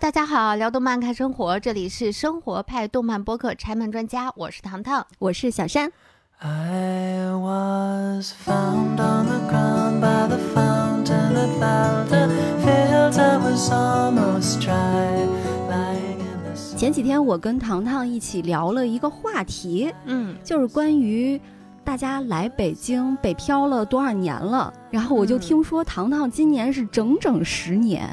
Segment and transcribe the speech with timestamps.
[0.00, 5.04] 大家好聊动漫看生活这里是生活派动漫播客拆门专家我是糖糖。
[5.18, 5.90] 我是小山。
[6.38, 12.06] I was found on the ground by the fountain about
[12.62, 15.26] field was almost dry
[16.76, 20.36] 前几天我跟糖糖一起聊了一个话题嗯。
[20.44, 21.40] 就是关于
[21.82, 28.08] 大家来北京北漂了多少年了然后我就听说糖糖今年是整整十年。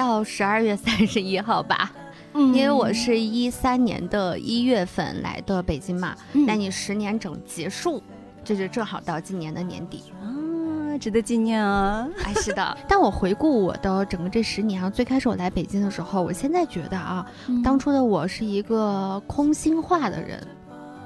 [0.00, 1.92] 到十二月三十一号吧，
[2.32, 8.02] 嗯因为我是一三年的一月份来的北京嘛，嗯那你十年整结束，
[8.42, 10.04] 这就正好到今年的年底。
[10.22, 12.08] 啊，值得纪念啊。
[12.24, 17.26] 哎，是的， 但我回顾我的整个这十年啊，最开始我来北京的时候，我现在觉得啊，
[17.62, 20.42] 当初的我是一个空心化的人，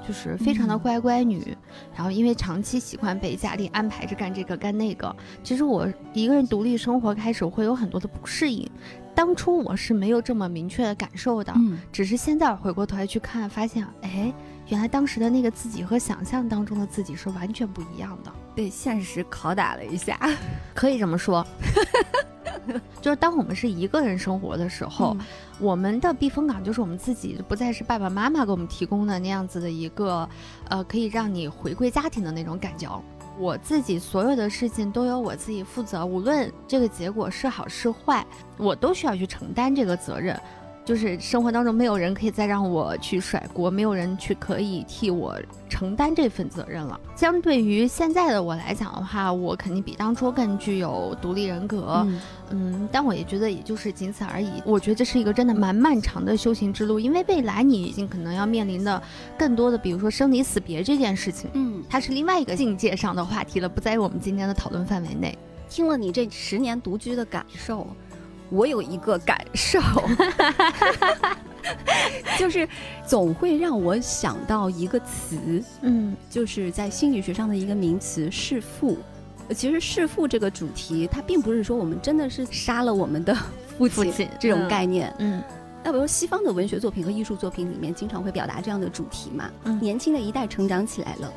[0.07, 1.55] 就是非常的嗯乖乖女。
[1.95, 8.69] 然后因为长期喜欢被家里安排着干这个干那个，其实我一个人独立生活开始会有很多的不适应。
[9.13, 14.33] 当初我是没有这么明确的感受的，嗯只是现在回过头来去看，发现哎，
[14.67, 18.31] 原来当时的那个自己和想象当中的自己是完全不一样的。
[18.53, 20.19] 被现实拷打了一下。
[20.75, 21.47] 可以这么说，
[23.01, 25.25] 就是当我们是一个人生活的时候，嗯
[25.59, 30.27] 我们的避风港就是我们自己，不再是爸爸妈妈给我们提供的那样子的一个，
[30.67, 32.89] 呃，可以让你回归家庭的那种感觉。
[33.37, 38.25] 我自己所有的事情都由我自己负责，无论这个结果是好是坏，
[38.57, 40.39] 我都需要去承担这个责任。
[40.85, 45.35] 就是生活当中没有人可以再让我去甩锅，没有人去可以替我
[45.67, 46.99] 承担这份责任了。
[47.15, 52.05] 相对于现在的我来讲的话，我肯定比当初更具有独立人格。
[52.05, 54.61] 嗯嗯，但我也觉得也就是仅此而已。
[54.63, 59.01] 我觉得这是一个真的蛮漫长的修行之路，因为未来你已经可能要面临的
[59.35, 65.35] 更多的，比如说生离死别这件事情，嗯，它是另外一个境界上的话题了，不在于我们今天的讨论范围内。
[65.67, 67.87] 听了你这十年独居的感受，
[68.49, 69.79] 我有一个感受，
[72.37, 72.67] 就是
[73.05, 78.97] 总会让我想到一个词，嗯就是在心理学上的一个名词“弑父”。
[79.47, 83.35] 呃其实弑父这个主题，它并不是说我们真的是杀了我们的
[83.77, 85.13] 父亲这种嗯概念。
[85.19, 85.43] 嗯
[85.83, 89.47] 那比如西方的文学作品和艺术作品里面，经常会表达这样的主题嘛。
[89.65, 91.31] 嗯年轻的一代成长起来了，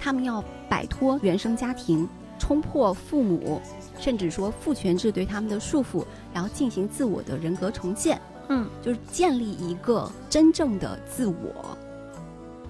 [0.00, 3.62] 他们要摆脱原生家庭，冲破父母，
[4.02, 6.04] 甚至说父权制对他们的束缚，
[6.34, 8.20] 然后进行自我的人格重建。
[8.48, 11.78] 嗯，就是建立一个真正的自我。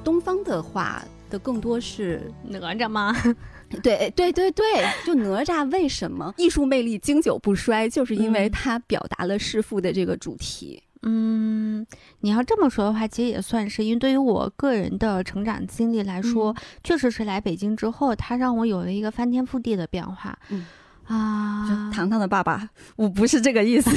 [0.04, 3.16] 东方的话的更多是哪吒吗？
[3.82, 4.64] 对对对对，
[5.06, 10.82] 就哪吒为什么 艺术魅力经久不衰，就是因为嗯它表达了弑父的这个主题。
[11.04, 11.84] 嗯，
[12.20, 16.54] 你要这么说的话，其实也算是，因为对于我个人的成长经历来说，
[16.84, 20.38] 确实是来北京之后，它让我有了一个翻天覆地的变化。
[20.50, 20.66] 嗯
[21.12, 23.90] 啊，糖糖的爸爸，我不是这个意思，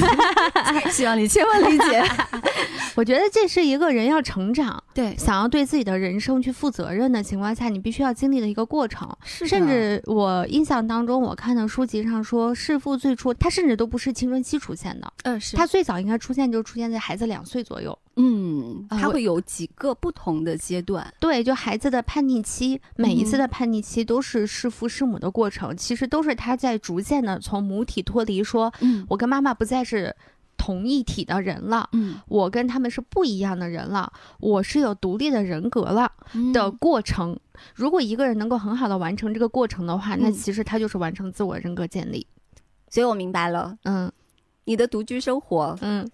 [0.91, 2.03] 希望你千万理解。
[2.95, 9.09] 我觉得这是一个人要成长，对，想要对自己的人生去负责任的情况下，你必须要经历的一个过程。
[9.23, 17.97] 是甚至我印象当中，我看的书籍上说，弑父最初他甚至都不是青春期出现的，嗯是他最早应该出现就出现在孩子两岁左右。
[18.17, 21.13] 嗯，啊我它会有几个不同的阶段。
[21.19, 30.15] 对，就孩子的叛逆期，每一次嗯的叛逆期都是弑父弑母的过程，其实都是他在逐渐的从母体脱离，说嗯我跟妈妈不再是
[30.57, 31.89] 同一体的人了。
[31.91, 36.11] 嗯我跟他们是不一样的人了，我是有独立的人格了
[36.53, 37.37] 的嗯过程。
[37.73, 42.25] 如果一个人能够很好的完成这个过程的话，那嗯其实他就是完成自我人格建立。
[42.89, 44.09] 所以我明白了，嗯
[44.63, 46.09] 你的独居生活嗯，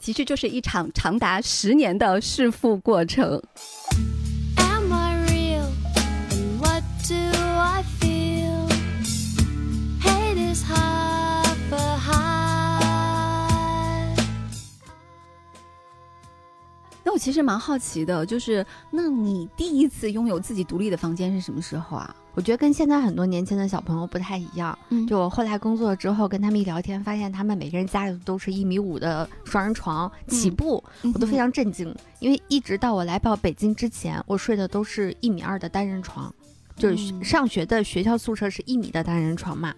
[0.00, 3.40] 其实就是一场长达十年的弑父过程。
[17.04, 22.14] 那我其实蛮好奇的，就是那你第一次拥有自己独立的房间是什么时候啊？
[22.34, 24.78] 我觉得跟现在很多年轻的小朋友不太一样。
[24.90, 31.94] 嗯就我后来工作之后，跟他们一聊天，发现他们每个人家里都是一米五的双人床起步，我都非常震惊。
[32.20, 36.32] 因为一直到我来到北京之前，我睡的都是一米二的单人床，
[36.76, 39.74] 就是嗯上学的学校宿舍是一米的单人床嘛。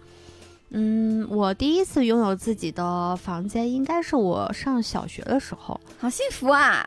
[0.70, 6.86] 嗯，我第一次拥有自己的房间，应该是我上小学的时候好幸福啊！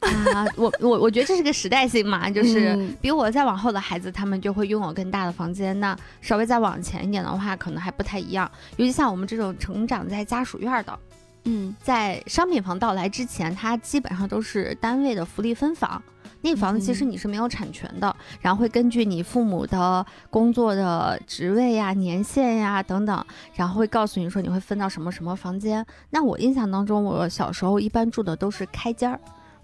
[0.34, 0.46] 啊。
[0.56, 5.78] 我我我觉得这是个时代性嘛，就是嗯比我再往后的孩子，他们就会拥有更大的房间。
[5.80, 8.50] 那稍微再往前一点的话，可能还不太一样。
[8.76, 10.98] 尤其像我们这种成长在家属院的，
[11.44, 16.02] 嗯在商品房到来之前，它基本上都是单位的福利分房。
[16.40, 25.84] 那房子其实嗯你是没有产权的，然后会根据你父母的工作的职位呀、年限呀等等，然后会告诉你说你会分到什么什么房间。
[26.10, 29.18] 那我印象当中，我小时候一般住的都是开间儿，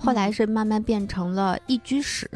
[0.04, 2.28] 后来嗯是慢慢变成了一居室，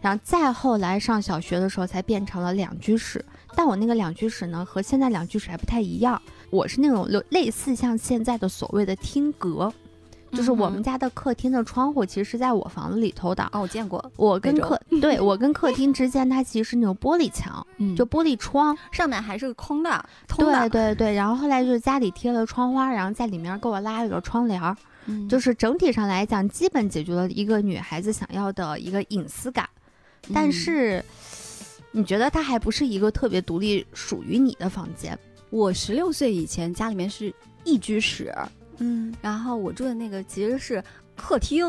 [0.00, 3.24] 然后再后来上小学的时候才变成了两居室。
[3.56, 6.20] 但我那个两居室呢，和现在两居室还不太一样。
[6.50, 9.72] 我是那种类类似像现在的所谓的厅阁，
[10.32, 13.42] 就是我们嗯家的客厅的窗户其实是在我房子里头的。
[13.52, 18.76] 哦，我见过，我跟客 对我跟客厅之间，它其实是那种玻璃墙，嗯就玻璃窗。
[18.92, 24.76] 上面还是空的，通的，对对对，然后后来就是家里贴了窗花，然后在里面给我拉了个窗帘儿，
[25.10, 29.68] 嗯就是整体上来讲，基本解决了一个女孩子想要的一个隐私感。
[30.32, 31.04] 但嗯是，
[31.92, 35.18] 你觉得它还不是一个特别独立、属于你的房间？
[35.50, 37.34] 我十六岁以前家里面是
[37.64, 38.32] 一居室，
[38.78, 40.82] 嗯，然后我住的那个其实是
[41.16, 41.66] 客厅，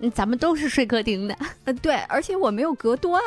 [0.00, 3.22] 嗯咱们都是睡客厅的呃，对，而且我没有隔断，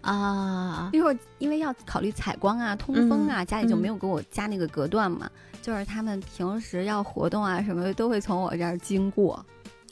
[0.00, 0.90] 啊。
[0.92, 5.30] 因为我因为要考虑采光啊、通风啊，家里就嗯没有给我加那个隔断嘛。
[5.62, 9.44] 就是他们平时要活动啊什么的，都会从我这儿经过。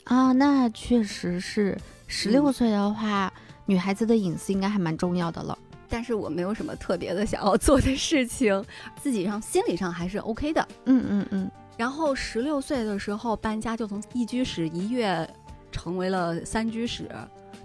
[0.03, 1.77] 啊，那确实是
[2.07, 3.31] 十六嗯岁的话，
[3.65, 5.57] 女孩子的隐私应该还蛮重要的了。
[5.87, 8.63] 但是我没有什么特别的想要做的事情，
[9.01, 10.67] 自己上心理上还是 OK 的。
[10.85, 15.27] 嗯嗯嗯，然后十六岁的时候搬家，就从一居室一跃
[15.71, 17.09] 成为了三居室，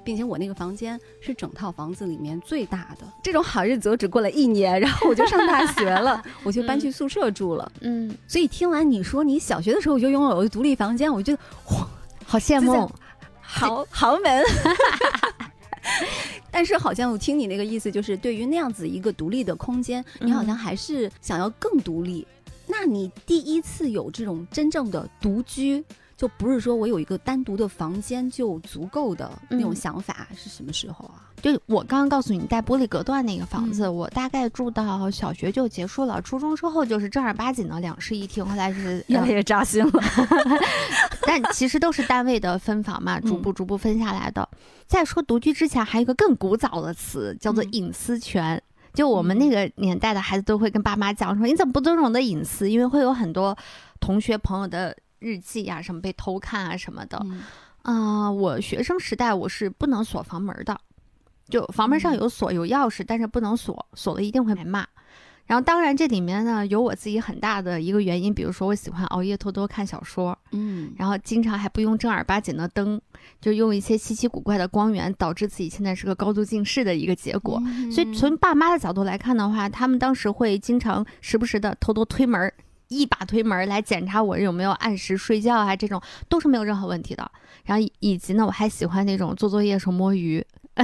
[0.04, 3.06] 并且我那个房间是整套房子里面最大的。
[3.22, 7.70] 这种好日子我只过了一年，然后我就上大学了， 我就搬去宿舍住了。
[7.80, 11.38] 嗯，所以听完你说你小学的时候就拥有了独立房间，我觉得
[11.70, 11.88] 哇
[12.24, 12.90] 好羡慕。
[13.40, 14.44] 豪 豪门。
[16.50, 22.26] 但是好像我听你那个意思，就是对于那样子一个独立的空间，你好像嗯还是想要更独立。
[22.66, 25.84] 那你第一次有这种真正的独居，
[26.16, 31.22] 就不是说我有一个单独的房间就足够的那种嗯想法，是什么时候啊？
[31.42, 39.92] 就我刚刚告诉你带玻璃隔断那个房子，嗯我大概住到小学就结束了，初中之后就是正儿八经的两室一厅，后来是 越来越扎心了。
[41.26, 44.48] 但其实都是单位的分房嘛，逐嗯步逐步分下来的。
[44.86, 48.62] 再说独居之前，还有一个更古早的词，叫做嗯隐私权。
[48.94, 53.56] 就我们嗯那个年代的孩子都会跟爸妈讲说：“你怎么不尊重我的隐私？”因为会有很多
[53.98, 57.18] 同学朋友的日记呀、什么被偷看啊什么的。
[57.24, 57.42] 嗯
[57.82, 60.78] 啊、我学生时代我是不能锁房门的，
[61.48, 64.86] 就房门上嗯有锁有钥匙，但是不能锁，锁了一定会挨骂。
[65.46, 72.98] 然后当然这里面呢有我自己很大的一个原因，比如说我喜欢熬夜偷偷看小说，嗯，然后经常还不用正儿八经的灯，
[73.42, 77.60] 就用一些稀奇古怪的光源，导致自己现在是个高度近视的一个结果。
[77.66, 82.54] 嗯所以从爸妈的角度来看的话，他们当时会经常时不时的偷偷推门儿，
[82.94, 87.30] 一把推门儿来检查我有没有按时睡觉啊，这种都是没有任何问题的。
[87.64, 90.44] 然后以以及呢，我还喜欢那种做作业时候摸鱼，
[90.76, 90.82] 我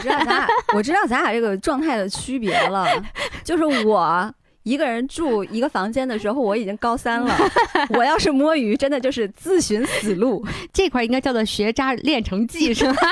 [0.00, 2.86] 知道咱俩，我知道咱俩这个状态的区别了，
[3.44, 4.34] 就是我。
[4.64, 7.36] 一个人住一个房间的时候，我已经高三了。
[7.98, 10.42] 我要是摸鱼，真的就是自寻死路。
[10.72, 13.02] 这块儿应该叫做学渣练成记是吧？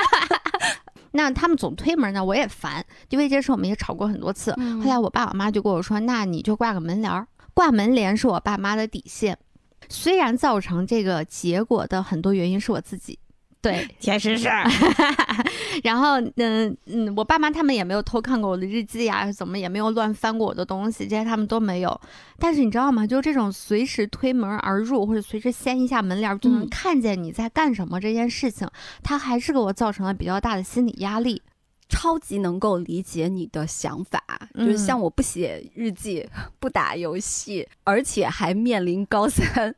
[1.13, 4.51] 那他们总推门呢，我也烦，因为这事我们也吵过很多次。
[4.57, 9.37] 嗯后来我爸我妈就跟我说，那你就挂个门帘儿，挂门帘是我爸妈的底线。
[9.89, 13.19] 虽然造成这个结果的很多原因是我自己，
[13.61, 14.47] 对， 确实是。
[15.83, 21.99] 然后嗯嗯，我爸妈他们也没有偷看过我的日记啊，怎么也没有乱翻过我的东西，这些他们都没有。
[22.39, 23.05] 但是你知道吗？
[23.05, 28.67] 就这种随时推门而入，或者随时掀一下门帘儿就能嗯看见你在干什么这件事情，
[29.03, 31.41] 它还是给我造成了比较大的心理压力。
[31.93, 34.23] 超级能够理解你的想法，
[34.55, 36.27] 嗯就是像我不写日记、
[36.59, 39.73] 不打游戏，而且还面临高三，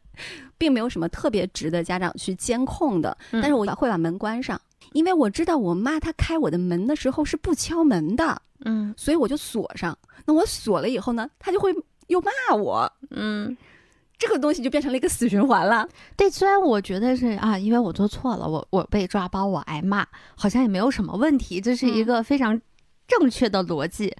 [0.57, 3.15] 并没有什么特别值得家长去监控的。
[3.31, 4.59] 嗯但是我会把门关上，
[4.93, 9.97] 因为我知道我妈她开我的门的时候是不敲门的，嗯所以我就锁上。
[10.25, 11.75] 那我锁了以后呢，她就会
[12.07, 13.55] 又骂我，嗯，
[14.17, 15.87] 这个东西就变成了一个死循环了。
[16.15, 20.05] 对，虽然我觉得是啊，因为我做错了，我我被抓包，我挨骂，
[20.35, 22.59] 好像也没有什么问题，这是一嗯个非常
[23.07, 24.15] 正确的逻辑。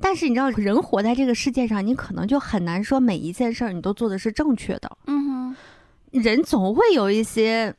[0.00, 4.96] 但是你知道，人活在这个世界上，你可能就很难说每一件事儿你都做的是正确的。
[5.06, 5.56] 嗯哼，
[6.12, 7.74] 人总会有一些，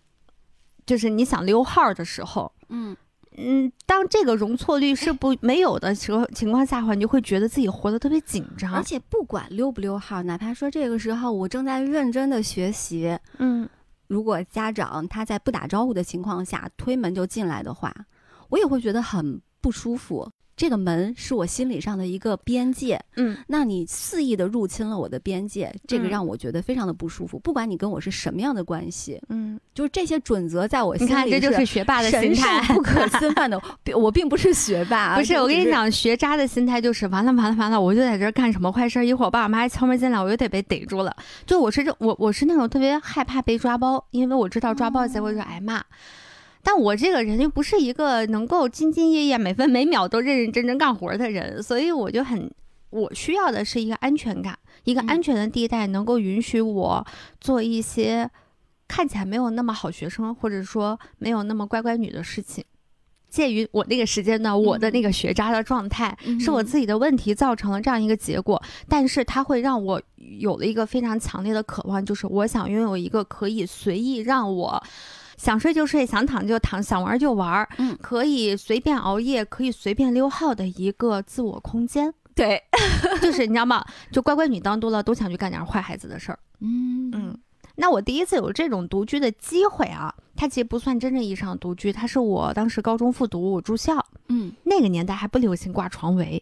[0.86, 2.98] 就是你想溜号儿的时候，嗯，
[3.40, 8.74] 嗯，当这个容错率是不没有的时候情况下的话，你就会觉得自己活得特别紧张。
[8.74, 13.68] 而且不管溜不溜号，哪怕说这个时候我正在认真的学习，嗯，
[14.08, 17.96] 如果家长他在不打招呼的情况下推门就进来的话，
[18.50, 20.30] 我也会觉得很不舒服。
[20.60, 27.40] 这个门是我心理上的一个边界，嗯那你肆意的入侵了我的边界，这个嗯让我觉得非常的不舒服。
[27.40, 32.62] 不管你跟我是什么样的关系，嗯，就是这些准则在我心里你看这就是学霸的心态。
[32.74, 33.58] 不可 侵犯的。
[33.96, 41.16] 我并不是学霸，不是，我跟你，讲，学渣的心态就是完了完了完了，我就在这儿干什么坏事儿，一会儿我爸我妈敲门进来，我又得被逮住了。
[41.46, 45.82] 就我是这我我是那种特别害怕被抓包，因为我知道抓包的结果就是挨骂。
[46.64, 52.52] 但我这个人又不是一个能够兢兢业业、每分每秒都认认真真干活的人，所以我就很，
[52.90, 55.08] 我需要的是一个安全感，一个嗯。
[55.08, 57.06] 安全的地带，能够允许我
[57.40, 58.30] 做一些
[58.88, 62.64] 看起来没有那么好学生，或者说没有那么乖乖女的事情。
[63.30, 70.02] 介于我那个时间段，我的那个学渣的状态，是我嗯自己的问题造成了这样一个结果，但是它会让我
[70.40, 74.84] 有了一个非常强烈的渴望，就是我想拥有一个可以随意让我
[75.40, 82.14] 想睡就睡、想躺就躺、想玩就玩，嗯可以随便熬夜、可以随便溜号的一个自我空间。
[82.36, 82.62] 对，
[83.22, 83.84] 就是你知道吗？
[84.12, 86.40] 就乖乖女当多了，都想去干点坏孩子的事儿。
[86.60, 87.38] 嗯嗯，
[87.76, 96.42] 那我第一次有这种独居的机会啊，它其实不算真正意义上的独居，它是我当时高中复读，我住校，嗯，那个年代还不流行挂床围，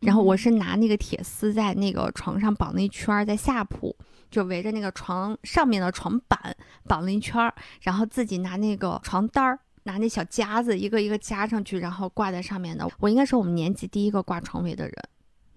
[0.00, 3.94] 然后我是拿那个铁丝在那个床上绑了一圈儿，在下铺
[4.30, 9.58] 就围着那个床上面的床板绑了一圈儿，然后自己拿那个床单儿。
[9.84, 12.86] 拿那小夹子一个一个夹上去，然后挂在上面的。
[13.00, 14.94] 我应该是我们年级第一个挂床围的人。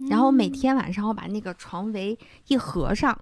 [0.10, 3.20] 然后每天晚上我把那个床围一合上，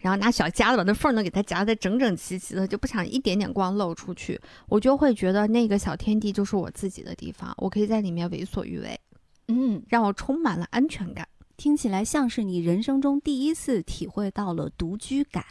[0.00, 4.38] 然后拿小夹子把那缝儿呢给它夹得整整齐齐的，就不想一点点光露出去。
[4.68, 9.00] 我就会觉得那个小天地就是我自己的地方，我可以在里面为所欲为，
[9.48, 11.26] 嗯，让我充满了安全感。
[11.56, 15.44] 听起来像是你人生中第一次体会到了独居感。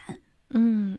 [0.50, 0.98] 嗯，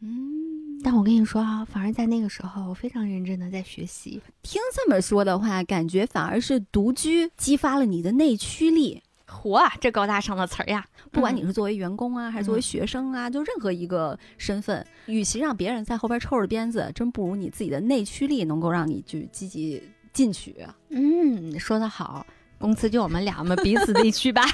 [0.00, 4.20] 嗯，但我跟你说啊，反而在那个时候，我非常认真的在学习。
[4.42, 9.02] 听这么说的话，感觉反而是独居激发了你的内驱力。
[9.26, 10.86] 活、啊，这高大上的词儿呀！
[11.10, 19.82] 不管你是作为员工啊，还是作为嗯学生啊，就任何一个身份，与其让别人在后边抽着鞭子，真不如你自己的内驱力能够让你去积极
[20.12, 20.54] 进取。
[20.90, 22.24] 嗯，说得好，
[22.58, 24.42] 公司就我们俩，我们彼此地区吧。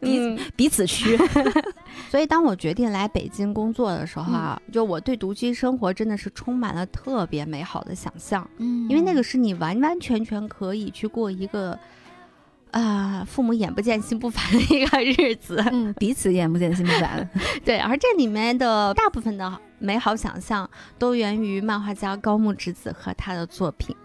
[0.00, 1.18] 彼嗯彼此区。
[2.10, 11.78] 所以，当我决定来北京工作的时候啊，就我对独居生活真的是充满了特别美好的想象，嗯因为那个是你完完全全可以去过一个，
[12.70, 15.64] 啊、父母眼不见心不烦的一个日子。
[15.72, 17.28] 嗯，彼此眼不见心不烦。
[17.64, 23.96] 对，而这里面的大部分的美好想象，都源于漫画家高木直子和他的作品。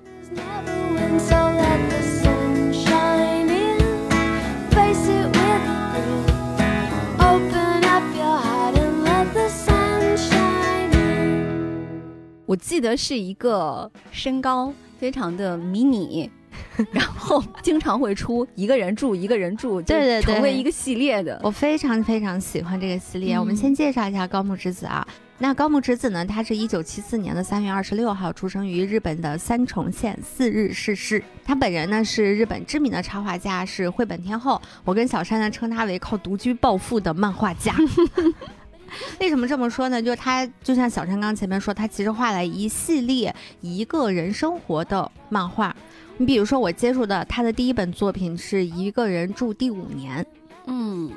[12.50, 16.28] 我记得是一个身高非常的迷你，
[16.92, 21.40] 然后经常会出一个人住一个人住，对对对成为一个系列的。
[21.44, 23.40] 我非常非常喜欢这个系列。
[23.40, 25.08] 我们嗯先介绍一下高木直子啊。
[25.38, 31.24] 那高木直子呢，她是一九七四年的三月二十六号出生于日本的三重县四日市市。
[31.46, 34.60] 她本人呢是日本知名的插画家，是绘本天后。
[34.84, 37.76] 我跟小山呢称她为靠独居暴富的漫画家。
[39.20, 40.02] 为什么这么说呢？
[40.02, 45.76] 就是他就像小山刚前面说，他其实画了一系列一个人生活的漫画。
[46.18, 50.26] 你比如说，我接触的他的第一本作品是一个人住第五年。
[50.66, 51.12] 嗯，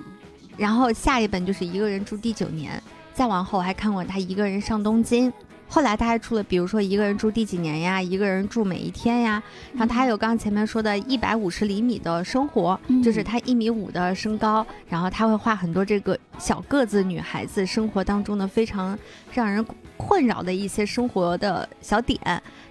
[0.57, 2.81] 然后下一本就是一个人住第九年，
[3.13, 5.33] 再往后我还看过他一个人上东京。
[5.73, 9.43] 后来他还出了，比如说一个人住第几年呀，一个人住每一天呀。
[9.73, 18.99] 然后他还有刚刚前面说的一百五十厘米的生活，嗯就是他一米五的身高，然后他会画很多这个小个子女孩子生活当中的非常
[19.33, 19.65] 让人
[19.97, 22.21] 困扰的一些生活的小点。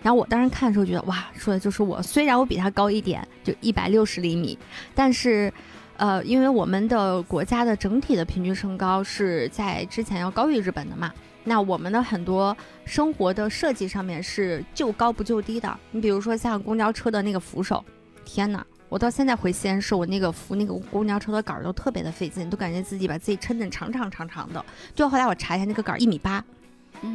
[0.03, 1.99] 然后我当时看的时候觉得，哇，说的就是我。
[2.03, 4.55] 虽然我比他高一点，就一百六十厘米，
[4.93, 5.51] 但是。
[5.97, 11.11] 呃，因为我们的国家的整体的平均身高是在之前要高于日本的嘛，
[11.43, 12.55] 那我们的很多
[12.85, 15.79] 生活的设计上面是就高不就低的。
[15.91, 17.83] 你比如说像公交车的那个扶手，
[18.23, 18.65] 天哪！
[18.89, 24.63] 我到现在回西安市，我那个扶那个公交车的杆儿都特别的费劲，都感觉自己把自己撑得长长长长的。
[24.93, 26.43] 就后来我查一下，那个杆儿一米八，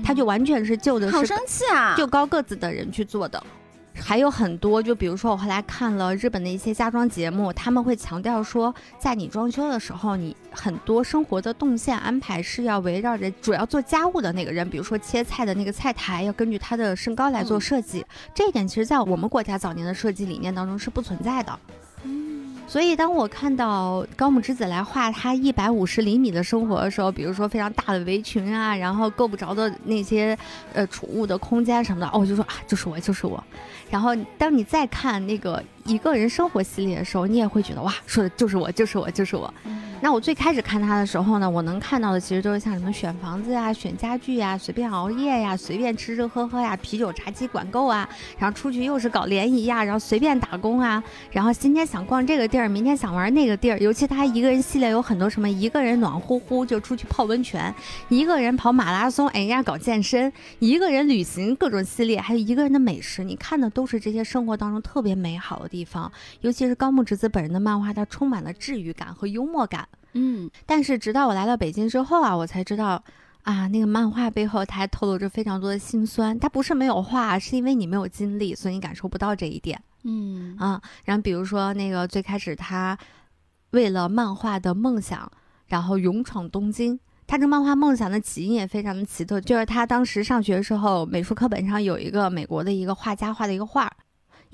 [0.02, 1.94] 它就完全是就的是好生气啊！
[1.94, 3.44] 就高个子的人去做的。
[3.98, 18.04] 还有很多，就比如说我后来看了日本的一些家装节目，他们会强调说，在你装修的时候，你很多生活的动线安排是要围绕着主要做家务的那个人，比如说切菜的那个菜台要根据他的身高来做嗯设计。
[18.34, 21.58] 这一点其实，在我们国家早年的设计理念当中是不存在的。
[22.66, 30.36] 所以当我看到高木之子来画他一百五十厘米的生活的时候，比如说非常大的围裙啊，然后够不着的那些
[30.72, 33.42] 呃储物的空间什么的，哦，我就说啊，就是我，就是我。
[33.88, 39.52] 然后当你再看那个一个人生活系列的时候，你也会觉得哇，说的就是我，就是我，就是我。
[40.02, 48.06] 那我最开始看他的时候呢，我能看到的其实都是像什么选房子呀、选家具呀、随便熬夜呀、随便吃吃喝喝呀、啤酒茶几管够啊，
[48.38, 53.78] 然后出去又是搞联谊呀，然后随便打工啊，然后今天想逛这个地儿，明天想玩那个地儿。
[53.78, 57.74] 尤其他一个人系列有很多什么一个人暖乎乎就出去泡温泉，
[58.10, 66.10] 一个人跑马拉松，哎，人家搞健身，一个人旅行各种系列，还有一个人的美食，你看的都是这些生活当中特别美好的地方。
[66.40, 69.88] 尤其是高木直子本人的漫画，它充满了治愈感和幽默感。
[70.12, 73.02] 嗯，但是直到我来到北京之后啊，我才知道，
[73.42, 76.38] 啊，那个漫画背后它还透露着非常多的辛酸。
[76.38, 80.80] 它不是没有画，是因为你没有经历，所以你感受不到这一点嗯啊。
[81.04, 82.96] 然后比如说那个最开始他
[83.72, 85.30] 为了漫画的梦想，
[85.66, 86.98] 然后勇闯东京。
[87.28, 93.92] 他这漫画梦想的起因也非常的奇特，就是他当时上学的时候，美术课本上有一个美国的一个画家画的一个画。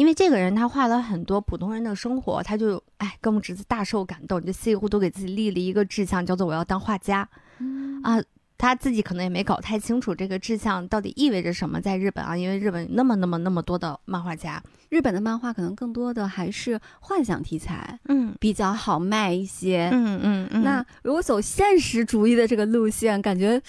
[0.02, 7.28] 因为这个人他画了很多普通人的生活，他就哎跟我们侄子大受感动，就稀里糊涂给自己立了一个志向，叫做我要当画家。
[8.02, 8.21] 啊，
[8.59, 19.88] 他自己可能也没搞太清楚这个志向到底意味着什么，在日本啊，因为日本那么那么那么多的漫画家，日本的漫画可能更多的还是幻想题材，嗯比较好卖一些。
[19.92, 23.62] 嗯嗯嗯，那如果走现实主义的这个路线，感觉，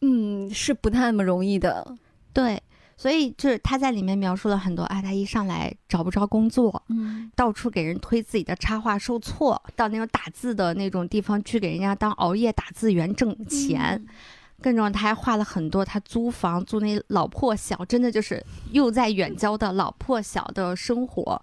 [0.00, 1.96] 嗯，是不太那么容易的。
[2.32, 2.60] 对，
[2.96, 14.04] 所以就是他在里面描述了很多，啊，他一上来找不着工作，嗯到处给人推自己的插画受挫，到那种打字的那种地方去给人家当熬夜打字员挣钱。
[14.62, 21.42] 更重要，他还画了很多他租房租那老破小，真的就是又在远郊的老破小的生活，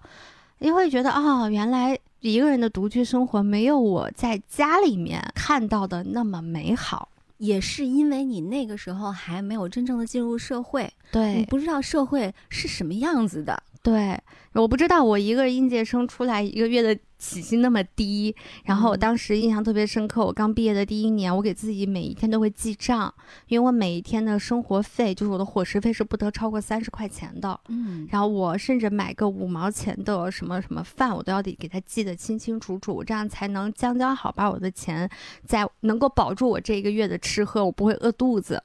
[0.58, 7.10] 你会觉得哦，原来一个人的独居生活没有我在家里面看到的那么美好。
[7.42, 13.60] 也是因为你那个时候还没有真正的进入社会，对你不知道社会是什么样子的。
[13.82, 14.16] 对，
[14.52, 20.26] 我不知道我一个应届生出来一个月的起薪那么低，然后我嗯当时印象特别深刻。
[20.26, 23.14] 我刚毕业的第一年，我给自己每一天都会记账，
[23.46, 27.58] 因为我每一天的生活费，就是我的伙食费是不得超过三十块钱的。
[27.68, 35.08] 嗯然后我甚至买个五毛钱的什么什么饭，我都要得给它记得清清楚楚，这样才能将将好把我的钱
[35.46, 38.60] 在能够保住我这一个月的吃喝，我不会饿肚子。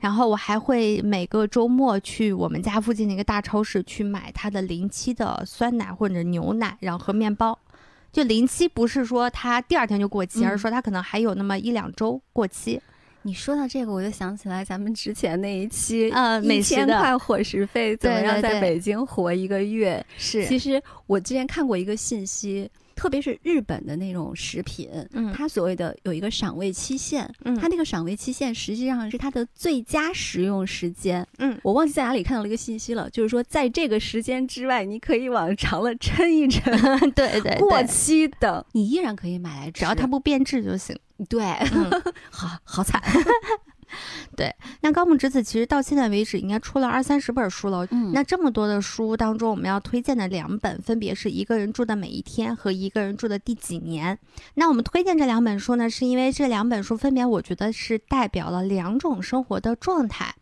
[0.00, 7.56] 然后我还会每个周末去我们家附近的一个大超市去买它的临期的酸奶或者牛奶，然后和面包。
[8.16, 12.80] 就临期不是说它第二天就过期，嗯而是说它可能还有那么一两周过期。
[13.20, 20.02] 你说到这个，我就想起来咱们之前那一期，嗯一千块伙食费怎么样在北京活一个月？
[20.16, 31.24] 是其实我之前看过一个信息，特别是日本的那种食品，嗯它所谓的有一个赏味期限，嗯它那个赏味期限实际上是它的最佳食用时间。
[31.38, 36.64] 嗯我忘记在哪里看到了一个信息了，就是说在这个时间之外，你可以往长了抻一抻，
[37.12, 40.98] 对对过，期的你依然可以买来吃，只要它不变质就行。
[41.28, 41.90] 对，嗯
[42.30, 43.02] 好好惨。
[44.82, 47.86] 那高木直子其实到现在为止应该出了二三十本书了。
[47.90, 54.14] 嗯那这么多的书当中，我们要推荐的两本分别是《一个人住的每一天》和《一个人住的第几年》。
[54.54, 60.34] 那我们推荐这两本书呢，是因为这两本书分别我觉得是代表了两种生活的状态。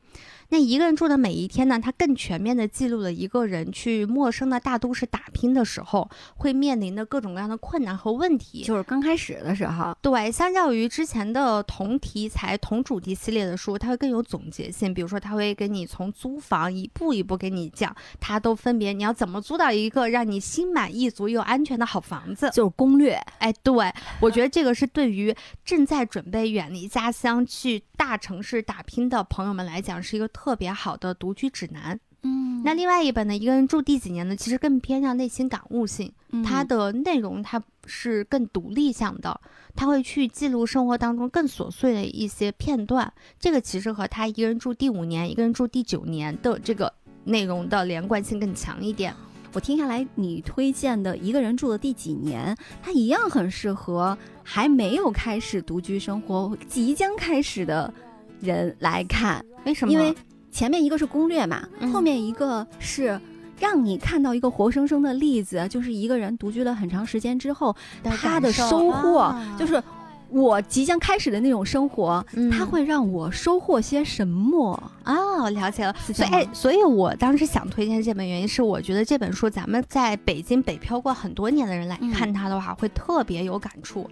[0.54, 8.62] 那一个人住的每一天呢，他更全面的记录了一个人去陌生的大都市打拼的时候会面临的各种各样的困难和问题。
[8.62, 14.94] 就是刚开始的时候，对，相较于之前的同题材、同主题系列的书，它会更有总结性。
[14.94, 22.48] 比如说，它会给你从租房一步一步给你讲，它都分别你要怎么租到一个让你心满意足又安全的好房子。
[22.52, 23.20] 就是攻略。
[23.38, 23.74] 哎，对
[24.20, 32.00] 我觉得这个是对于正在准备远离家乡去大城市打拼的朋友们来讲，是一个特别好的独居指南。
[32.26, 36.10] 嗯那另外一本呢，一个人住第几年呢，其实更偏向内心感悟性。
[36.42, 39.38] 它嗯的内容它是更独立向的，
[39.76, 43.12] 它会去记录生活当中更琐碎的一些片段。
[43.38, 46.90] 这个其实和他一个人住第五年、一个人住第九年的这个
[47.24, 49.14] 内容的连贯性更强一点。
[49.52, 57.92] 我听下来，你推荐的一个人住的第几年，它一样很适合还没有开始独居生活、即将开始的
[58.40, 59.92] 人来看，为什么？
[59.92, 60.12] 因为
[60.54, 63.20] 前面一个是攻略嘛，嗯后面一个是。
[63.60, 69.80] 让你看到一个活生生的例子，就是一个人独居了很长时间之后，他的收获、啊就是
[70.28, 74.90] 我即将开始的那种生活，嗯它会让我收获些什么？
[75.04, 75.94] 哦，了解了。
[76.12, 84.10] 所以哎所以我当时想推荐这本原因是，我觉得这本书咱们在北京北漂过很多年的人来嗯看它的话，会特别有感触。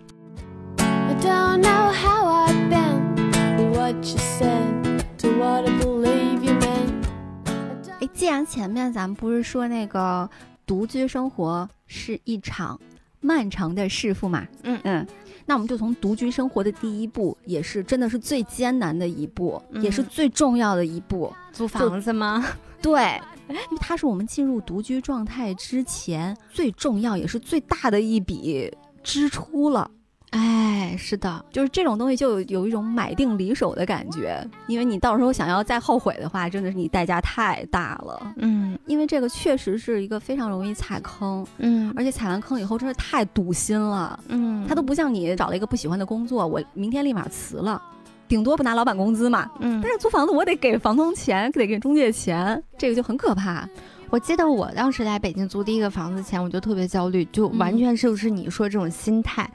[0.79, 6.32] I don't know how I've been, what you said, to what I
[8.03, 10.29] 哎，既然前面咱们不是说那个
[10.67, 12.79] 独居生活是一场
[13.21, 15.07] 漫长的弑父嘛，嗯嗯，
[15.47, 22.45] 那我们就从独居生活的第一步，也是真的是最艰难的一步，也是嗯最重要的一步，租房子吗？
[22.83, 23.21] 对。
[23.49, 29.91] 因为它是我们进入独居状态之前最重要也是最大的一笔支出了。
[30.33, 38.35] 哎，是的，就是这种东西，就有有一种买定离手的感觉，因为你到时候想要再后悔的话，真的是你代价太大了。
[38.37, 44.19] 嗯因为这个确实是一个非常容易踩坑，嗯而且踩完坑以后真是太堵心了。
[44.29, 47.81] 嗯，他都不像你找了一个不喜欢的工作，我明天立马辞了，
[48.27, 49.49] 顶多不拿老板工资嘛。
[49.61, 49.93] 嗯但。
[49.93, 53.69] 是租房子我得给房东钱，得给中介钱，这个就很可怕。
[54.09, 59.49] 我记得我当时来北京租第一个房子前，我就特别焦虑，就完嗯全就是你说这种心态。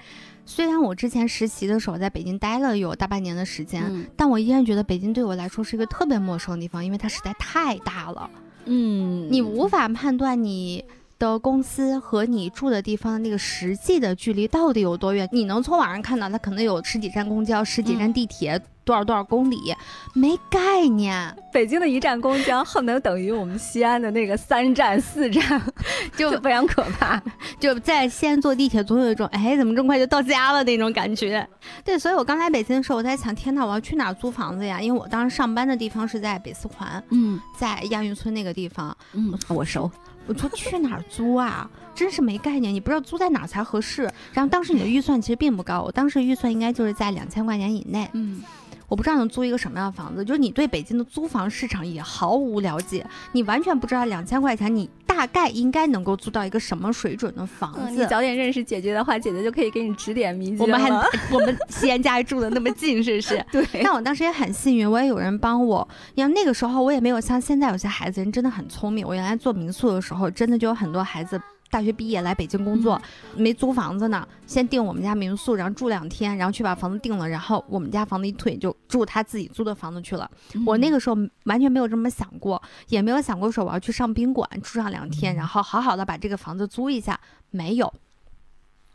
[0.47, 8.29] 虽然我之前实习的时候在北京待了有大半年的时间，但我依然觉得北京对我来说是一个特别陌生的地方，因为它实在太大了，
[8.65, 10.83] 嗯你无法判断你。
[11.19, 15.27] 的公司和你住的地方的那个实际的距离到底有多远？
[15.31, 19.75] 你能从网上看到它可能有十几站公交、十几站嗯地铁，多少多少公里，
[20.13, 21.35] 没概念。
[21.51, 25.61] 北京的一站公交恨不得等于我们西安的那个三站四站，
[26.15, 27.21] 就就非常可怕。
[27.59, 31.45] 就在西安坐地铁，总有一种哎，怎么这么快就到家了那种感觉。
[31.83, 34.79] 对，所以我刚来北京的时候，我在想，天呐，我要去哪儿租房子呀？
[34.79, 38.95] 因为我当时上班的地方是在北四环，嗯在亚运村那个地方。
[39.13, 39.89] 嗯，我熟。
[40.27, 41.69] 我说去哪儿租啊？
[41.95, 44.03] 真是没概念，你不知道租在哪儿才合适。
[44.31, 48.07] 然后当时你的预算其实并不高，我当时预算应该就是在两千块钱以内。
[48.13, 48.43] 嗯，
[48.87, 58.01] 我不知道能租一个什么样的房子，就是你对北京的租房市场也毫无了解，你完全不知道两千块钱你大概应该能够租到一个什么水准的房嗯，子。
[58.01, 60.89] 你早点认识姐姐的话，姐姐就可以给你指点迷津我们还
[61.33, 63.43] 我们西安家还住的那么近，是不是？
[63.51, 65.87] 对，但我当时也很幸运，我也有人帮我。
[66.13, 69.07] 因为那个时候我也没有像现在有些孩子人真的很聪明。
[69.07, 72.99] 我原来做民宿的时候，真的就有很多孩子大学毕业来北京工作，
[73.35, 80.29] 没租房子呢，先订我们家民宿，然后住两天，然后去把房子定了，然后我们家房子一退就住他自己租的房子去了。
[80.65, 87.19] 我那个时候完全没有这么想过，也没有想过说我要去上宾馆住上两天，然后好好的把这个房子租一下，
[87.51, 87.93] 没有。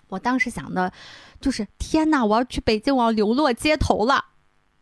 [0.08, 0.92] 我当时想的，
[1.40, 4.24] 就是天呐，我要去北京，我要流落街头了。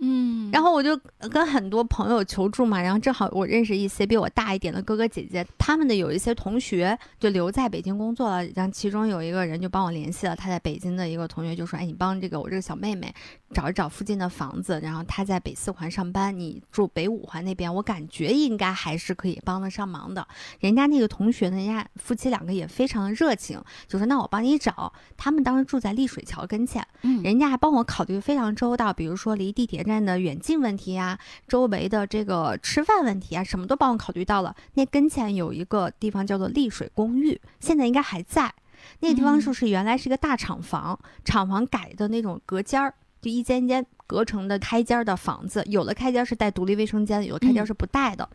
[0.03, 0.97] 嗯，然后我就
[1.31, 13.15] 跟很多朋友求助嘛，然后正好我认识一些比我大一点的哥哥姐姐，他们的有一些同学就留在北京工作了，然后其中有一个人就帮我联系了他在北京的一个同学，就说：“哎，你帮这个我这个小妹妹
[13.53, 20.27] 找一找附近的房子，然后她在北四环上班，你住北五环那边，我感觉应该还是可以帮得上忙的。”
[20.61, 26.83] 人家那个同学呢，人家夫妻两个也非常的热情，就说：“那我帮你找。”他们当时住在丽水桥跟前。
[27.03, 34.55] 嗯人家还帮我考虑非常周到，比如说离地铁站的远近问题呀、周围的这个吃饭问题啊，什么都帮我考虑到了。
[34.75, 38.55] 那跟前有一个地方叫做丽水公寓，现在应该还在。
[39.01, 48.27] 那个地方嗯就是原来是一个大厂房，厂房改的那种隔间儿，就一间一间隔成的开间儿的房子，有的开间是带独立卫生间的，有的开间嗯是不带的。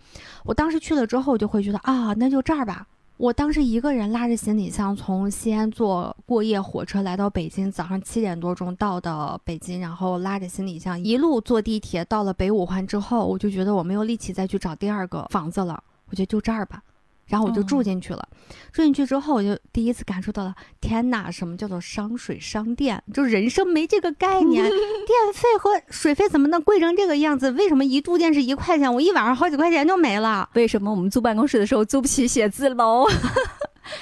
[0.44, 2.86] 我当时去了之后，我就会觉得啊，那就这儿吧。
[3.18, 16.84] 我当时一个人拉着行李箱从西安坐过夜火车来到北京，早上七点多钟到的北京，然后拉着行李箱一路坐地铁到了北五环之后，我就觉得我没有力气再去找第二个房子了，我觉得就这儿吧。
[17.28, 18.28] 然后我就住哦进去了，
[18.72, 23.02] 住进去之后，我就第一次感受到了，天哪，什么叫做商水商电？
[23.14, 27.52] 就人生没这个概念， 电费和水费怎么能贵成这个样子？
[27.52, 30.50] 为什么一度电是一块钱，我一晚上好几块钱就没了？
[30.54, 33.06] 为什么我们租办公室的时候租不起写字楼？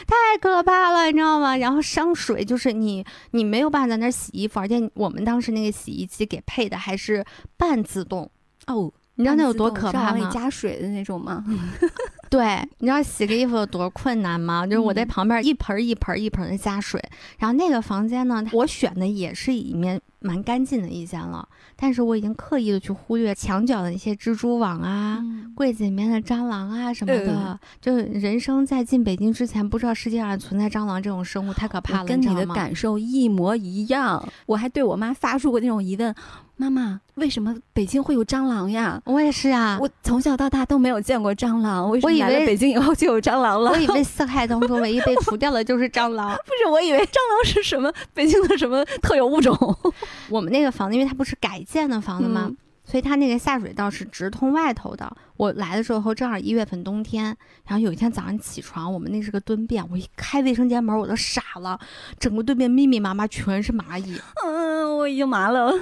[0.08, 1.58] 太可怕了，你知道吗？
[1.58, 7.24] 然后伤水就是你，你没有办法在那儿洗衣服，而且我们当时那个洗衣机给配的还是
[7.58, 8.30] 半自动，
[8.68, 10.30] 哦，你知道那有多可怕吗往里吗？
[10.34, 11.44] 加水的那种吗？
[12.34, 14.66] 对，你知道洗个衣服有多困难吗？
[14.66, 17.00] 就是我在嗯旁边一盆一盆一盆的加水，
[17.38, 25.20] 然后那个房间呢，我选的也是一面蛮干净的一间了，但是我已经刻意的去忽略墙角的那些蜘蛛网啊。
[25.22, 32.06] 嗯柜子里面的蟑螂啊什么的，嗯就是人生在进北京之前，不知道世界上存在蟑螂这种生物，太可怕了。
[32.06, 36.16] 跟你的感受一模一样，我还对我妈发出过那种疑问：
[36.56, 39.00] 妈妈，为什么北京会有蟑螂呀？
[39.06, 43.70] 我也是啊，我从小到大都没有见过蟑螂，为什我以为么来了北京以后就有蟑螂了？
[43.70, 46.36] 我以为 四害当中唯一被除掉的就是蟑螂。
[46.36, 49.56] 不是，我以为蟑螂是什么北京的什么特有物种。
[50.30, 52.48] 我们那个房子，因为它不是改建的房子吗？
[52.50, 55.10] 嗯所以它那个下水道是直通外头的。
[55.38, 57.28] 我来的时候正好一月份冬天，
[57.64, 61.80] 然后有一天早上起床，我们那是个蹲便，我一开卫生间门我都傻了，
[62.20, 65.74] 整个蹲便密密麻麻全是蚂蚁，嗯，我已经麻了。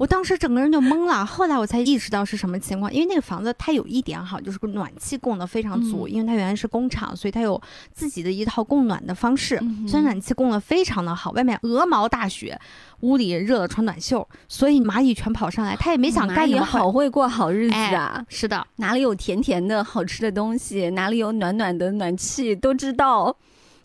[0.00, 1.26] 我当时整个人就懵了。
[1.26, 7.60] 后来我才意识到是什么情况，因为那个房子它有一点好，就是个暖气供的非常足，嗯因为它原来是工厂，所以它有
[7.92, 9.60] 自己的一套供暖的方式。
[9.86, 12.58] 所以暖气供的非常的好，外面鹅毛大雪，
[13.00, 18.24] 屋里热的穿短袖，所以蚂蚁全跑上来，它也没想干蚂蚁什么坏好会过好日子哎啊！
[18.30, 23.36] 是的，哪里有甜甜的好吃的东西，哪里有暖暖的暖气，都知道。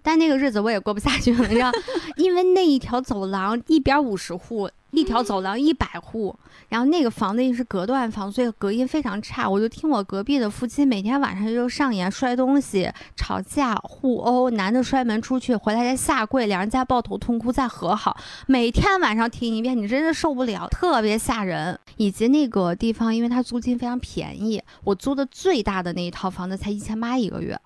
[0.01, 1.69] 但那个日子我也过不下去了，你知道，
[2.15, 6.36] 因为那一条走廊一边五十户，一条走廊一百户，
[6.69, 9.47] 然后那个房子是隔断房，所以隔音非常差。
[9.49, 18.15] 我就听我隔壁的夫妻每天晚上就上演摔东西、吵架、互殴，男的摔门出去，回来再下跪，两人再抱头痛哭，再和好，
[18.47, 21.77] 每天晚上听一遍，你真是受不了，特别吓人。
[21.97, 27.60] 以及那个地方，因为它租金非常便宜，我租的最大的那一套房子才一千八一个月。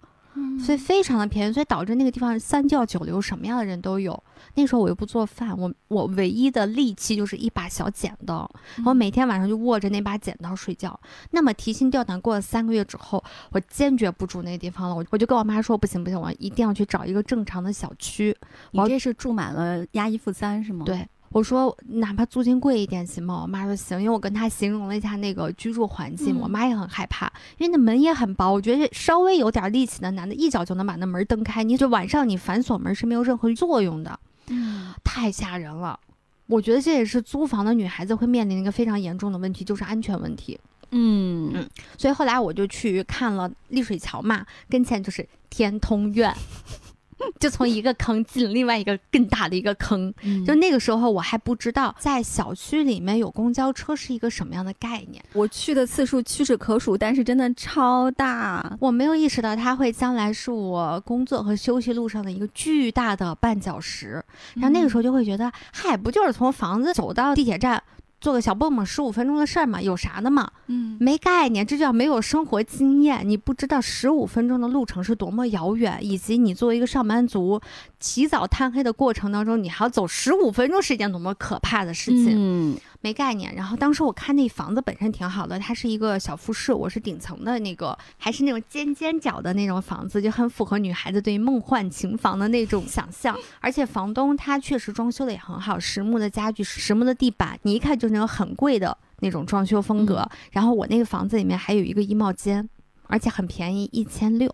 [0.60, 4.22] 所以非常的便宜，所以导致那个地方三教九流，什么样的人都有。
[4.56, 8.50] 那时候我又不做饭，我我唯一的利器就是一把小剪刀，
[8.86, 11.00] 我每天晚上就握着那把剪刀睡觉。
[11.32, 18.36] 那么提心吊胆过了三个月之后，我坚决不住那个地方了，我我就跟我妈说不行不行，我一定要去找一个正常的小区。
[18.72, 21.08] 你这是住满了押一付三是吗？，对。
[21.32, 23.42] 我说哪怕租金贵一点行吗？
[23.44, 36.00] 我妈说行，因为我跟她形容了一下那个居住环境，嗯我妈也很害怕，因为那门也很薄，我觉得稍微有点力气的男的，一脚就能把那门蹬开，你就晚上你反锁门是没有任何作用的，嗯，太吓人了。
[36.48, 40.60] 我觉得这也是租房的女孩子会面临一个非常严重的问题，就是安全问题。
[40.92, 46.34] 嗯嗯所以后来我就去看了丽水桥嘛，跟前就是天通苑，
[47.40, 50.14] 就从一个坑进了另外一个更大的一个坑。
[50.24, 58.78] 嗯就那个时候我还不知道，在小区里面有公交车是一个什么样的概念，我去的次数屈指可数，但是真的超大。
[58.80, 64.24] 我没有意识到它会将来是我工作和休息路上的一个巨大的绊脚石。
[64.56, 67.82] 然后那个时候就会觉得，嗨，不就是从房子走到地铁站？
[68.22, 70.52] 坐个小蹦蹦十五分钟的事儿嘛，有啥的嘛？
[70.68, 77.62] 嗯，没概念，这叫没有生活经验，你不知道十五分钟的路程是多么遥远，以及你作为一个上班族，
[78.00, 83.54] 起早贪黑的过程当中，你还要走十五分钟是一件多么可怕的事情，嗯没概念。
[83.56, 93.38] 然后当时我看那房子本身挺好的，它是一个小复式，我是顶层的那个，还是那种尖尖角的那种房子，就很符合女孩子对于梦幻情房的那种想象。
[93.60, 100.28] 而且房东他确实装修的也很好，实木的家具、实木的地板，你一看就是那种很贵的那种装修风格。
[100.52, 102.68] 然后我那个房子里面还有一个衣帽间，
[103.08, 104.54] 而且很便宜，一千六。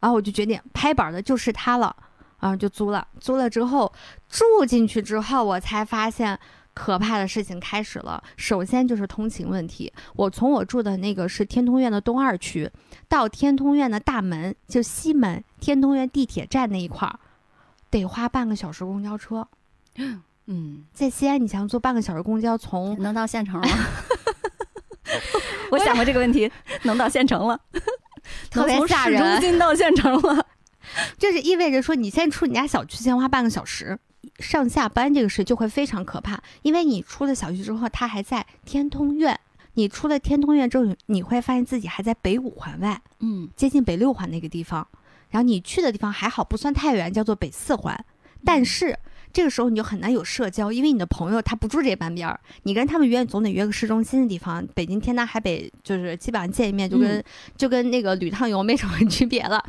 [0.00, 1.94] 然后我就决定拍板的就是它了，
[2.38, 3.06] 啊，就租了。
[3.20, 3.92] 租了之后
[4.28, 6.36] 住进去之后，我才发现
[6.74, 8.22] 可怕的事情开始了。
[8.36, 12.70] 首先就是通勤问题，我从我住的那个是天通苑的东二区，
[13.08, 17.18] 到天通苑的大门，就西门天通苑地铁站那一块儿，
[17.90, 19.46] 得花半个小时公交车。
[20.46, 23.68] 嗯，在西安，你想坐半个小时公交从能到县城吗？
[25.70, 26.50] 我想过这个问题，
[26.84, 27.60] 能到县城了，
[28.50, 30.46] 特别能从市中心到县城了。
[31.16, 33.98] 就是意味着说，你先出你家小区先花半个小时，
[34.38, 39.38] 上下班这个事就会非常可怕，因为你出了小区之后，它还在天通苑。
[39.74, 44.86] 你出了天通苑之后，你会发现自己还在北五环外，嗯接近北六环那个地方。
[45.30, 48.04] 然后你去的地方还好，不算太远，叫做北四环。
[48.44, 48.98] 但是
[49.32, 54.66] 这个时候你就很难有社交，因为你的朋友他不住这半边儿，你跟他们约总得约个市中心的地方。
[54.74, 57.24] 北京天南海北，就是基本上见一面就跟、嗯
[57.56, 59.64] 就跟那个旅趟游没什么区别了。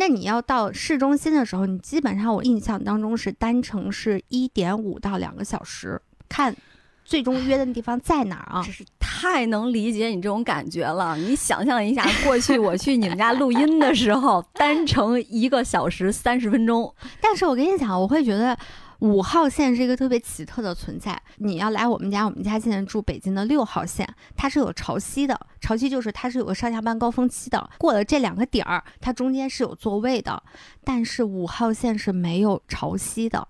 [0.00, 6.56] 那你要到市中心的时候，你基本上我印象当中是单程是一点五到两个小时，看
[7.04, 8.72] 最终约的地方在哪儿啊真？
[8.72, 11.18] 是太能理解你这种感觉了。
[11.18, 16.94] 你想象一下，过去我去你们家录音的时候，单程一个小时三十分钟。
[17.20, 18.56] 但是我跟你讲，我会觉得
[19.00, 21.20] 五号线是一个特别奇特的存在。
[21.36, 27.70] 你要来我们家，我们家现在住北京的六号线，它是有潮汐的，潮汐就是它是有个上下班高峰期的。
[27.78, 30.42] 过了这两个点儿，它中间是有座位的，
[30.84, 33.48] 但是五号线是没有潮汐的。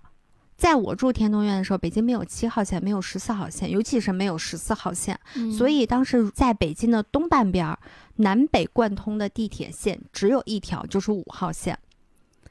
[0.55, 5.19] 在我住天通苑的时候，北京没有七号线，没有十四号线，尤其是没有十四号线。
[5.57, 7.79] 所以当时在北京的东半边儿，
[8.17, 11.77] 南北贯通的地铁线只有一条，就是五号线。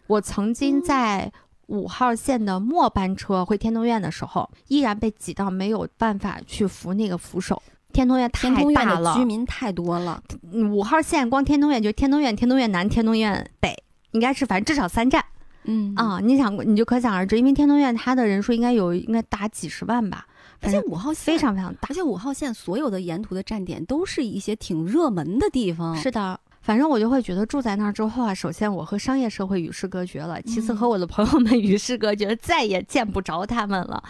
[0.08, 1.32] 我曾经在
[1.70, 7.62] 五号线的末班车回天通苑的时候，依然被挤到没有办法去扶那个扶手。
[7.92, 13.74] 天通苑太大了的居，民太多了，嗯五号线光天通苑就天通苑、天通苑南、天通苑北，
[14.10, 15.24] 应该是反正至少三站
[15.64, 16.20] 嗯啊。
[16.20, 20.26] 你想，你就可想而知，因为天通苑它的人数应该有应该达几十万吧。
[20.62, 21.94] 而且五号线非常非常大而。
[21.94, 25.96] 且五号线所有的沿途的站点都是一些挺热门的地方。
[25.96, 26.38] 是的，
[26.70, 30.76] 反正我就会觉得住在那儿之后啊，首先我和商业社会与世隔绝了，其次嗯。
[30.76, 34.00] 和我的朋友们与世隔绝，再也见不着他们了。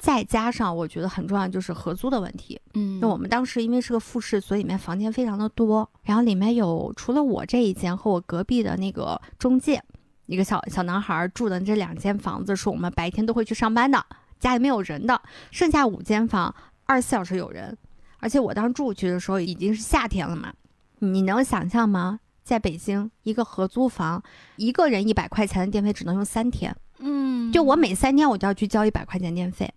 [0.00, 9.80] 再加上我觉得很重要就是合租的问题，嗯，那我们当时因为是个复式，所以里面房间非常的多，然后里面有除了我这一间和我隔壁的那个中介，
[10.26, 14.04] 一个小小男孩住的这两间房子是我们白天都会去上班的，
[14.40, 16.52] 家里没有人的，剩下五间房
[16.84, 17.78] 二十四小时有人，
[18.18, 20.52] 而且我当时住去的时候已经是夏天了嘛，
[20.98, 22.20] 你能想象吗？
[22.42, 24.22] 在北京一个合租房，
[24.56, 29.72] 一个人一百块钱的电费只能用三天，嗯，就我每三天我就要去交一百块钱电费。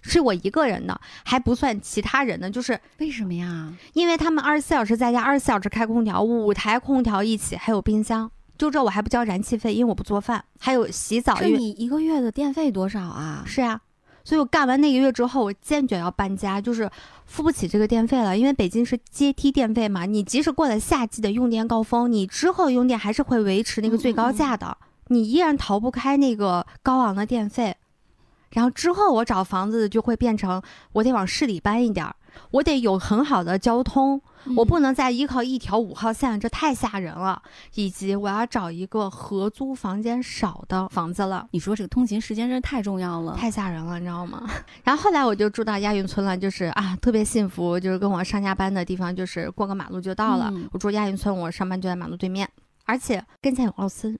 [0.00, 3.74] 是我一个人的，还不算其他人的，就是为什么呀？
[3.94, 8.30] 因为他们二十四小时在家，二十四小时开空调，五台空调一起，还有冰箱。
[8.56, 11.34] 就这我还不交燃气费，因为我不做饭，还有洗澡。
[11.34, 13.42] 这你一个月的电费多少啊？
[13.44, 13.80] 是啊，
[14.28, 16.90] 所以我干完那个月之后，我坚决要搬家，就是
[17.24, 18.36] 付不起这个电费了。
[18.36, 27.74] 因为北京是阶梯电费嘛，你即使过了夏季的用电高峰，你之后用电还是会维持那个最高价的，你依然逃不开那个高昂的电费。
[28.50, 30.60] 然后之后我找房子就会变成
[30.92, 32.14] 我得往市里搬一点儿，
[32.50, 34.20] 我得有很好的交通，
[34.56, 37.42] 我不能再依靠一条五号线，这太吓人了。
[37.74, 41.46] 以及我要找一个合租房间少的房子了。
[41.52, 43.36] 你说这个通勤时间真是太重要了。
[43.36, 44.48] 太吓人了，你知道吗？
[44.84, 50.50] 然后后来我就住到亚运村了，就是啊，特别幸福，就是跟我上下班的地方就是过个马路就到了。
[50.52, 52.48] 嗯我住亚运村，我上班就在马路对面，
[52.84, 54.18] 而且跟前有奥森，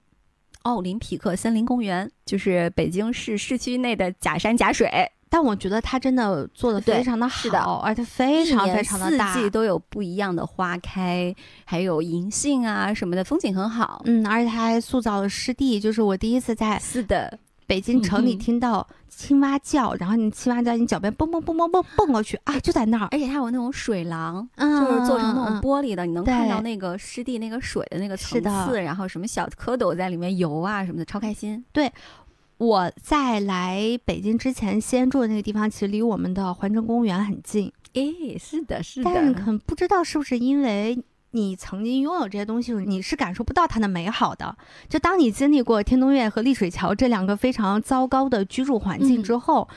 [0.63, 4.89] 奥林匹克森林公园就是北京市市区内的假山假水，
[5.31, 9.43] 但我觉得它真的做的非常的好，而且非常非常的大四。
[9.43, 14.03] 季都有不一样的花开，还有银杏啊什么的，风景很好。
[14.07, 31.65] 嗯，而且它还塑造了湿地，就是我第一次在是的，北京城里听到青蛙叫，然后你青蛙在你脚边蹦蹦蹦蹦蹦蹦过去啊，就在那儿，而且它有那种水廊，嗯，就是做成那种嗯玻璃的，你能看到那个湿地那个水的那个层次，然后什么小蝌蚪在里面游啊什么的，超开心。
[32.59, 37.73] 我在来北京之前，西安住的那个地方，其实离我们的环城公园很近。
[37.95, 44.57] 诶，是的，是的但是可能不知道是不是因为你曾经拥有这些东西，你是感受不到它的美好的。
[44.89, 49.69] 就当你经历过天通苑和丽水桥这两个非常糟糕的居住环境嗯之后，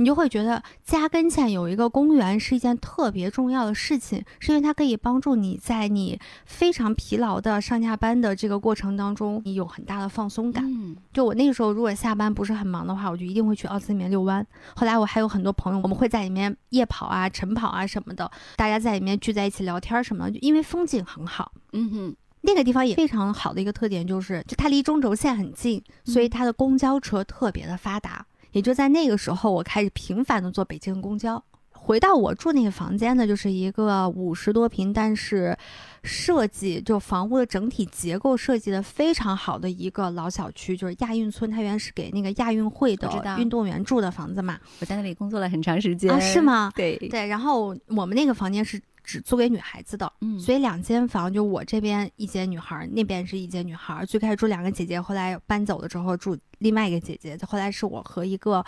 [0.00, 10.64] 你就会觉得家跟前有一个公园是一件特别重要的事情，是因为它可以帮助你在你非常疲劳的上下班的这个过程当中，你有很大的放松感。
[10.64, 14.44] 嗯，就我那个时候，如果下班不是很忙的话，我就一定会去奥森里面遛弯。
[14.74, 21.52] 后来我还有很多朋友，我们会在里面夜跑啊、晨跑啊什么的，大家在里面聚在一起聊天什么的，就因为风景很好。
[21.74, 28.24] 嗯哼，那个地方也非常好的一个特点就是，就它离中轴线很近，所以它的公交车特别的发达。
[28.52, 31.42] 也就在那个时候，我开始频繁的坐北京公交。
[31.72, 35.56] 回到我住那个房间呢，就是一个五十多平，但是
[36.02, 41.50] 设计就房屋的整体结构设计的非常好的一个老小区，就是亚运村。
[41.50, 43.08] 它原是给那个亚运会的
[43.38, 44.58] 运动员住的房子嘛。
[44.80, 46.40] 我在那里工作了很长时间啊，是？
[46.42, 46.70] 吗？
[46.76, 47.26] 对，对。
[47.26, 48.80] 然后我们那个房间是
[49.10, 54.06] 只租给女孩子的，嗯，所以两间房，就我这边一间女孩儿，那边是一间女孩儿。
[54.06, 57.36] 最开始住两个姐姐，后来搬走了之后住另外一个姐姐。
[57.44, 58.64] 后来是我和一个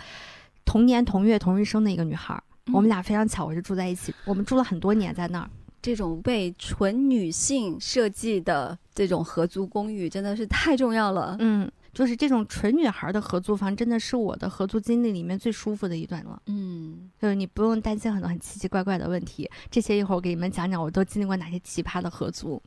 [0.65, 5.49] 同年同月同日生的一个女孩儿，我们嗯俩非常巧我是住在一起，我们住了很多年在那儿。
[5.81, 11.37] 这种为纯女性设计的这种合租公寓真的是太重要了。
[11.39, 16.41] 嗯，就是这种纯女孩儿的合租房，真的是我的合租经历里面最舒服的一段了。
[16.47, 22.61] 嗯，就是你不用担心很多很奇奇怪怪的问题，这些一会儿我给你们讲讲，我都经历过哪些奇葩的合租。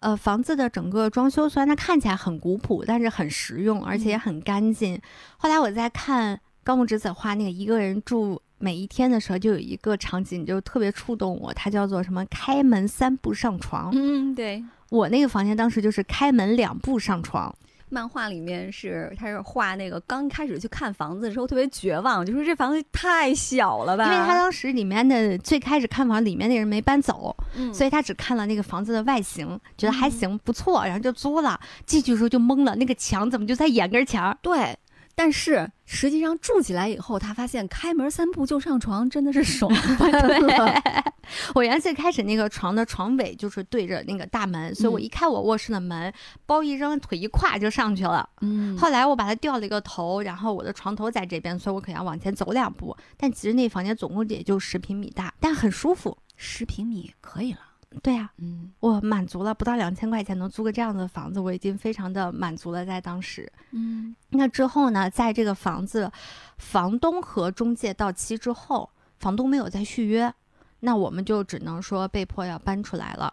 [0.00, 5.00] 呃，房子的整个装修虽然它看起来很古朴，但是很实用，而且也很干净。
[5.38, 14.62] 后来我在看高木直子画那个一个人住每一天的时候，就有一个场景就特别触动我，它叫做什么“开门三步上床”嗯，对。
[14.90, 17.52] 我那个房间当时就是开门两步上床，
[17.90, 31.58] 漫画里面是他是画那个刚开始去看房子的时候特别绝望，就说这房子太小了吧，因为他当时里面的最开始看房里面那人没搬走，嗯所以他只看了那个房子的外形，觉得还行不错，然后就租了。
[31.86, 34.36] 进去的时候就懵了，那个墙怎么就在眼跟前儿？
[34.42, 34.76] 对。
[35.14, 40.82] 但是实际上住起来以后，他发现开门三步就上床，真的是爽 翻了。
[41.54, 46.12] 我原来最开始那个床的床尾就是对着那个大门，所以我嗯一开我卧室的门，
[46.44, 48.28] 包一扔，腿一跨就上去了。
[48.42, 52.94] 嗯后来我把它掉了一个头，然后我的床头在这边，所以我可能要往前走两步。
[53.16, 56.18] 但其实那房间总共也就十平米大，但很舒服。
[56.36, 57.60] 十平米可以了。
[58.02, 62.84] 对呀、嗯我满足了，不到两千块钱能租个这样的房子，我已经非常的满足了。
[62.84, 66.10] 在当时，嗯那之后呢，在这个房子
[66.58, 70.32] 房东和中介到期之后，房东没有再续约，
[70.80, 73.32] 那我们就只能说被迫要搬出来了。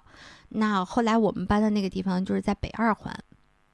[0.50, 3.14] 那后来我们搬的那个地方就是在北二环，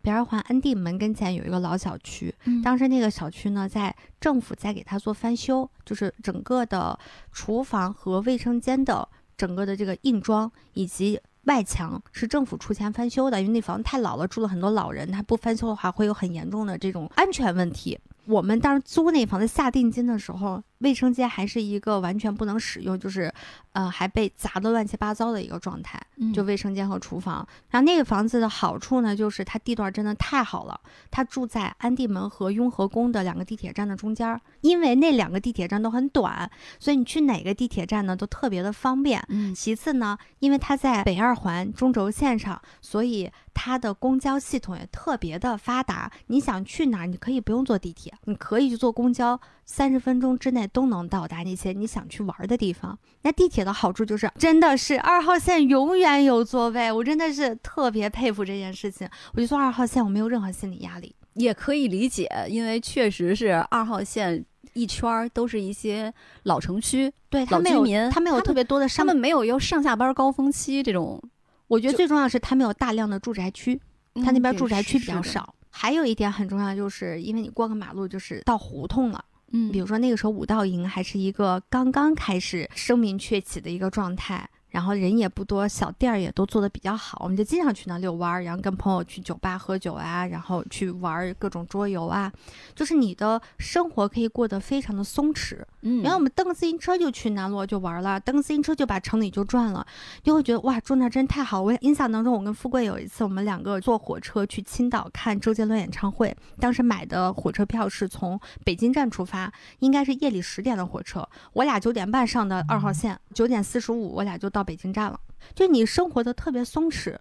[0.02, 7.00] 北二环安定门跟前有一个老小区，嗯当时那个小区呢，在政府在给它做翻修，就是整个的
[7.32, 9.08] 厨房和卫生间的
[9.42, 17.98] 整个的这个硬装以及外墙是政府出钱翻修的，因为那房子太老了，住了很多老人，他不翻修的话会有很严重的这种安全问题。
[18.28, 23.34] 我们当时租那房子下定金的时候，卫生间还是一个完全不能使用，就是
[23.72, 26.02] 呃还被砸得乱七八糟的一个状态。
[26.18, 27.48] 嗯就卫生间和厨房。
[27.70, 30.80] 然后那个房子的好处呢，就是它地段真的太好了，
[31.10, 39.24] 它住在安定门和雍和宫的两个地铁站的中间儿，因为那两个地铁站都很短，所以你去哪个地铁站呢都特别的方便。
[39.30, 46.12] 嗯其次呢，因为它在北二环中轴线上，所以它的公交系统也特别的发达。
[46.28, 52.98] 你想去哪儿，你可以不用坐地铁，你可以去坐公交，三十分钟之内都能到达那些你想去玩的地方。
[53.22, 59.08] 那地铁的好处就是，真的是二号线永远有座位，我真的是特别佩服这件事情。
[59.34, 61.16] 我就坐二号线，我没有任何心理压力。
[61.34, 64.44] 也可以理解，因为确实是二号线
[64.74, 71.24] 一圈儿都是一些老城区，对他没有民，他没有特别多的商他们没有有上下班高峰期这种，
[71.68, 73.80] 我觉得最重要是他没有大量的住宅区，
[74.16, 75.56] 他那边住宅区比较少。
[75.70, 79.24] 还有一点很重要，就是因为你过个马路就是到胡同了。
[79.52, 92.32] 嗯，比如说那个时候武道营还是一个刚刚开始声名鹊起的一个状态，然后人也不多，小店儿也都做的比较好，我们就经常去那遛弯儿，然后跟朋友去酒吧喝酒啊，然后去玩各种桌游啊，
[92.74, 95.60] 就是你的生活可以过得非常的松弛。
[95.82, 99.86] 嗯，然后我们蹬个自行车就去南锣就玩了，蹬个自行车就把城里就转了，
[100.24, 101.62] 就会觉得哇，住那真太好。
[101.62, 115.20] 我印象当中，我跟富贵有一次，我们两个坐火车去青岛看周杰伦演唱会，当时买的火车票是从北京站出发，应该是夜里十点的火车，我俩九点半上的二号线，九点四十五我俩就到北京站了。
[115.56, 117.16] 就你生活的特别松弛。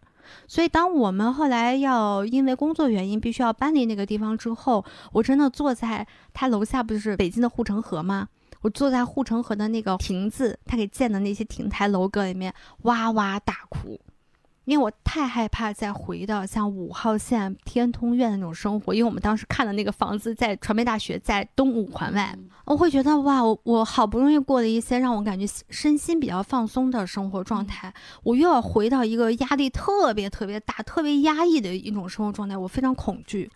[0.46, 8.28] 所以，当我们后来要因为工作原因必须要搬离那个地方之后，我真的坐在他楼下，不就是北京的护城河吗？
[8.60, 13.98] 我坐在护城河的那个亭子，他给建的那些亭台楼阁里面，哇哇大哭，
[14.70, 27.92] 因为我太害怕再回到像五号线天通苑那种生活，因为我们当时看的那个房子在传媒大学，在东五环外，嗯我会觉得哇，我我好不容易过了一些让我感觉身心比较放松的生活状态，
[28.22, 33.50] 我又要回到一个压力特别特别大、特别压抑的一种生活状态，我非常恐惧。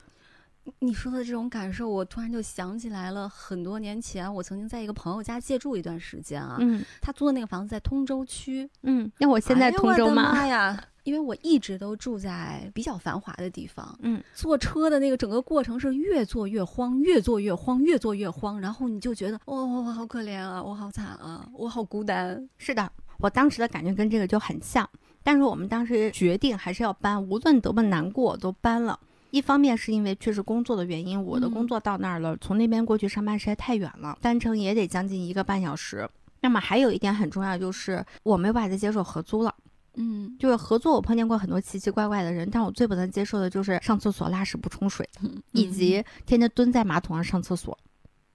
[0.81, 10.33] 你说的这种感受，我突然就想起来了，很多年前我曾经在一个朋友家借住一段时间啊，嗯他租的那个房子在通州区，嗯，那我现在通州吗？
[10.33, 10.77] 妈呀！
[11.05, 22.49] 因为我一直都住在比较繁华的地方，嗯，坐车的那个整个过程是越坐越慌，越坐越慌，越坐越慌，然后你就觉得，哦，我好可怜啊，我好惨啊，我好孤单。
[22.59, 24.89] 是的，我当时的感觉跟这个就很像，
[25.23, 28.99] 但是我们当时决定还是要搬，无论多么难过都搬了。
[29.31, 36.09] 一方面是因为确实工作的原因，我的嗯工作到那儿了，从那边过去上班实在太远了，单程也得将近一个半小时。
[36.41, 39.55] 那么还有一点很重要，就是我没有办法再接受合租了。
[39.97, 45.09] 嗯，就是合作，我碰见过很多奇奇怪怪的人，但我最不能接受的就是上厕所拉屎不冲水，
[45.53, 47.79] 以及天天蹲在马桶上上厕所。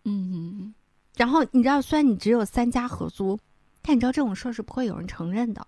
[0.06, 0.74] 嗯嗯
[1.18, 3.38] 然后你知道，虽然你只有三家合租，
[3.82, 5.66] 但你知道这种事儿是不会有人承认的。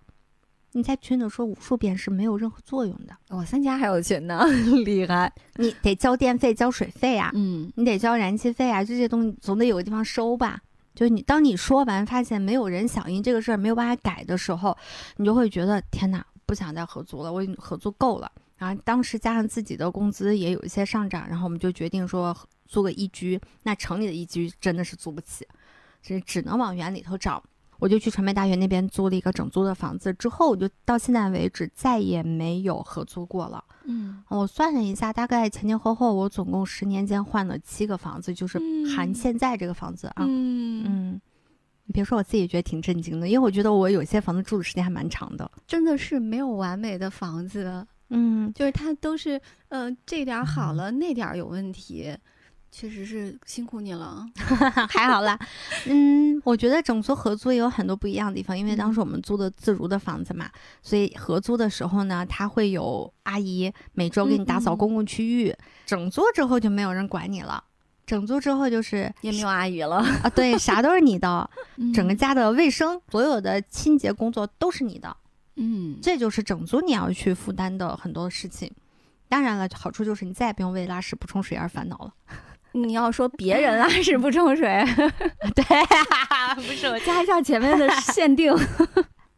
[0.73, 4.45] 你在群里说无数遍是没有任何作用的，我三家还有群呢，
[4.85, 5.29] 厉害。
[5.57, 10.61] 你得交电费、交水费啊，嗯你得交燃气费啊，这些东西总得有个地方收吧。
[10.93, 14.77] 就你，当你说完发现没有人响应这个事儿，没有办法改的时候，
[15.17, 18.31] 你就会觉得天哪，不想再合租了，我已经合租够了。
[18.57, 22.35] 然后当时加上自己的工资也有一些上涨，然后我们就决定说
[22.67, 23.39] 租个一居。
[23.63, 25.47] 那城里的一居真的是租不起，
[26.01, 27.43] 所以只能往园里头找。
[27.81, 33.63] 我就去传媒大学那边租了一个整租的房子，之后我就到现在为止再也没有合租过了。
[33.85, 38.59] 嗯，我算了一下，大概前前后后我总共十年间换了七个房子，就是
[38.95, 40.17] 含嗯现在这个房子啊。
[40.19, 41.21] 嗯，嗯，
[41.85, 45.51] 你别说，我自己也觉得挺震惊的，因为我觉得我有些房子住的时间还蛮长的。
[45.65, 52.15] 真的是没有完美的房子，嗯，就是它都是，呃，这点儿好了，那点儿有问题，
[52.71, 54.25] 确实是辛苦你了。
[54.89, 55.37] 还好啦。
[55.85, 60.49] 嗯，我觉得整租合租也有很多不一样的地方，因为当时我们租的自如的房子嘛，
[60.81, 65.53] 所以合租的时候呢，他会有阿姨每周给你打扫公共区域。
[65.85, 67.63] 整租之后就没有人管你了。
[68.05, 71.49] 整租之后就是也没有阿姨了，啊，对，啥都是你的，
[71.93, 75.15] 整个嗯家的卫生，所有的清洁工作都是你的。
[75.55, 78.71] 嗯，这就是整租你要去负担的很多事情。
[79.29, 82.13] 当然了，好处就是你再也不用为拉屎不冲水而烦恼了。
[82.73, 84.83] 你要说别人啊， 是不冲水，
[85.55, 85.63] 对，
[86.55, 88.53] 不是我加一下前面的限定。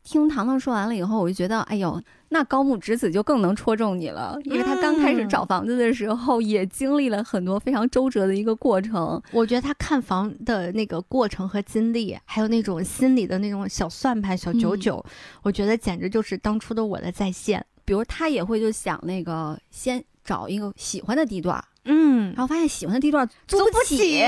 [0.04, 9.20] 听糖糖说完了以后，我就觉得，哎呦，那高木直子就更能戳中你了，因为他刚开始找房子的时候，也经历了很多非常周折的一个过程。
[9.32, 15.04] 我觉得他看房的那个过程和经历，还有那种心里的那种小算盘、小九九，
[15.42, 17.66] 我觉得简直就是当初的我的再现。
[17.86, 24.22] 比如他也会就想那个先找一个喜欢的地段，嗯然，后发现喜欢的地段租租不起，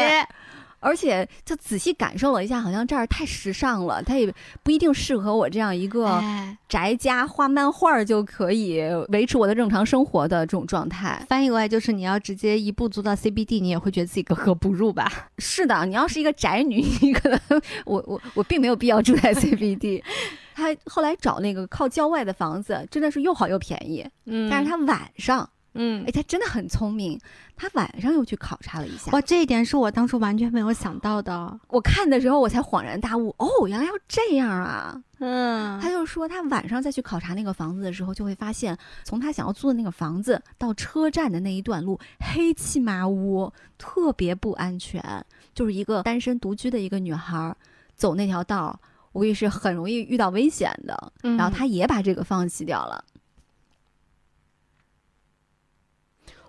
[0.82, 4.32] 而且就仔细感受了一下，好像这儿太时尚了，它也
[4.62, 11.26] 不一定适合我这样一个哎，宅家画漫画就可以维持我的正常生活的这种状态。
[11.28, 15.12] 翻译过来就是你要直接一步租到 CBD，你也会觉得自己格格不入吧？
[15.39, 17.39] 是的，你要是一个宅女，你可能
[17.86, 20.03] 我我我并没有必要住在 CBD。
[20.53, 24.06] 他后来找那个靠郊外的房子，真的是又好又便宜。
[24.26, 27.19] 嗯但是他晚上，嗯哎，，他真的很聪明，
[27.55, 29.11] 他晚上又去考察了一下。
[29.11, 31.59] 哇，这一点是我当初完全没有想到的。
[31.67, 35.01] 我看的时候，我才恍然大悟，哦，原来要这样啊！
[35.19, 45.01] 嗯他就说，他晚上再去考察那个房子的时候，就会发现，从他想要租的那个房子到车站的那一段路，黑漆麻乌，特别不安全。
[45.53, 47.55] 就是一个单身独居的一个女孩儿，
[47.95, 48.80] 走那条道儿，
[49.13, 51.13] 无疑是很容易遇到危险的。
[51.23, 53.03] 嗯然后他也把这个放弃掉了。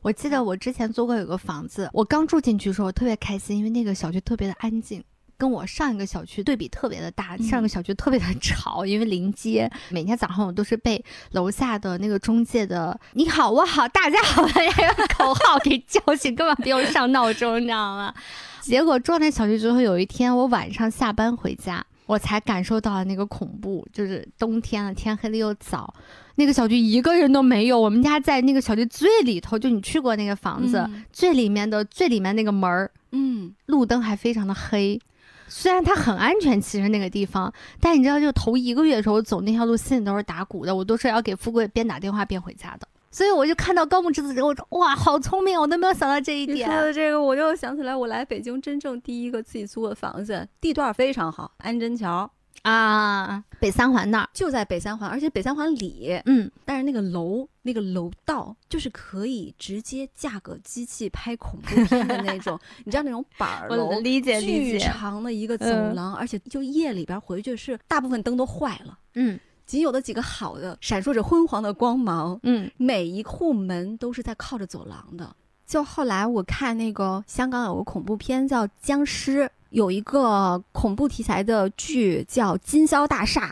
[0.07, 5.03] 我记得我之前租过有个房子，我刚住进去的时候我特别开心，因为那个小区特别的安静。
[5.37, 9.69] 跟我上一个小区对比特别的大，嗯上个小区特别的 吵，因为临街。
[9.91, 18.15] 每天早上我都是被楼下的那个中介的“你好，我好，大家好”的那个口号给叫醒，根本不用上闹钟，你知道吗？
[18.63, 25.93] 结果住到那小区之后，有一天我晚上下班回家，我才感受到了那个恐怖，就是冬天了，天黑的又早，
[26.37, 27.79] 那个小区一个人都没有。
[27.79, 35.01] 我们家在那个小区最里头，就你去过那个房子、嗯最里面的最里面那个门儿，嗯，路灯还非常的黑。
[35.49, 42.89] 虽然它很安全，其实那个地方，但你知道，就头一个月的时候，我走那条路心里都是打鼓的，我都是要给富贵边打电话边回家的。
[43.17, 46.69] 所以我就看到高木直子之后，我说哇，好聪明，我都没有想到这一点。
[46.69, 46.83] 你说。
[46.83, 75.35] 的这个，我又想起来，我来北京真正第一个自己租的房子，地段非常好，安贞桥啊，北三环那儿，就在北三环，而且北三环里，嗯，但是那个楼那个楼道就是可以直接架个机器拍恐怖片的那种， 你知道那种板儿楼我，理解理巨解，长的一个走嗯廊，而且就夜里边回去是大部分灯都坏了，嗯仅有的几个好的闪烁着昏黄的光芒，嗯每一户门都是在靠着走廊的。
[75.67, 79.41] 就后来我看那个香港有个恐怖片叫《僵尸》，
[79.71, 83.49] 有一个恐怖题材的剧叫《金宵大厦》。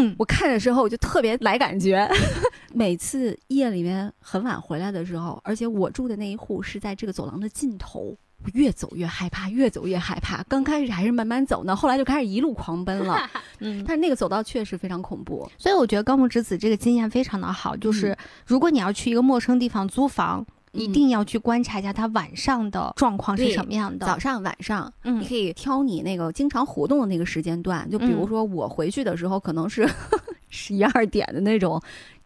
[0.00, 2.08] 嗯，我看的时候我就特别来感觉，
[2.72, 8.16] 每次夜里面很晚回来的时候，而且我住的那一户是在这个走廊的尽头，我
[8.52, 10.42] 越走越害怕，越走越害怕。
[10.44, 13.18] 刚开始还是慢慢走呢，后来就开始一路狂奔了。
[13.60, 15.50] 嗯，但是那个走道确实非常恐怖。
[15.58, 18.16] 所以我觉得高木直子这个经验非常的好，就是嗯
[18.46, 24.04] 如果你要去一个陌生地方租房，一嗯定要去观察一下他晚上的状况是什么样的。
[24.06, 29.88] 早上、晚上，嗯你可以挑你那个经常活动的那个时间段，就比如嗯说我回去的时候可能是
[30.50, 31.80] 十一二点的那种，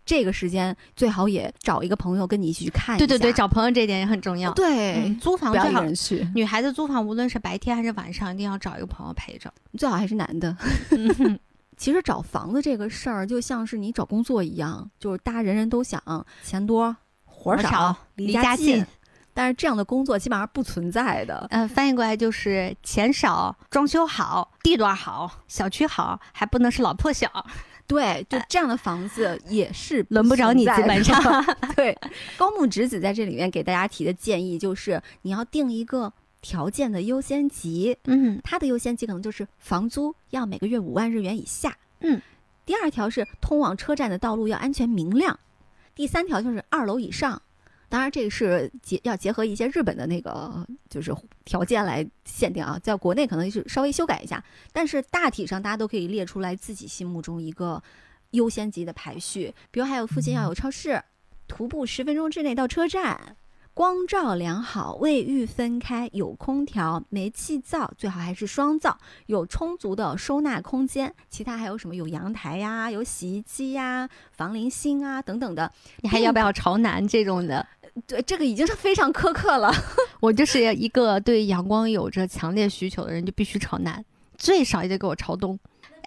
[0.09, 3.07] 这个时间最好也找一个朋友跟你一起去看一下。
[3.07, 4.51] 对对对，找朋友这一点也很重要。
[4.55, 9.53] 对、嗯，租房不要一个最好，人去，女孩子租房无论是白天还是晚上，一定要找一个朋友陪着。
[9.77, 10.57] 最好还是男的。
[10.93, 11.39] 嗯
[11.77, 16.03] 其实找房子这个事儿，就像是你找工作一样，就是大家人人都想
[16.43, 16.97] 钱多、
[17.27, 18.87] 活儿少少、离离家近近。
[19.33, 21.47] 但是这样的工作基本上不存在的。
[21.51, 27.31] 呃，翻译过来就是钱少、装修好、地段好、小区好，还不能是老破小，
[27.89, 31.45] 对，就这样的房子也是轮不着你，基本上。
[31.75, 31.99] 对，
[32.37, 36.13] 高木直子在这里面给大家提的建议就是，你要定一个
[36.43, 41.77] 条件的优先级，嗯它的优先级可能就是房租要每个月五万日元以下。
[42.01, 42.21] 嗯，
[42.67, 45.41] 第二条是通往车站的道路要安全明亮，
[45.95, 47.41] 第三条就是二楼以上。
[47.89, 51.15] 当然，这个是结要结合一些日本的那个就是
[51.45, 57.83] 条件来限定啊，在国内可能是稍微修改一下，但是大体上大家都可以列出来自己心目中一个
[58.33, 61.03] 优先级的排序，比如还有附近要有超市，
[61.47, 63.37] 徒步十分钟之内到车站，
[63.73, 71.15] 光照良好，卫浴分开，有空调，煤气灶，最好还是双灶，有充足的收纳空间。
[71.31, 71.95] 其他还有什么？
[71.95, 75.73] 有阳台呀，有洗衣机呀，防淋芯啊等等的。
[76.01, 77.65] 你还要不要朝南这种的？
[78.07, 79.73] 对，这个已经是非常苛刻了。
[80.21, 84.05] 我就是一个对阳光有着强烈需求的人，就必须朝南，
[84.37, 85.59] 最少也得给我朝东。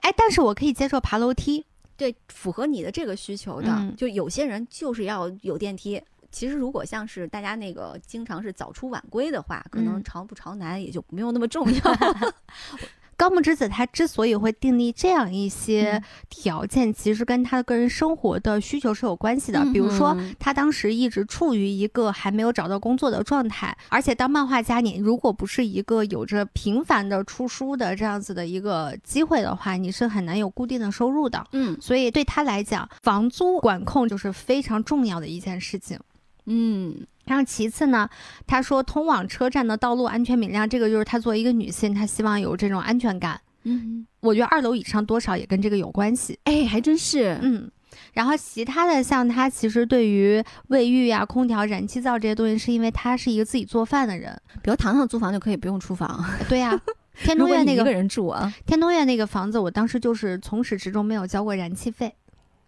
[0.02, 1.66] 哎，但是我可以接受爬楼梯。
[1.98, 6.02] 对，符合你的这个需求的，嗯就有些人就是要有电梯。
[6.32, 11.80] 其实如果像是大家那个经常是早出晚归的话，可能嗯朝不朝南也就没有那么重要。
[13.22, 19.60] 高木直子他之所以会订立这样一些嗯条件，其实跟他的个人生活的需求是有关系的。
[19.60, 31.46] 嗯比如说哼，她当时一直处于一个还没有找到工作的状态，而且当漫画家，你如果不是一个有着频繁的出书的这样子的一个机会的话，你是很难有固定的收入的。
[31.52, 36.00] 嗯所以对他来讲，房租管控就是非常重要的一件事情。
[36.46, 38.10] 嗯然后其次呢，
[38.48, 43.40] 他说通往车站的道路安全明亮，这个就是她作为一个女性，她希望有这种安全感。
[43.64, 46.38] 嗯，我觉得二楼以上多少也跟这个有关系。
[46.46, 47.38] 哎，还真是。
[47.44, 47.70] 嗯，
[48.14, 54.36] 然后其他的像他其实对于卫浴呀、空调、燃气灶这些东西，是因为他是一个自己做饭的人。
[54.64, 56.78] 比如糖糖租房就可以不用厨房，对呀、
[57.24, 62.12] 天通苑那个一个人住啊，天通苑那个房子，我当时就是从始至终没有交过燃气费。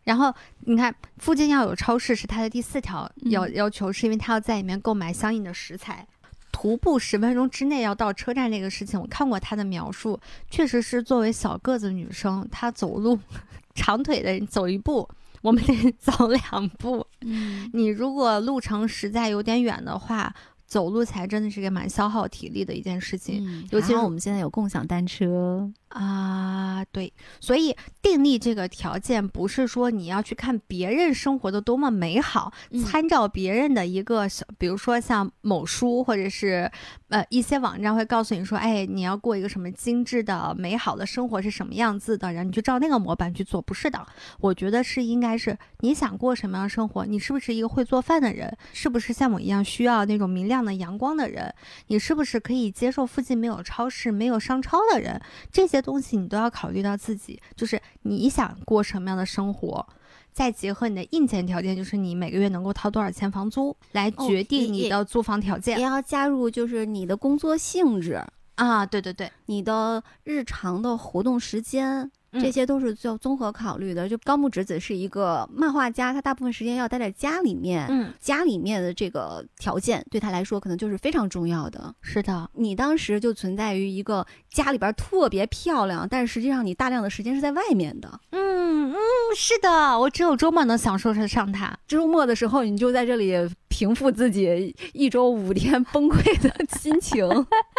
[0.03, 6.05] 然后你看，附近要有超市是它的第四条要、嗯要求，是因为它要在里面购买相应的食材。
[6.51, 10.19] 徒步十分钟之内要到车站这个事情，我看过他的描述，
[10.51, 13.17] 确实是作为小个子女生，她走路
[13.73, 15.09] 长腿的人走一步，
[15.41, 17.05] 我们得 走两步。
[17.21, 20.31] 嗯你如果路程实在有点远的话，
[20.73, 23.45] 走路才真的是个蛮消耗体力的一件事情。
[23.47, 36.71] 嗯，尤其是我们现在有共享单车，啊，对，所以定力这个条件不是说你要去看别人生活的多么美好，嗯参照别人的一个小，比如说像某书或者是
[37.09, 44.03] 呃一些网站会告诉你说，哎，你要过一个什么精致的美好的生活是什么样子的，然后你就照那个模板去做，不是的，
[44.39, 51.53] 我觉得是应该是你想过什么样的生活，你是不是一个会做饭的人，是不是像我一样需要那种明亮的阳光的人，
[51.87, 55.21] 你是不是可以接受附近没有超市、没有商超的人？
[55.51, 59.85] 这些东西你都要考虑到自己，就是你想过什么样的生活，
[60.31, 68.21] 再结合你的硬件条件，就是你每个月能够掏多少钱房租，来哦决定你的租房条件、也要加入就是你的工作性质、
[68.55, 68.85] 啊。
[68.85, 72.11] 对对对，你的日常的活动时间。
[72.33, 74.09] 这嗯些都是要综合考虑的。
[74.09, 81.93] 就高木直子是一个漫画家，他大部分时间要待在家里面，嗯，家里面的这个条件对他来说可能就是非常重要的。
[82.01, 88.19] 是的，你当时就存在于一个家里边特别漂亮，但是实际上你大量的时间是在外面的。
[88.31, 88.95] 嗯嗯，
[89.35, 91.77] 是的，我只有周末能享受着上它。
[91.87, 93.33] 周末的时候，你就在这里
[93.67, 97.27] 平复自己一周五天崩溃的心情。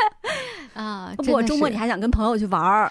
[0.74, 2.90] 啊， 不过周末你还想跟朋友去玩儿，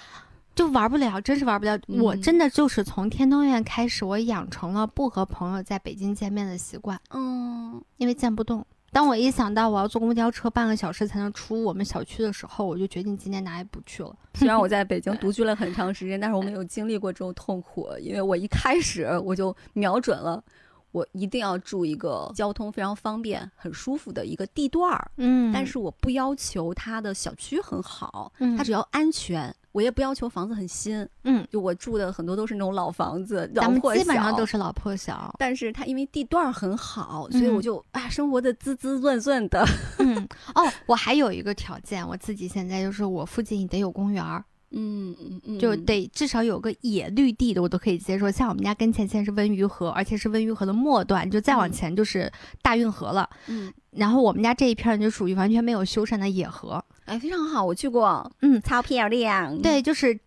[0.56, 1.80] 就玩不了，真是玩不了。
[1.88, 8.66] 我嗯真的就是从天通苑开始，我养成了不和朋友在北京见面的习惯，嗯，因为见不动。
[8.92, 14.16] 当我一想到我要坐公交车半个小时才能出我们小区的时候，我就决定今年哪也不去了。
[14.36, 20.44] 虽然我在北京独居了很长时间，但是我没有经历过这种痛苦，因为我一开始我就瞄准了。
[20.92, 29.52] 我一定要住一个交通非常方便、很舒服的一个地段儿，嗯但是我不要求它的小区很好，嗯它只要安全。
[29.74, 35.36] 我也不要求房子很新，嗯，就我住的很多都是那种老房子，老咱们基本上都是老破小。
[35.38, 39.66] 但是它因为地段儿很好，所以我嗯就啊生活的滋滋润润的。
[40.00, 40.16] 嗯，
[40.56, 48.30] 哦，我还有一个条件，我自己现在就是我附近得有公园儿，嗯嗯嗯，就得至少有个野绿地的，我都可以接受。
[48.30, 53.28] 像我们家跟前现在是温榆河，而且是温榆河的末端，就再往嗯前就是大运河了。
[53.48, 56.84] 嗯，然后我们家这一片儿就属于完全没有修缮的野河。
[57.06, 59.62] 哎，非常好，我去过，嗯超漂亮。
[59.62, 60.20] 对，就是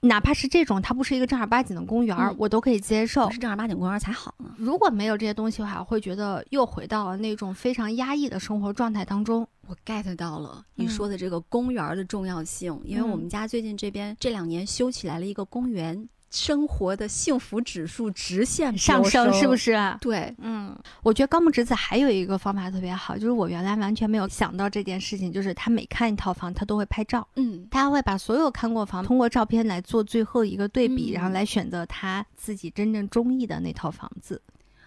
[0.00, 3.30] 哪怕是这种，它不是一个正儿八经的公园我都可以接受。
[3.30, 4.54] 是正儿八经公园才好呢。
[4.58, 9.46] 如果没有这些东西的话，我会觉得又回到了那种非常压抑的生活状态当中。
[9.68, 19.72] 我 get 到了你嗯说的这个公园儿的重要性，因为我们嗯家最近这边这两年修起来了一个公园，生活的幸福指数直线上升是不是？
[19.72, 34.40] 啊对，嗯，我觉得高木直子还有一个方法特别好，就是我原来完全没有想到这件事情，就是他每看一套房，他都会拍照，嗯，他会把所有看过房通过照片来做最后一个对比，嗯然后来选择他自己真正中意的那套房子。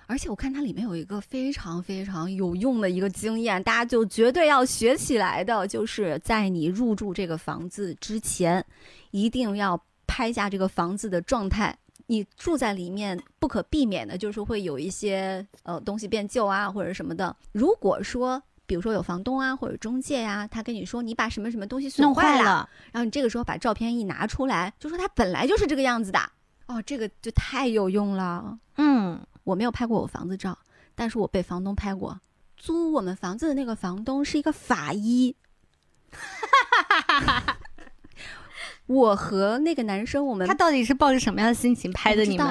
[0.08, 8.64] 而且我看它里面有一个非常非常有用的一个经验，大家就绝对要学起来的，就是在你入住这个房子之前，
[9.10, 9.76] 一定要
[10.08, 11.78] 拍下这个房子的状态。
[12.08, 17.36] 你住在里面，不可避免的就是会有一些呃东西变旧啊，或者什么的。
[17.52, 26.20] 如果说，比如说有房东啊或者中介呀、他跟你说你把什么什么东西损坏了，了，然后你这个时候把照片一拿出来，就说它本来就是这个样子的。
[26.68, 28.56] 哦，这个就太有用了。
[28.78, 30.56] 嗯，我没有拍过我房子照，
[30.94, 32.20] 但是我被房东拍过。
[32.56, 35.36] 租我们房子的那个房东是一个法医。
[38.88, 42.48] 我和那个男生，我们他到底是抱着什么样的心情拍的你们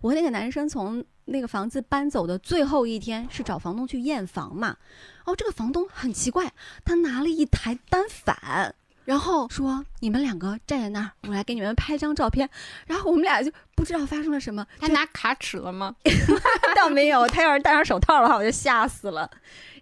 [0.00, 4.76] 我和那个男生从那个房子搬走的最后一天是找房东去验房嘛，
[5.24, 6.52] 哦，这个房东很奇怪，
[6.84, 8.74] 他拿了一台单反。
[9.04, 12.48] 然后说你们两个站在那儿，我来给你们拍张照片。
[12.86, 15.94] 然后我们俩就不知道发生了什么，他拿卡尺了吗？
[16.76, 19.28] 倒没有，他要是戴上手套的话，我就吓死了。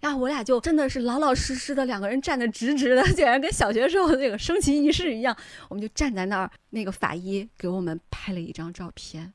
[0.01, 5.35] 然后我俩就真的是老老实实的两个人站得直直的，竟然跟小学时候那个升旗仪式一样。
[5.69, 9.33] 我们就站在那儿，那个法医给我们拍了一张照片。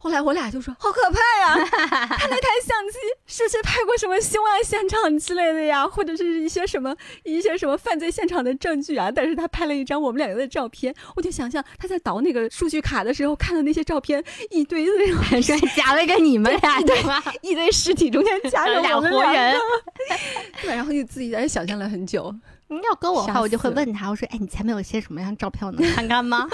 [0.00, 6.94] 后来我俩就说好可怕呀， 他那台相机是不是拍过什么凶案现场之类的呀，或者是一些什么
[7.24, 9.10] 一些什么犯罪现场的证据啊？
[9.10, 17.22] 但是他拍了一张我们两个的照片，我就想象他在导那个数据卡的时候看到那些照片，一堆的那种 是夹了一个你们俩 对吗？
[17.42, 19.56] 一堆尸体中间夹着俩我们活人，
[20.62, 22.32] 对，然后就自己在那想象了很久。
[22.68, 26.46] 你要跟我的话，我就会问他，我说：“哎，你前面有些什么样照片，我 能看看吗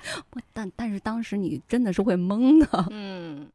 [0.52, 3.46] 但但是当时你真的是会懵的？”，嗯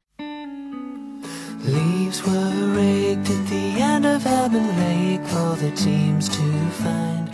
[1.66, 6.44] ，Leaves were raked at the end of Ebon Lake for the teams to
[6.84, 7.28] find.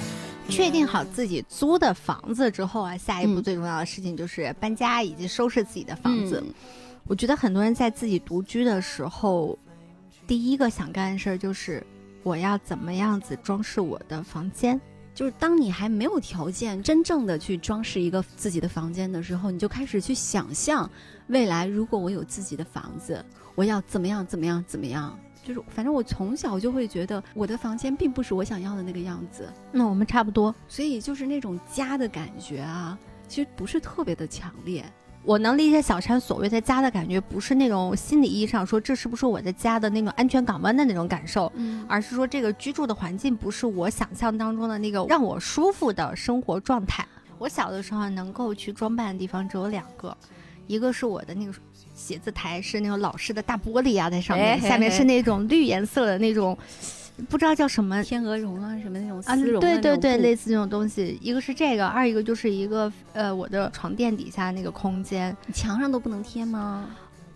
[0.49, 6.43] 确定好自己租的房子之后啊，下一步嗯最重要的事情就是搬家以及收拾自己的房子。
[6.45, 6.53] 嗯
[7.05, 9.57] 我觉得很多人在自己独居的时候，
[10.25, 11.85] 第一个想干的事儿就是
[12.23, 14.79] 我要怎么样子装饰我的房间。
[15.13, 20.89] 就是当你还没有条件真正的去装饰一个自己的房间的时候，你就开始去想象
[21.27, 25.15] 未来，如果我有自己的房子，我要怎么样怎么样怎么样。
[25.43, 32.97] 就是反正我从小就会觉得我的房间并不是我想要的那个样子，那我们差不多，所以就是那种家的感觉啊，
[33.27, 34.83] 其实不是特别的强烈。
[35.25, 47.05] 我能理解小山所谓的家的感觉，不是那种心理意义上说这是不是我的家的那种安全港湾的那种感受，嗯而是说这个居住的环境不是我想象当中的那个让我舒服的生活状态。
[47.37, 50.15] 我小的时候能够去装扮的地方只有两个，
[50.67, 51.53] 一个是我的那个
[51.93, 56.57] 写字台是那种老式的大玻璃啊，在上面，哎下面是那种绿颜色的那种，
[57.29, 58.03] 不知道叫什么。
[58.03, 66.87] 天鹅绒啊，什么那种啊，丝绒的对对对，类似这种东西，一个是这个，二一个就是一个呃，我的床垫底下那个空间，墙上都不能贴吗？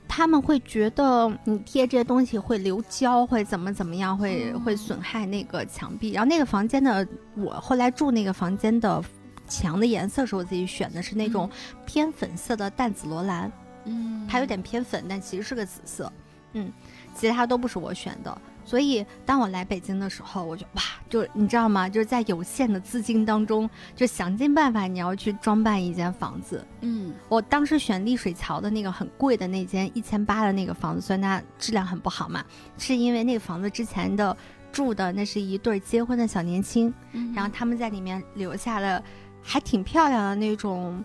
[0.07, 6.11] 他们会觉得你贴这些东西会留胶，会怎么怎么样，会、哦会损害那个墙壁。
[6.11, 7.05] 然后那个房间的，
[7.36, 9.03] 我后来住那个房间的
[9.47, 11.47] 墙的颜色是我自己选的，是那种
[11.86, 13.51] 偏粉色的淡紫罗兰，
[13.84, 16.11] 嗯，它有点偏粉，但其实是个紫色。
[16.53, 16.71] 嗯，
[17.13, 18.41] 其他都不是我选的。
[18.68, 21.88] 所以当我来北京的时候，我就哇，就你知道吗？
[21.88, 26.68] 就是在有限的资金当中，就想尽办法你要去装扮一间房子。
[26.82, 32.43] 嗯我当时选丽水桥的那个很贵的那间一千八的那个房子，虽然它质量很不好嘛，
[32.78, 34.36] 是因为那个房子之前的
[34.70, 39.01] 住的那是一对儿结婚的小年轻，嗯然后他们在里面留下了
[39.41, 41.01] 还挺漂亮的那种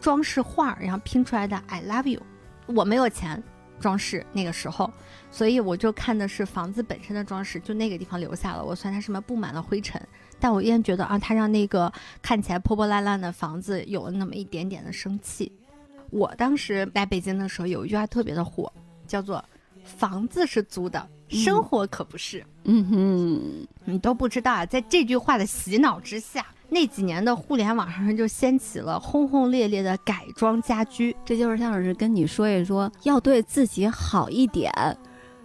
[0.00, 2.22] 装饰画儿，然后拼出来的 I love you。
[2.66, 3.42] 我没有钱
[3.80, 4.92] 装饰那个时候，
[5.30, 8.64] 所以我就看的是房子本身的装饰，就那个地方留下了。
[8.64, 10.00] 我虽然它上面布满了灰尘，
[10.38, 15.50] 但我依然觉得啊，它让那个看起来破破烂烂的房子有了那么一点点的生气。
[16.10, 18.72] 我当时来北京的时候，有一句话特别的火，
[19.06, 19.44] 叫做
[19.84, 22.44] “房子是租的，生活可不是”。
[22.64, 31.14] 嗯哼，你都不知道啊，在这句话的洗脑之下，那几年的互联网上就掀起了轰轰烈烈的改装家居。
[31.24, 34.72] 这就是像是跟你说一说，要对自己好一点，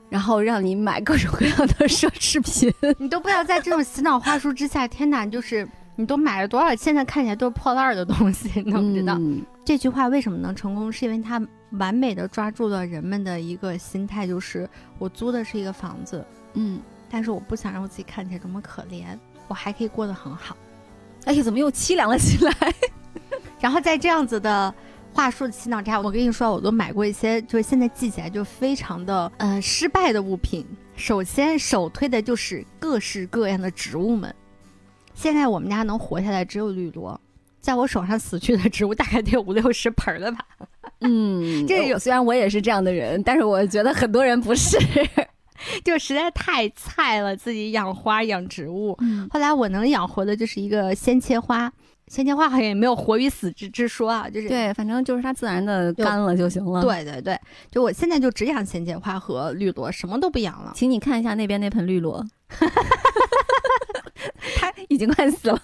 [0.09, 2.73] 然后让你买各种各样的奢侈品。
[2.99, 6.75] 你都不知道在这种洗脑话术之下，天哪，就是你都买了多少？
[6.75, 9.15] 现在看起来都是破烂儿的东西，你都不知道。
[9.19, 10.91] 嗯这句话为什么能成功？
[10.91, 11.41] 是因为它
[11.71, 16.79] 完美的抓住了人们的一个心态，就是我租的是一个房子，嗯，
[17.09, 20.55] 但是我不想让我自己看起来这么可怜，我还可以过得很好。
[21.25, 22.53] 哎呀，怎么又凄凉了起来？
[23.59, 24.71] 然后在这样子的
[25.15, 30.65] 话术的洗脑之下，我跟你说，我都买过一些，就是现在记起来就非常的呃失败的物品。
[30.97, 34.33] 首先首推的就是各式各样的植物们。
[35.13, 37.17] 现在我们家能活下来只有绿萝，
[37.61, 40.39] 在我手上死去的植物大概得有五六十盆儿了吧。
[40.99, 44.77] 嗯，这有虽然我也是这样的人，但是我觉得很多人不是。
[45.83, 48.95] 就实在太菜了，自己养花养植物。
[48.99, 51.71] 嗯后来我能养活的就是一个鲜切花，
[52.07, 57.39] 鲜切花好像也没有活与死之之说啊，就是对，反正就是它自然的干了就行了。，对对对，
[57.71, 60.71] 就我现在就只养鲜切花和绿萝，什么都不养了。
[60.75, 62.23] 请你看一下那边那盆绿萝，
[64.55, 65.59] 它已经快死了。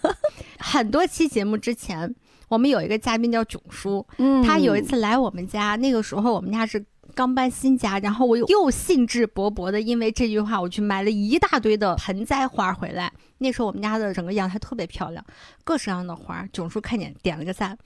[0.58, 2.14] 很多期节目之前，
[2.50, 6.84] 我们有一个嘉宾叫囧叔，嗯他有一次来我们家，那个时候我们家是
[7.14, 13.12] 刚搬新家，然后我又又兴致勃勃的，因为这句话，我去买了一大堆的盆栽花回来。
[13.40, 15.26] 那时候我们家的整个阳台特别漂亮，
[15.64, 16.48] 各式各样的花。
[16.54, 17.78] 囧叔看见点了个赞。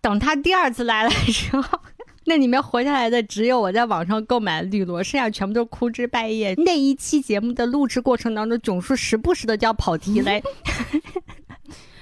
[0.00, 1.80] 等他第二次来的时候，
[2.26, 6.54] 那里面活下来的只有我在网上购买的绿萝，剩下全部都枯枝败叶。
[6.54, 10.40] 那一期节目的录制过程当中，囧叔时不时的就要跑题嘞，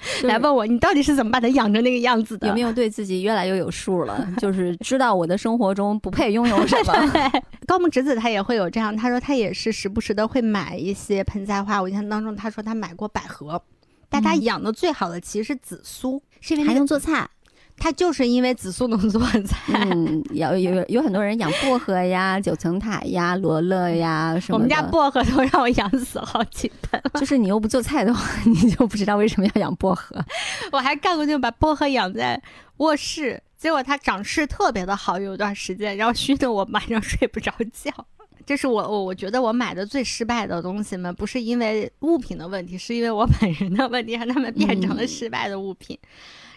[0.25, 2.49] 来问我你到底是怎么把它养成那个样子的？
[2.49, 4.27] 有没有对自己越来越有数了？
[4.39, 7.43] 就是知道我的生活中不配拥有 什么。
[7.67, 11.81] 高木直子她也会有这样，她说她也是时不时的会买一些盆栽花。
[11.81, 13.63] 我印象当中，她说她买过百合，
[14.09, 17.29] 但她嗯养的最好的其实是紫苏，是因为还那个能做菜，
[17.81, 19.59] 她就是因为紫苏能做菜。
[19.74, 24.55] 嗯，有有有有很多人养薄荷呀、九层塔呀、罗勒呀什么的。
[24.55, 30.22] 我们家薄荷都让我养死好几盆，就是你又不做菜的话，你就不知道为什么要养薄荷。
[30.70, 32.41] 我还干过就把薄荷养在
[32.76, 37.91] 卧室，结果它长势特别的好，有一段时间，然后熏得我晚上睡不着觉。
[38.47, 45.99] 这是我我我觉得我买的最失败的东西们，不是因为物品的问题，是因为我 本人的问题，让他们变成了嗯失败的物品。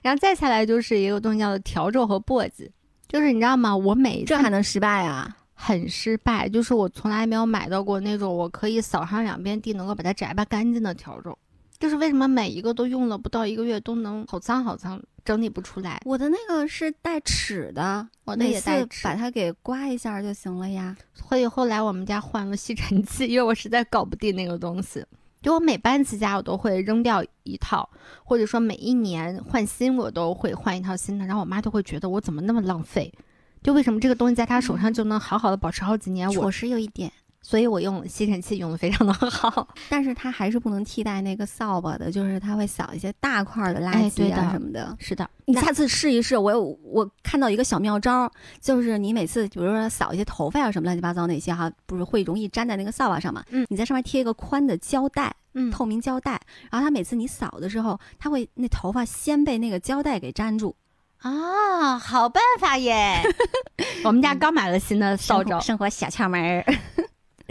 [0.01, 2.69] 然后再下来就是一个东西叫做笤帚和簸箕，
[3.07, 3.75] 就是你知道吗？
[3.75, 5.37] 我每一次这还能失败啊？
[5.53, 11.37] 很失败，就是我从来没有买到过那种我可以扫上两遍地能够把它摘吧干净的笤帚。
[11.83, 16.01] 就是为什么每一个都用了不到一个月都能好脏好脏，整理不出来。
[16.05, 20.95] 我的那个是带齿的，我的每次也带齿把它给刮一下就行了呀。
[21.13, 25.05] 所以后来我们家换了吸尘器，因为我实在搞不定那个东西。
[25.41, 27.89] 就我每搬一次家，我都会扔掉一套，
[28.23, 31.25] 或者说每一年换新，我都会换一套新的。
[31.25, 33.13] 然后我妈都会觉得我怎么那么浪费，
[33.61, 36.29] 就为什么这个东西在她手上就能好好的保持好几年？
[36.29, 37.11] 我嗯确实有一点，
[37.43, 39.67] 所以我用吸尘器用的非常的好。
[39.89, 44.95] 但是它还是不能替代那个扫把的，就是它会扫一些大块儿的垃圾啊什么的。
[44.99, 53.43] 是的，你下次试一试，我有我看到一个小妙招，就是你每次比如说扫一些头发啊什么乱七八糟那些哈，不是会容易粘在那个扫把上嘛？
[53.49, 56.39] 嗯你在上面贴一个宽的胶带，嗯透明胶带，
[56.71, 60.73] 然后它每次你扫的时候，它会那头发先被那个胶带给粘住。
[61.19, 63.21] 啊，好办法耶！
[64.03, 66.65] 我们家刚买了新的扫帚，生活小窍门儿，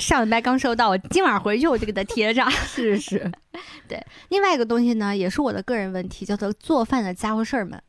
[0.02, 2.50] 上礼拜刚收到，我今晚回去我就给它贴上。
[2.50, 3.30] 是是，
[4.30, 7.80] 另外一个东西呢，也是我的个人问题，叫做做饭的家伙事儿们。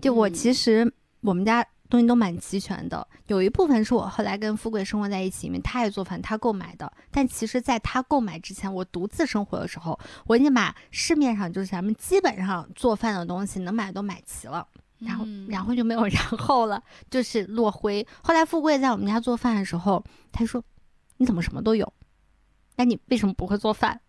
[0.00, 0.90] 就我嗯其实
[1.20, 6.90] 我们家东西都蛮齐全的，有一部分是我后来跟富贵生活在一起，因为他也做饭，他购买的。
[7.10, 14.66] 但其实，在他购买之前，我独自生活的时候，我已经把市面上就是咱们基本上做饭的东西能买都买齐了。
[15.00, 18.06] 然后，嗯然后就没有然后了，就是落灰。
[18.22, 20.02] 后来富贵在我们家做饭的时候，
[20.32, 20.62] 他说
[21.20, 21.92] ：“你怎么什么都有？
[22.76, 24.00] 那你为什么不会做饭？”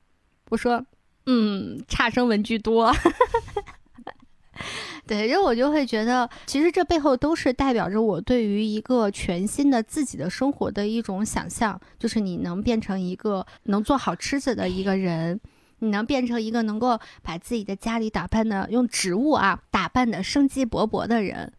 [0.50, 0.86] 我说
[1.28, 2.90] ：“嗯，差生文具多。
[5.06, 15.42] ”对，然后我就会觉得，其实这背后都是代表着我对于一个全新的自己的生活的一种想象，就是你能变成一个能做好吃的的一个人，
[15.80, 21.52] 你能变成一个能够把自己的家里打扮的用植物啊打扮的生机勃勃的人，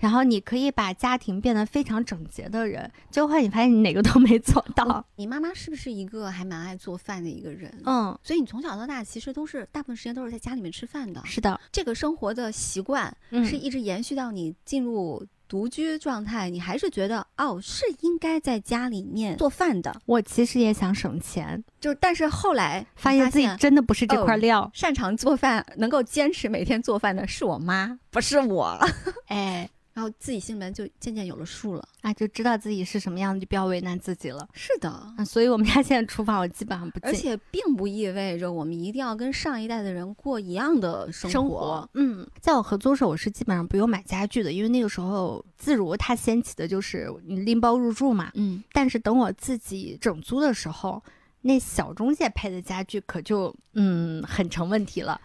[0.00, 5.04] 然后你可以把家庭变得非常整洁的人，就会你发现你哪个都没做到。
[5.14, 7.72] 你妈妈是不是一个还蛮爱做饭的一个人？
[7.84, 11.22] 嗯，所以你从小到大其实都是大部分时间都是在家里面吃饭的。
[11.24, 24.70] 是的，这个生活的习惯嗯，是一直延续到你进入独居状态，你还是觉得哦是应该在家里面做饭的，我其实也想省钱，就是但是后来发你现自己真的不是这块料。
[24.72, 28.78] 擅长做饭，能够坚持每天做饭的是我妈，不是我。
[29.26, 29.68] 哎，
[30.00, 31.86] 然后自己心里面就渐渐有了数了。
[32.00, 34.48] 啊，就知道自己是什么样子，就不要为难自己了。
[34.54, 37.10] 是的，啊，所以我们家现在厨房我基本上不进。
[37.10, 41.32] 而且并不意味着我们一定要跟上一代的人过一样的生活。
[41.32, 48.30] 生活，嗯，在我合租时候，我是基本上不用买家具的，因为那个时候自如它掀起的就是你拎包入住嘛。
[48.36, 51.02] 嗯，但是等我自己整租的时候，
[51.42, 55.20] 那小中介配的家具可就嗯很成问题了，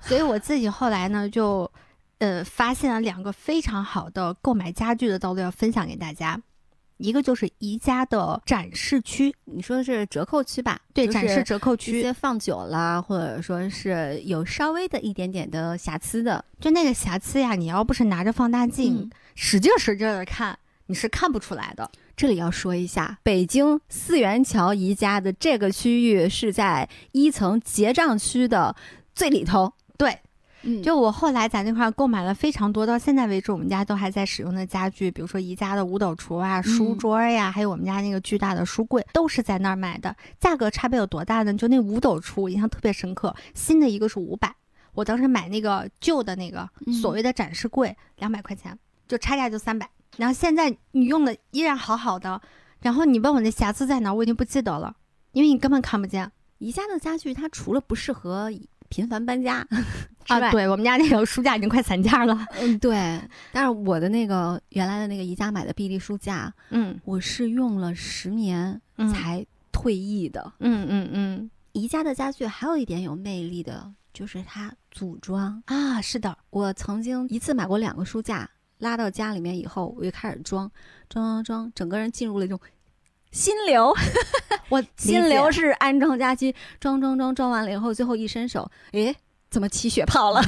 [0.00, 1.70] 所以我自己后来呢就
[2.18, 6.40] 呃发现了两个非常好的购买家具的道路要分享给大家，
[6.96, 10.80] 一个就是宜家的展示区，你说的是折扣区吧？
[10.94, 21.90] 对，展示折扣一区，些放久了，或者说是有稍微的一点点的瑕疵的，就那个瑕疵呀，你要不是拿着放大镜、嗯使劲使劲的看，你是看不出来的。
[22.16, 28.74] 这里要说一下，北京四元桥宜家的这个区域是在一层结账区的
[29.14, 29.74] 最里头。
[29.98, 30.18] 对，
[30.62, 40.14] 嗯就我后来在那块儿购买了非常多，到现在为止我们家都还在使用的家具，比如说宜家的五斗橱啊、书桌呀，还有我们家那个巨大的书柜，都是在那儿买的。
[40.40, 41.54] 价格差别有多大呢？
[41.54, 44.54] 就那五斗橱，我印象特别深刻，新的一个是五百，
[44.92, 48.76] 我当时买那个旧的那个嗯所谓的展示柜，两百块钱，
[49.06, 49.88] 就差价就三百。
[50.16, 52.40] 然后现在你用的依然好好的，
[52.80, 54.96] 然后你问我那瑕疵在哪儿，我已经不记得了，
[55.32, 56.32] 因为你根本看不见。
[56.58, 58.50] 宜家的家具，它除了不适合
[58.88, 59.66] 频繁搬家
[60.28, 62.46] 啊，对我们家那个书架已经快散架了。
[62.60, 63.20] 嗯，对。
[63.52, 70.52] 但是我的那个原来的那个宜家买的臂力书架，嗯我是用了十年嗯才退役的。
[70.60, 75.62] 嗯嗯嗯宜家的家具还有一点有魅力的，就是它组装。
[75.66, 80.70] 啊，是的，我曾经一次买过两个书架，拉到家里面以后，我就开始装，
[81.08, 82.58] 装装装，整个人进入了一种
[83.30, 83.94] 心流。
[84.68, 89.14] 我心流是安装家居，装装装装完了以后，最后一伸手，诶，
[89.50, 90.42] 怎么起血泡了？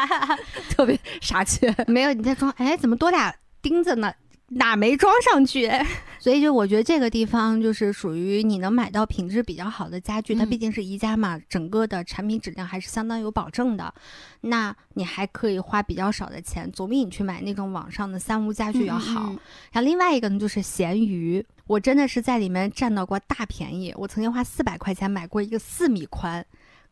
[0.70, 1.74] 特别傻缺。
[1.86, 4.12] 没有你在装，哎，怎么多俩钉子呢？
[4.50, 5.70] 哪没装上去？
[6.18, 13.94] 所以就我觉得这个地方就是属于你能买到品质比较好的家具，它嗯毕竟是宜家嘛，整个的产品质量还是相当有保证的。
[14.42, 19.30] 那你还可以花比较少的钱，总比你去买那种网上的三无家具要好。
[19.30, 19.38] 嗯
[19.72, 23.94] 然后另外一个呢，就是闲鱼，我真的是在里面占到过大便宜。
[23.96, 26.44] 我曾经花四百块钱买过一个四米宽、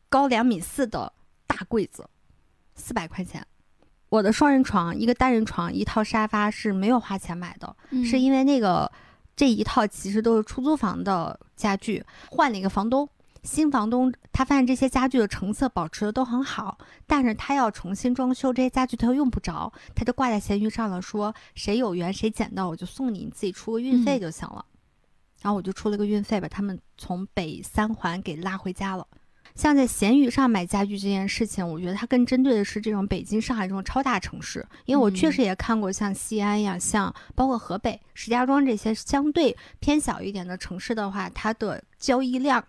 [0.09, 1.13] 高两米四的
[1.47, 2.09] 大柜子，
[2.77, 3.45] 四百块钱。
[4.09, 8.91] 我的双人床、一个单人床、一套沙发是没有花钱买的，嗯是因为那个
[9.37, 13.09] 这一套其实都是出租房的家具，换了一个房东。
[13.45, 24.65] 新房东他发现这些家具的成色保持的都很好，但是他要重新装修这些家具，他又用不着，他就挂在闲鱼上了，说谁有缘谁捡到我就送你，你自己出个运费就行了。
[25.41, 29.07] 然后我就出了个运费，把他们从北三环给拉回家了。
[29.59, 42.65] 像在闲鱼上买家具这件事情，我觉得它更针对的是这种北京、上海这种超大城市，因为我确实也看过像西安呀、像包括河北、石家庄这些相对偏小一点的城市的话，它的交易量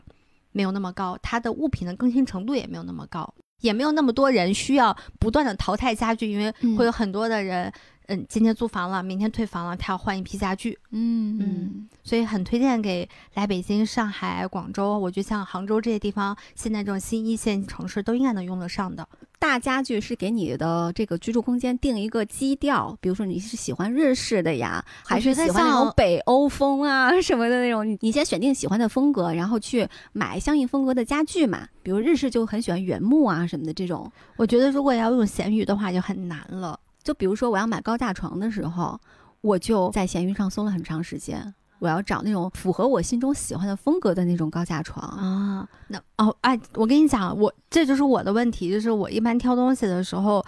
[0.52, 3.32] 没有那么高，它的物品的更新程度也没有那么高，
[3.62, 7.72] 也没有那么多人需要不断的淘汰家具，因为嗯会有很多的人，
[8.12, 19.08] 嗯，今天租房了，明天退房了，他要换一批家具，嗯嗯所以很推荐给来北京、上海、广州，我觉得像杭州这些地方，现在这种新一线城市都应该能用得上的。
[19.38, 31.68] 大家具是给你的这个居住空间定一个基调，比如说你是喜欢日式的呀，还是喜欢那种像北欧风啊什么的那种，你你先选定喜欢的风格，然后去买相应风格的家具嘛。
[31.84, 36.80] 比如日式就很喜欢原木啊什么的这种，我觉得如果要用闲鱼的话，就很难了。
[37.04, 39.00] 就比如说我要买高架床的时候，
[39.42, 41.54] 我就在闲鱼上搜了很长时间。
[41.80, 50.46] 我要找那种符合我心中喜欢的风格的那种高架床，啊，那哦，哎，我跟你讲，我这就是我的问题，就是我一般挑东西的时候，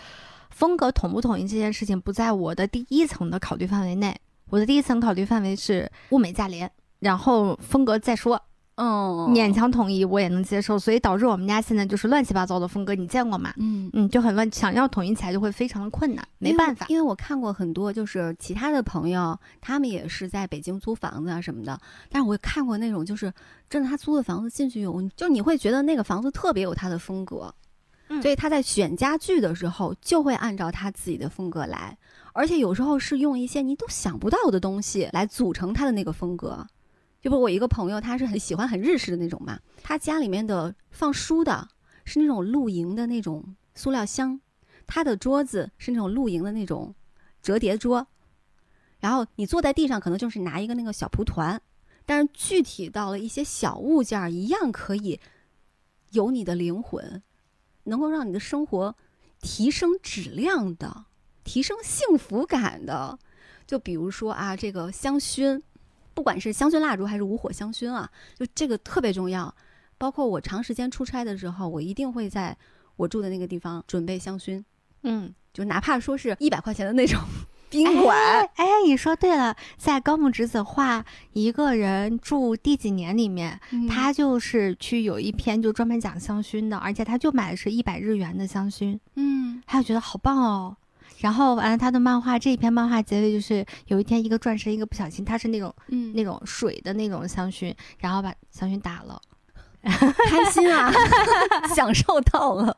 [0.49, 4.13] 风格统不统一这件事情不在我的第一层的考虑范围内。
[4.49, 8.37] 我的第一层考虑范围是物美价廉，然后风格再说，
[8.83, 13.53] 嗯勉强统一我也能接受，所以导致我们家现在就是乱七八糟的风格，你见过吗？
[13.57, 16.87] 嗯，嗯，就很乱，想要统一起来就会非常的困难，没办法。
[16.89, 21.79] 因为我看过很多，就是其他的朋友，他们也是在北京租房子啊什么的，
[22.09, 23.31] 但是我看过那种，就是
[23.69, 27.53] 真的他租的房子进去有，就你会觉得那个房子特别有他的风格，
[28.09, 31.95] 嗯所以他在选家具的时候就会按照他自己的风格来，
[32.33, 36.65] 而且有时候是用一些你都想不到的东西来组成他的那个风格。
[37.21, 41.69] 就比如我一个朋友，他是很喜欢很日式的那种嘛，他家里面的放书的
[42.03, 44.41] 是那种露营的那种塑料箱，
[44.87, 46.95] 他的桌子是那种露营的那种
[47.41, 48.07] 折叠桌，
[48.99, 51.61] 然后你坐在地上可能就是拿一个那个小蒲团，
[52.05, 55.19] 但是具体到了一些小物件儿，一样可以
[56.09, 57.21] 有你的灵魂，
[57.83, 58.95] 能够让你的生活
[59.39, 61.05] 提升质量的、
[61.43, 63.19] 提升幸福感的。
[63.67, 65.61] 就比如说啊，这个香薰，
[66.13, 69.53] 不管是香薰蜡烛还是无火香薰啊，就这个特别重要。
[69.97, 72.57] 包括我长时间出差的时候，我一定会在
[72.95, 74.63] 我住的那个地方准备香薰，
[75.03, 77.19] 嗯，就哪怕说是一百块钱的那种
[77.69, 78.17] 宾馆，
[78.55, 90.75] 哎，哎，你说对了，在高木直子画一个人住第几年里面，嗯他就是去有一篇就专门讲香薰的，而且他就买的是一百日元的香薰，嗯他就觉得好棒哦。
[91.21, 99.21] 然后完了，他的漫画这一篇漫画结尾就是有一天一个转身，一个不小心，他是那种嗯那种水的那种香薰，然后把香薰打了。
[99.83, 100.91] 开心啊，
[101.75, 102.75] 享受到了。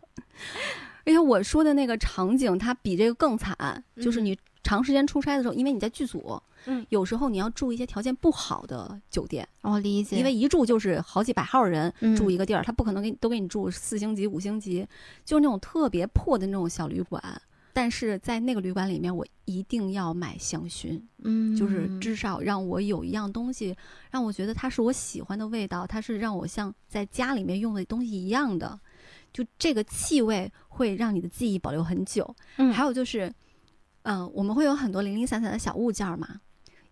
[1.05, 14.87] 而且我说的那个场景，它比这个更惨，就是嗯你长时间出差的时候，因为你在剧组，嗯，有时候你要住一些条件不好的酒店，我理解，因为一住就是好几百号人嗯住一个地儿，他不可能给你都给你住四星级、五星级，
[15.25, 17.21] 就是那种特别破的那种小旅馆。
[17.73, 23.75] 但是在那个旅馆里面，我一定要买香薰，嗯，就是至少让我有一样东西，
[24.11, 28.79] 让我觉得它是我喜欢的味道，它是让我像在家里面用的东西一样的，
[29.33, 32.35] 就这个气味会让你的记忆保留很久。
[32.57, 33.33] 嗯还有就是，
[34.03, 36.39] 嗯、我们会有很多零零散散的小物件儿嘛，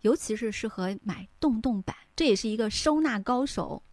[0.02, 3.84] 尤其是适合买洞洞板，这也是一个收纳高手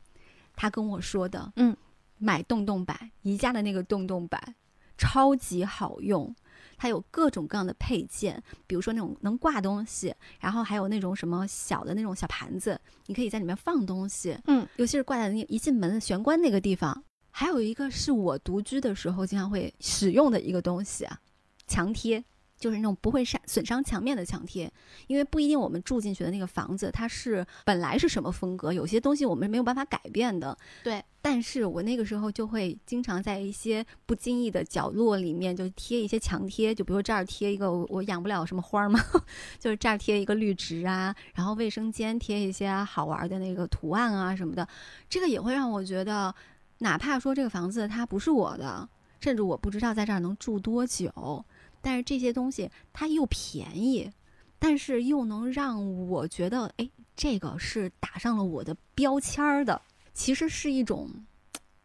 [0.57, 1.53] 他跟我说的。
[1.57, 1.77] 嗯，
[2.17, 4.55] 买洞洞板，宜家的那个洞洞板，
[4.97, 6.35] 超级好用。
[6.77, 14.39] 它有各种各样的配件，比如说那种能挂东西，然后还有那种什么小的那种小盘子，你可以在里面放东西。
[14.47, 17.05] 嗯，尤其是挂在那一进门的玄关那个地方。
[17.31, 21.21] 还有一个是我独居的时候经常会使用的一个东西啊，
[21.67, 22.25] 墙贴。
[22.59, 24.71] 就是那种不会伤损伤墙面的墙贴，
[25.07, 30.57] 因为不一定我们住进去的那个房子它是本来是什么风格，有些东西我们是没有办法改变的。
[30.83, 39.01] 对，但是我那个时候就会经常在一些不经意的角落里面就贴一些墙贴，就比如这儿贴一个我我养不了什么花儿嘛，
[39.59, 44.67] 就是这儿贴一个绿植啊，然后卫生间贴一些好玩的那个图案啊什么的，
[45.09, 46.35] 这个也会让我觉得，
[46.79, 48.89] 哪怕说这个房子它不是我的，
[49.21, 51.45] 甚至我不知道在这儿能住多久。
[51.81, 54.11] 但是这些东西它又便宜，
[54.59, 59.81] 但是又能让我觉得，哎，这个是打上了我的标签儿的。
[60.15, 61.09] 其实是一种，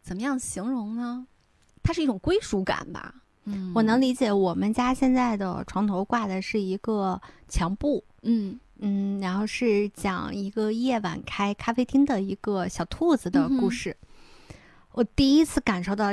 [0.02, 1.26] 怎么样形容呢？
[1.82, 3.14] 它是一种归属感吧。
[3.44, 4.32] 嗯我能，理解。
[4.32, 13.96] 我们家现在的床头挂的是一个墙布，嗯嗯，然后是讲一个夜晚开咖啡厅的一个小兔子的故事。
[14.92, 16.08] 我第一次感受到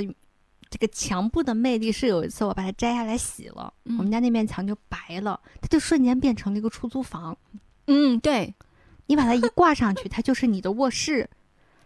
[0.71, 7.37] 这个墙布的魅力是有一次我把它摘下来洗了，嗯我们家那面墙就白了，它就瞬间变成了一个出租房。
[7.87, 8.55] 嗯，对，
[9.07, 11.29] 你把它一挂上去，它就是你的卧室，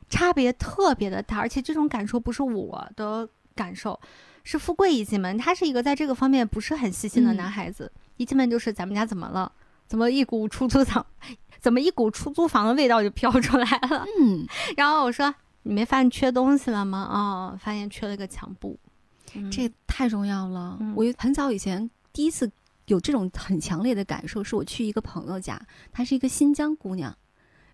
[0.08, 4.00] 差别特别的大，而且这种感受不是我的感受，
[4.44, 9.52] 是富贵一进门，他是一个在这个方面不是很细心的嗯男孩子，一进门就是咱们家怎么了？
[9.88, 11.06] 怎么一股出租房，
[11.60, 14.06] 怎么一股出租房的味道就飘出来了？
[14.20, 14.46] 嗯，
[14.78, 15.34] 然后我说
[15.68, 17.00] 你没发现缺东西了吗？
[17.00, 18.80] 啊、发现缺了个墙布，
[19.34, 20.78] 嗯这太重要了。
[20.80, 22.50] 嗯我很早以前第一次
[22.86, 25.60] 有这种很强烈的感受，是我去一个朋友家，
[25.92, 27.18] 她是一个新疆姑娘，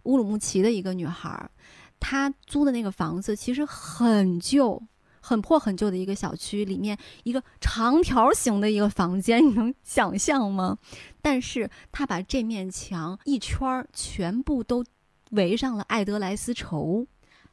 [0.04, 1.52] 乌鲁木齐的一个女孩儿，
[2.00, 4.82] 她租的那个房子其实很旧。
[5.24, 10.80] 很破很旧的一个小区，里面一个长条形的一个房间，你能想象吗？
[11.22, 14.84] 但是她把这面墙一圈儿全部都
[15.30, 17.06] 围上了爱德莱丝绸，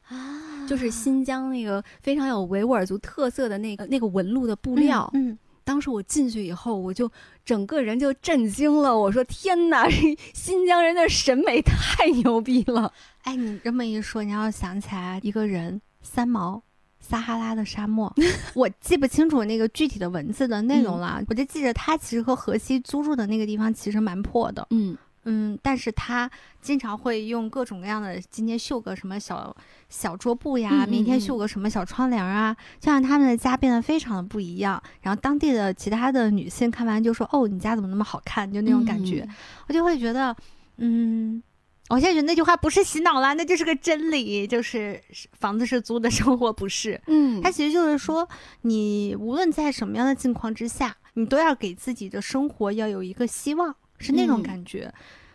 [0.09, 5.09] 啊就是新疆那个非常有维吾尔族特色的那个那个纹路的布料。
[5.13, 7.09] 嗯，当时我进去以后，我就
[7.43, 8.95] 整个人就震惊了。
[8.95, 9.87] 我说：“天哪，
[10.33, 12.91] 新疆人的审美太牛逼了
[13.23, 16.61] 哎，你这么一说，你要想起来一个人，三毛。
[17.01, 18.13] 撒哈拉的沙漠，
[18.53, 24.95] 我记不清楚那个具体的文字的内容了，我就记着他其实和荷西租住的那个地方其实蛮破的，！”嗯
[25.29, 29.55] 嗯，但是他经常会用各种各样的，今天绣个什么小
[29.89, 34.81] 小桌布呀，明天嗯绣个什么小窗帘啊，就让他们的家变得非常的不一样。
[35.01, 39.35] 然后当地的其他的女性看完就说：“哦，你家怎么那么好看？”就那种感觉，嗯
[39.67, 40.35] 我就会觉得，
[40.77, 41.41] 嗯，
[41.89, 44.99] 我现在觉得那句话不是洗脑啦，那就是个真理，就是
[45.39, 46.99] 房子是租的，生活不是。
[47.07, 48.27] 嗯，它其实就是说，
[48.61, 54.91] 你无论在什么样的境况之下，你都要给自己的生活要有一个希望，是那种嗯感觉。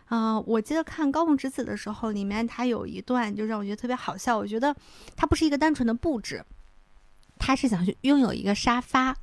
[0.06, 4.36] 啊、我记得看《高木直子》的时候，里面他有一段就让我觉得特别好笑。
[4.36, 4.74] 我觉得
[5.16, 6.44] 他不是一个单纯的布置，
[7.38, 9.16] 他是想去拥有一个沙发。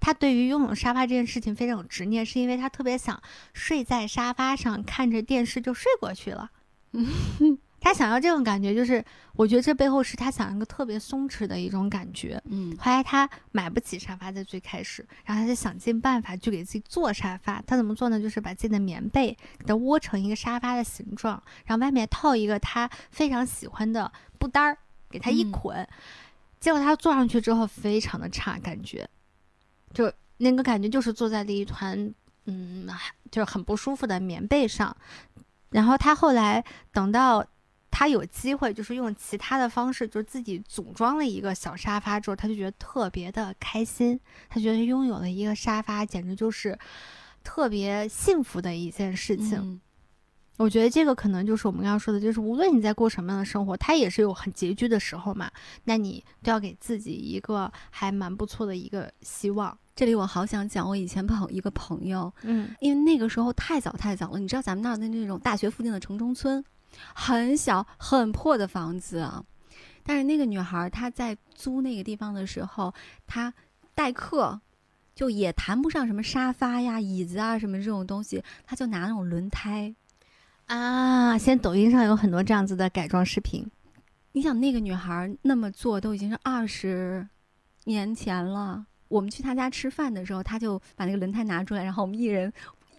[0.00, 3.22] 他对于拥有沙发这件事情非常有执念，是因为他特别想
[3.52, 6.50] 睡在沙发上，看着电视就睡过去了。
[7.84, 9.04] 他想要这种感觉，就是
[9.34, 12.42] 我觉得这背后是他想要一个特别松弛的一种感觉。
[12.46, 17.62] 嗯后来他买不起沙发，在最开始，然后他就想尽办法去给自己做沙发。
[17.66, 18.18] 他怎么做呢？
[18.18, 24.78] 就是把自己的棉被给它窝成一个沙发的形状，然后外面套一个他非常喜欢的布单儿，
[25.10, 25.86] 给他一嗯捆。
[26.58, 29.06] 结果他坐上去之后非常的差，感觉
[29.92, 32.14] 就那个感觉就是坐在了一团
[32.46, 32.88] 嗯，
[33.30, 34.96] 就是很不舒服的棉被上。
[35.68, 37.44] 然后他后来等到
[37.96, 44.18] 他有机会，就是用其他的方式，就是自己组装了一个小沙发之后，他就觉得特别的开心。
[44.48, 46.76] 他觉得拥有了一个沙发，简直就是
[47.44, 49.58] 特别幸福的一件事情。
[49.58, 49.80] 嗯
[50.56, 55.50] 我觉得这个可能就是我们刚刚说的，就是无论你在过什么样的生活，它也是有很拮据的时候嘛。
[55.82, 59.76] 那你都要给自己一个还蛮不错的一个希望。
[59.96, 66.64] 这里我好想讲我以前朋一个朋友，嗯因为那个时候太早太早了，你知道咱们那儿的那种大学附近的城中村，
[67.14, 69.44] 很小很破的房子啊。
[70.04, 72.92] 但是那个女孩她在租那个地方的时候，
[73.26, 73.52] 她
[73.94, 74.60] 待客，
[75.14, 79.94] 就也谈不上什么沙发呀、椅子啊什么这种东西，她就拿那种轮胎。
[80.66, 83.66] 啊，现在抖音上有很多这样子的改装视频。
[84.32, 87.26] 你想那个女孩那么做都已经是二十
[87.84, 88.84] 年前了。
[89.08, 92.52] 我们去她家吃饭的时候，她就把那个轮胎拿出来，然后我们一人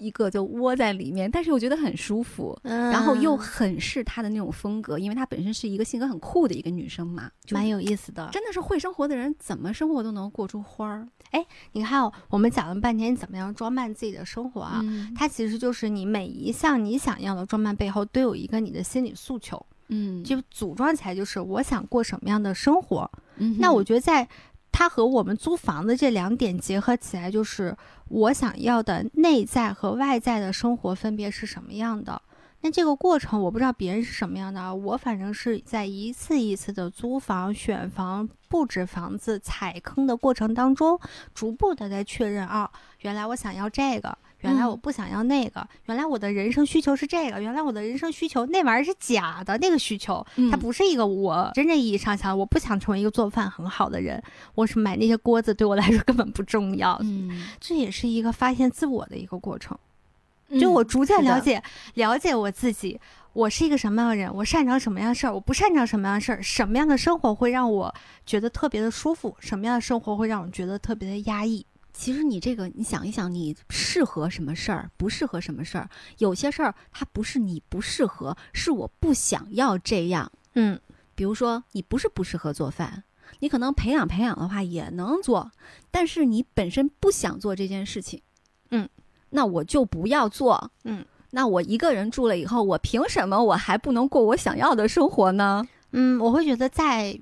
[0.06, 2.58] 一个就窝在里面，但是我觉得很舒服。
[2.64, 8.30] 嗯然后又很是她的那种风格，因为她本身是一个性格很酷的一个女生嘛，就蛮有意思的。
[8.32, 23.10] 真的是会生活的人，怎么生活都能过出花儿哎你看哦，我们讲了半天怎么样装扮自己的生活啊，嗯它其实就是你每一项你想要的装扮背后都有一个你的心理诉求，嗯，就组装起来就是我想过什么样的生活。
[23.38, 24.26] 嗯那我觉得在
[24.78, 27.74] 它和我们租房的这两点结合起来，就是
[28.10, 32.22] 我想要的内在和外在的生活分别是什么样的。
[32.60, 41.00] 那这个过程我不知道别人是什么样的啊，我反正是在一次一次的租房、选房、布置房子、踩坑的过程当中，
[41.34, 42.70] 逐步的在确认啊，
[43.00, 54.22] 原来我想要这个，原来我嗯不想要那个，原来我的人生需求是这个，原来我的人生需求那玩意儿是假的，那个需求它嗯不是一个我真正意义上想，我不想成为一个做饭很好的人，
[54.54, 59.78] 我是买那些锅子对我来说 根本不重要，嗯，这也是一个发现自我的一个过程。
[60.60, 61.62] 就我嗯逐渐了解
[61.96, 63.00] 了解我自己，
[63.34, 67.94] 我是一个什么样的人，我擅长什么样的事儿，我不擅长什么样的事儿，什么样的生活会让我
[68.28, 71.66] 觉得特别的舒服，什么样的生活会让我觉得特别的压抑。
[71.98, 75.90] 其实你这个，你想一想，你适合什么事儿，不适合什么事儿。
[76.18, 80.32] 有些事儿它不是你不适合，是我不想要这样。
[80.54, 80.80] 嗯，
[81.16, 83.04] 比如说，你不是不适合做饭，
[83.40, 85.52] 你可能培养培养的话也能做，
[85.90, 88.22] 但是你本身不想做这件事情。
[88.72, 88.88] 嗯，
[89.30, 90.72] 那我就不要做。
[90.84, 95.66] 嗯，那我一个人住了以后，我凭什么我还不能过我想要的生活呢？
[95.92, 97.18] 嗯，我会觉得在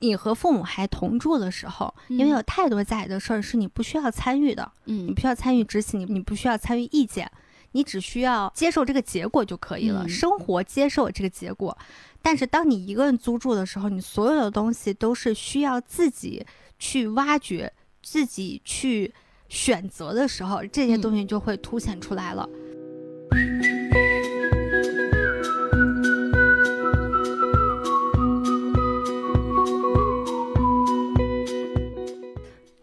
[0.00, 7.30] 你和父母还同住的时候，因为有太多家里的事儿是你不需要参与的，你嗯不需要参与执行，你你不需要参与意见，
[7.72, 10.04] 你只需要接受这个结果就可以了。
[10.04, 11.76] 嗯生活接受这个结果，
[12.22, 16.44] 但是当你一个人租住的时候，你所有的东西都是需要自己
[16.78, 17.70] 去挖掘、
[18.02, 19.12] 自己去
[19.48, 22.48] 选择的时候，这些嗯东西就会凸显出来了。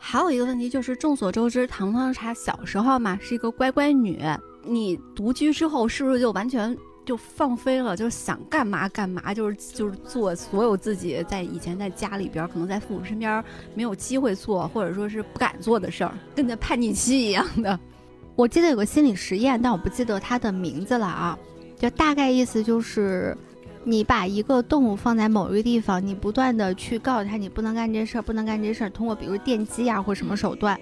[0.09, 4.23] 还有一个问题就是，众所周知，糖糖茶小时候嘛是一个乖乖女，
[4.63, 6.73] 你独居之后是不是就完全
[7.05, 13.43] 就放飞了，就是想干嘛干嘛，就是就是做所有自己在以前在家里边儿可能在父母身边儿
[13.75, 17.77] 没有机会做，或者说是不敢做的事儿，跟那叛逆期一样的。
[18.37, 21.37] 我记得有个心理实验，但我不记得它的名字了啊。
[21.77, 23.37] 就大概意思就是，
[23.89, 30.77] 你把一个动物放在某一个地方，你不断的去告诉他你不能干这事儿，不能干这事儿，通过比如电击啊或什么手段，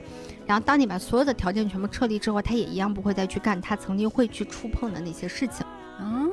[0.47, 5.63] 然后当你把所有的条件全部撤离之后，他也一样不会再去干他曾经会去触碰的那些事情。
[5.99, 6.31] 嗯，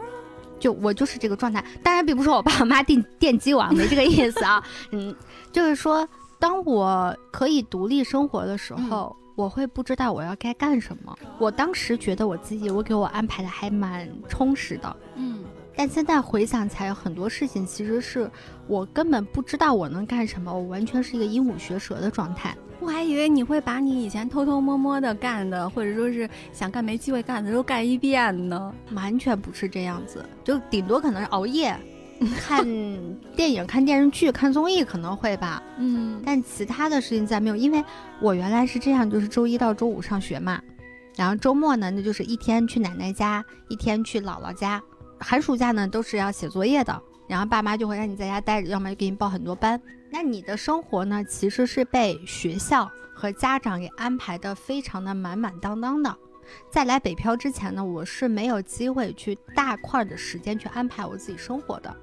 [0.59, 4.65] 就我就是这个状态，当然并不是我爸我妈电电 击我啊，没这个意思啊。
[4.93, 5.15] 嗯，
[5.53, 6.09] 就是说，
[6.39, 11.15] 当我可以独立生活的时候，我会不知道我要该干什么。
[11.39, 14.97] 我当时觉得我自己，我给我安排的还蛮充实的。
[15.17, 15.45] 嗯，
[15.75, 18.31] 但现在回想起来，很多事情其实是
[18.67, 22.57] 我根本不知道我能干什么，我完全是一个鹦鹉学舌的状态。
[22.81, 28.75] 我还以为你会把你以前偷偷摸摸的干的，或者说是想干没机会干的都干一遍呢。
[28.93, 31.77] 完全不是这样子，就顶多可能是熬夜，
[32.45, 32.67] 看
[33.37, 35.63] 电影、看电视剧、看综艺可能会吧。
[35.79, 37.83] 嗯但其他的事情再没有，因为
[38.21, 40.61] 我原来是这样，就是周一到周五上学嘛，
[41.17, 44.83] 然后周末呢，那就是一天去奶奶家，一天去姥姥家，
[45.23, 49.81] 寒暑假呢都是要写作业的，然后爸妈就会让你在家待着，要么就给你报很多班。
[50.11, 56.15] 那你的生活呢，其实是被学校和家长给安排的非常的满满当当的。
[56.71, 61.95] 在来北漂之前呢，我是没有机会去大块的时间去安排我自己生活的。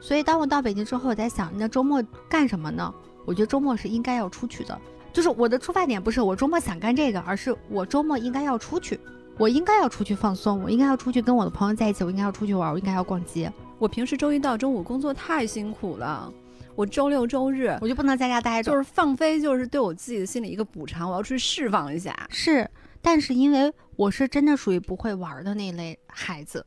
[0.00, 2.94] 所以当我到北京之后，我在想，那周末干什么呢？
[3.24, 4.78] 我觉得周末是应该要出去的，
[5.12, 9.00] 就是我的出发点不是我周末想干这个，而是我周末应该要出去，
[9.36, 16.32] 我应该要出去放松，我应该要出去跟我的朋友在一起，我应该要出去玩，我应该要逛街，我平时周一到周五工作太辛苦了，
[16.76, 18.70] 我周六周日我就不能在家待着。
[18.70, 22.16] 就是放飞，就是对我自己的心理一个补偿，我要出去释放一下。
[22.30, 22.68] 是，
[23.02, 26.64] 但是因为我是真的属于不会玩的那类孩子，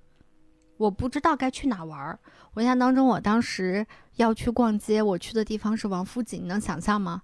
[0.75, 2.19] 我不知道该去哪玩儿。
[2.53, 3.85] 我印象当中，我当时
[4.17, 7.21] 要去逛街，我去的地方是王府井，你能想象吗？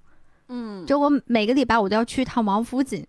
[0.48, 3.06] 嗯就我每个礼拜我都要去一趟王府井，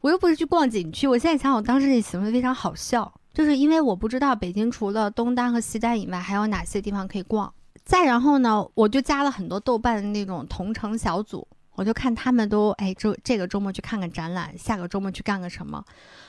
[0.00, 1.06] 我又不是去逛景区。
[1.06, 7.52] 我现在想，我当时那行为非常好笑，就是因为我不知道北京除了东单和西单以外，还有哪些地方可以逛。
[7.84, 15.84] 再然后呢，我就加了很多豆瓣的那种同城小组，我就看他们都哎，这这个周末去看看展览，下个周末去干个什么。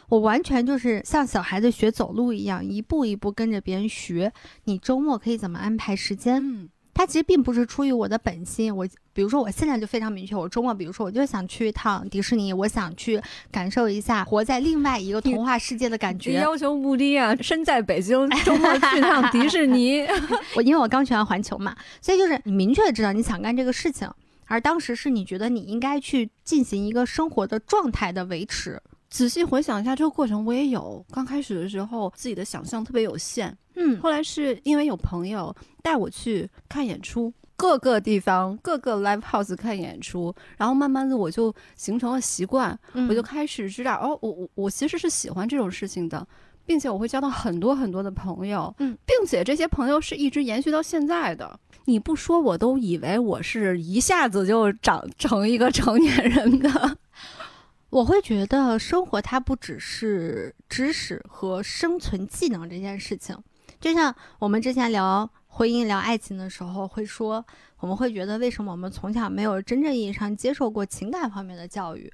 [0.10, 4.34] 我完全就是像小孩子学走路一样，一步一步跟着别人学。
[4.66, 6.42] 你周末可以怎么安排时间？
[6.44, 8.76] 嗯它其实并不是出于我的本心。
[8.76, 16.34] 我比如说，我现在就非常明确，我周末，比如说，我就想去一趟迪士尼，我想去感受一下活在另外一个童话世界的感觉。
[16.34, 20.06] 要求不低啊，身在北京，周末去趟迪士尼。
[20.56, 24.10] 我因为我刚去完环球嘛，所以就是你明确的知道你想干这个事情，
[24.46, 28.82] 而当时是你觉得你应该去进行一个生活的状态的维持。
[29.12, 31.06] 仔细回想一下这个过程，我也有。
[31.12, 42.78] 刚开始的时候，自己的想象特别有限，嗯，后来是因为有朋友带我去看演出，各个地方、各个 live house 看演出，然后慢慢的我就形成了习惯，
[43.10, 46.26] 我就开始知道，哦，我我我其实是喜欢这种事情的，
[46.66, 51.60] 并且我会交到很多很多的朋友，嗯，并且这些朋友是一直延续到现在的。
[51.84, 56.98] 你不说，我都以为我是一下子就长成一个成年人的。
[57.92, 63.38] 我会觉得生活它不只是知识和生存技能这件事情，
[63.80, 67.46] 就像我们之前聊婚姻、聊爱情的时候会说，
[67.80, 72.12] 我们会觉得为什么我们从小没有真正意义上接受过情感方面的教育，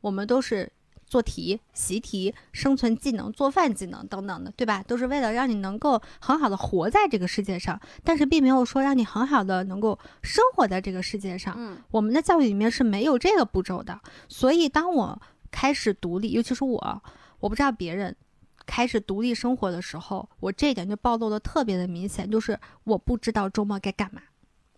[0.00, 0.70] 我们都是。
[1.10, 4.80] 做题、习题、生存技能、做饭技能等等的，对吧？
[4.86, 11.52] 都是为了让你能够很好的活在这个世界上，但是并没有说让你很好的能够生活在这个世界上。
[11.58, 14.00] 嗯，我们的教育里面是没有这个步骤的。
[14.28, 15.20] 所以，当我
[15.50, 17.02] 开始独立，尤其是我，
[17.40, 18.14] 我不知道别人
[18.64, 24.22] 开始独立生活的时候，我这一点就暴露的特别的明显，就是我不知道周末该干嘛。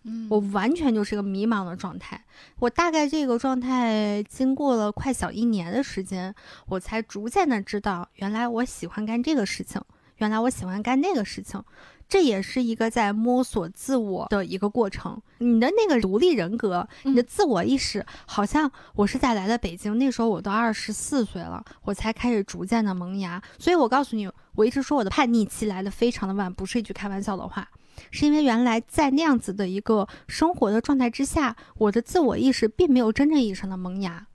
[0.05, 2.23] 嗯我完全就是个迷茫的状态。
[2.59, 6.35] 我大概这个状态经过了快小一年的时间，
[6.66, 9.81] 我才逐渐的知道，原来我喜欢干这个事情，
[10.16, 11.62] 原来我喜欢干那个事情。
[12.09, 15.19] 这也是一个在摸索自我的一个过程。
[15.39, 23.43] 你的那个独立人格，你的自我意识，好像我是在来了北京，那时候我都二十四岁了，我才开始逐渐的萌芽。
[23.59, 27.66] 所以我告诉你，我一直说我的叛逆期来的非常的晚，不是一句开玩笑的话。
[28.11, 34.27] 是因为原来在那样子的一个生活的状态之下，我的自我意识并没有真正意义上的萌芽。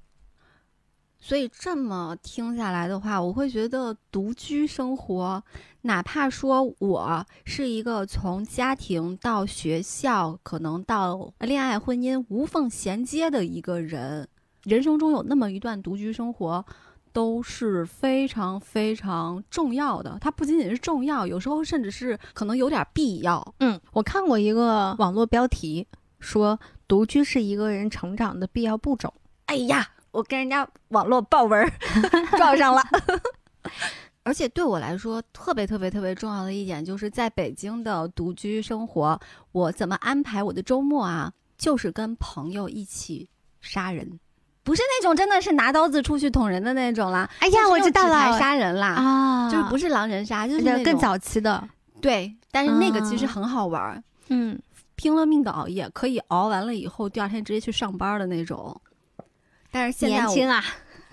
[1.20, 5.44] 所以这么听下来的话，我会觉得独居生活，
[5.82, 14.30] 哪怕说我是一个从家庭到学校，可能到恋爱、婚姻无缝衔接的一个人，
[14.64, 16.64] 人生中有那么一段独居生活，
[17.12, 20.18] 都是非常非常重要的。
[20.22, 23.54] 它不仅仅是重要，有时候甚至是可能有点必要。
[23.60, 25.88] 嗯，我看过一个网络标题
[26.20, 29.14] 说，独居是一个人成长的必要步骤。
[29.46, 31.72] 哎呀，我跟人家网络爆文儿
[32.38, 32.82] 报上了。
[34.24, 39.18] 而且对我来说，特别特别特别重要的一点，就是在北京的独居生活，
[39.54, 41.32] 我怎么安排我的周末啊？
[41.58, 43.28] 就是跟朋友一起
[43.62, 44.20] 杀人，
[44.68, 47.30] 不是那种真的是拿刀子出去捅人的那种啦。
[47.40, 51.66] 哎呀，我知道了杀人啦，啊，就是不是狼人杀，就是更早期的，
[52.02, 54.60] 对，但是那个其实啊很好玩儿，嗯，
[54.98, 58.76] 拼了命的熬夜，可以熬完了以后第二天直接去上班的那种。
[59.72, 60.62] 但是现在年轻啊，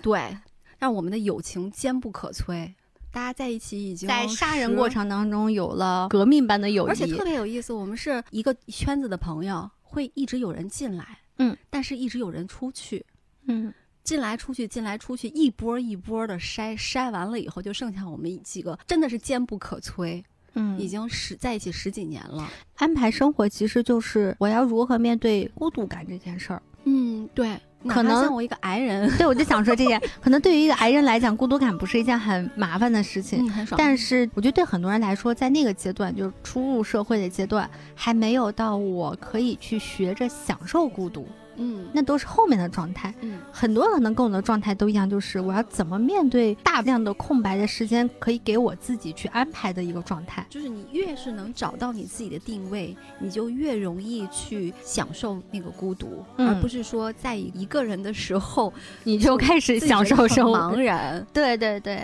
[0.02, 0.36] 对，
[0.76, 2.74] 让我们的友情坚不可摧。
[3.12, 7.72] 大家在一起已经在杀人过，程当中有了革命般的友谊，而且特别有意思。
[7.72, 11.06] 我们是一个圈子的朋友，会一直有人进来，
[11.38, 13.06] 嗯，但是一直有人出去，
[13.46, 13.72] 嗯，
[14.02, 20.22] 进来出去，进来出去，一波一波的筛，筛完了以后，就剩下我们几个，真的是坚不可摧。
[20.56, 22.48] 嗯，已经十在一起十几年了。
[22.76, 26.62] 安排生活其实就是我要如何面对孤独感这件事儿。
[26.84, 27.58] 嗯，对，
[27.88, 33.44] 可能像我一个癌人， 对，我就想说这件， 可能对于一个癌人来讲，孤独感不是一件很麻烦的事情。
[33.44, 33.76] 嗯，很爽。
[33.76, 41.26] 但是，我觉得对很多人来说，在那个阶段，就是初入社会的阶段，还没有到我可以去学着享受孤独，
[41.56, 43.12] 嗯，那都是后面的状态。
[43.20, 50.46] 嗯，很多可能跟我的状态都一样，就是我要怎么面对大量的空白的时间，可以给我自己去安排的一个状态。
[50.50, 58.72] 就是你越是能找到你自己的定位，你就越容易去享受那个孤独，嗯而不是说在一个人的时候
[59.04, 60.82] 你就开始享受生活茫。
[60.82, 61.26] 然。
[61.32, 61.94] 对对对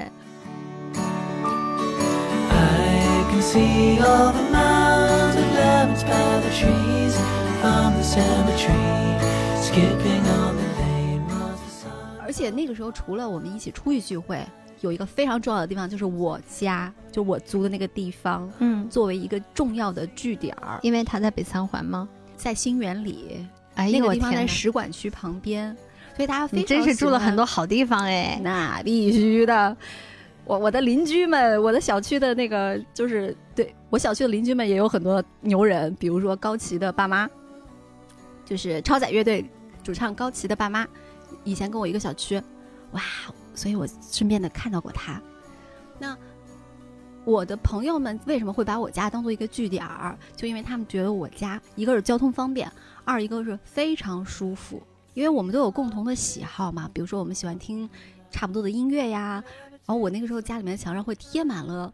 [2.51, 4.51] ，I can see all the
[6.01, 7.15] by the trees
[7.61, 9.40] from the cemetery.
[12.23, 14.41] 而且那个时候，除了我们一起出去聚会，
[14.81, 22.09] 有一个非常重要的地方，就是我家，就我租的那个地方，嗯，作为一个重要的据点儿，因为他在北三环吗？
[22.37, 24.47] 在新园里，哎呦那个地方我天哪！
[24.47, 25.77] 在使馆区旁边，
[26.17, 28.41] 所以大家非你常真是住了很多好地方哎。
[28.43, 29.77] 那必须的。
[30.47, 37.29] 我我的邻居们，我的小区的那个就是对我小区的邻居们也有很多牛人，比如说高旗的爸妈，
[38.45, 39.45] 就是超载乐队
[39.82, 40.86] 主唱高旗的爸妈，
[41.44, 42.40] 以前跟我一个小区，
[42.93, 43.02] 哇，
[43.55, 45.20] 所以我身边的看到过他。
[45.98, 46.16] 那
[47.24, 50.19] 我的朋友们为什么会把我家当做一个据点儿？
[50.35, 52.70] 就因为他们觉得我家一个是交通方便，
[53.05, 54.82] 二一个是非常舒服，
[55.15, 56.90] 因为我们都有共同的喜好嘛。
[56.93, 57.89] 比如说我们喜欢听
[58.31, 61.93] 差不多的音乐呀，然后我那个时候家里面墙上会贴满了。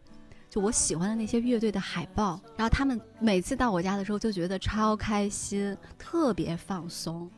[0.49, 7.29] 就我喜欢的那些乐队的海报，然后他们每次到我家的时候就觉得超开心，特别放松。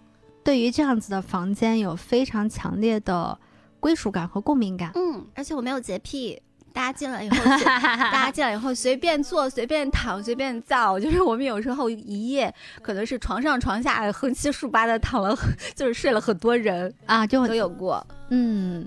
[0.50, 3.38] 对于这样子的房间有非常强烈的
[3.80, 4.90] 归属感和共鸣感。
[4.96, 6.42] 嗯，而且我没有洁癖，
[6.74, 11.00] 大家进来以后 随，大家进来以后随便坐、随便躺、随便造。
[11.00, 12.52] 就是我们有时候一夜
[12.82, 15.38] 可能是床上床下横七竖八的躺了，
[15.76, 18.04] 就是睡了很多人啊，就都有过。
[18.30, 18.84] 嗯，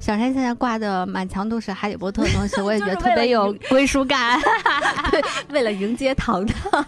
[0.00, 4.40] 小山现在挂的满墙都是哈利波特的东西， 我也觉得特别有归属感。
[5.52, 6.82] 为了迎接糖糖，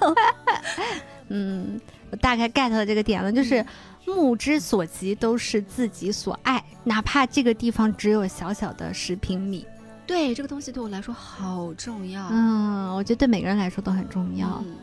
[1.29, 1.79] 嗯，
[2.11, 3.63] 我大概 get 了这个点了，就是
[4.07, 9.67] 目之所及都是自己所爱，哪怕这个地方只有小小的十平米。
[10.07, 12.29] 对这个东西对我来说好重要。
[12.31, 14.63] 嗯，我觉得对每个人来说都很重要。
[14.65, 14.77] 嗯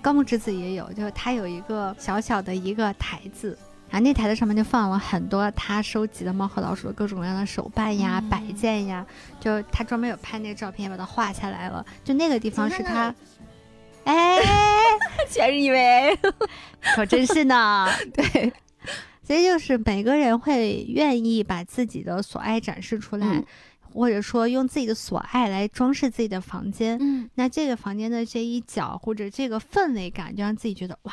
[0.00, 3.56] 高木直子也有，就是他有一个小小的一个台子，
[3.88, 9.06] 然后那台子上面就放了很多他收集的猫和老鼠的各种各样的手办呀、嗯摆件呀，
[9.40, 11.82] 就他专门有拍那个照片，把它画下来了。
[12.04, 13.14] 就那个地方是他，
[14.04, 14.38] 哎，
[15.30, 16.16] 全是因为
[16.94, 17.88] 可真是呢。
[18.12, 18.52] 对，
[19.22, 23.44] 所以就是每个人会愿意把自己的所爱展示出来，嗯
[23.94, 26.98] 或者说用自己的所爱来装饰自己的房间。
[27.00, 31.12] 嗯，那这个房间的这一角或者这个氛围感，就让自己觉得哇，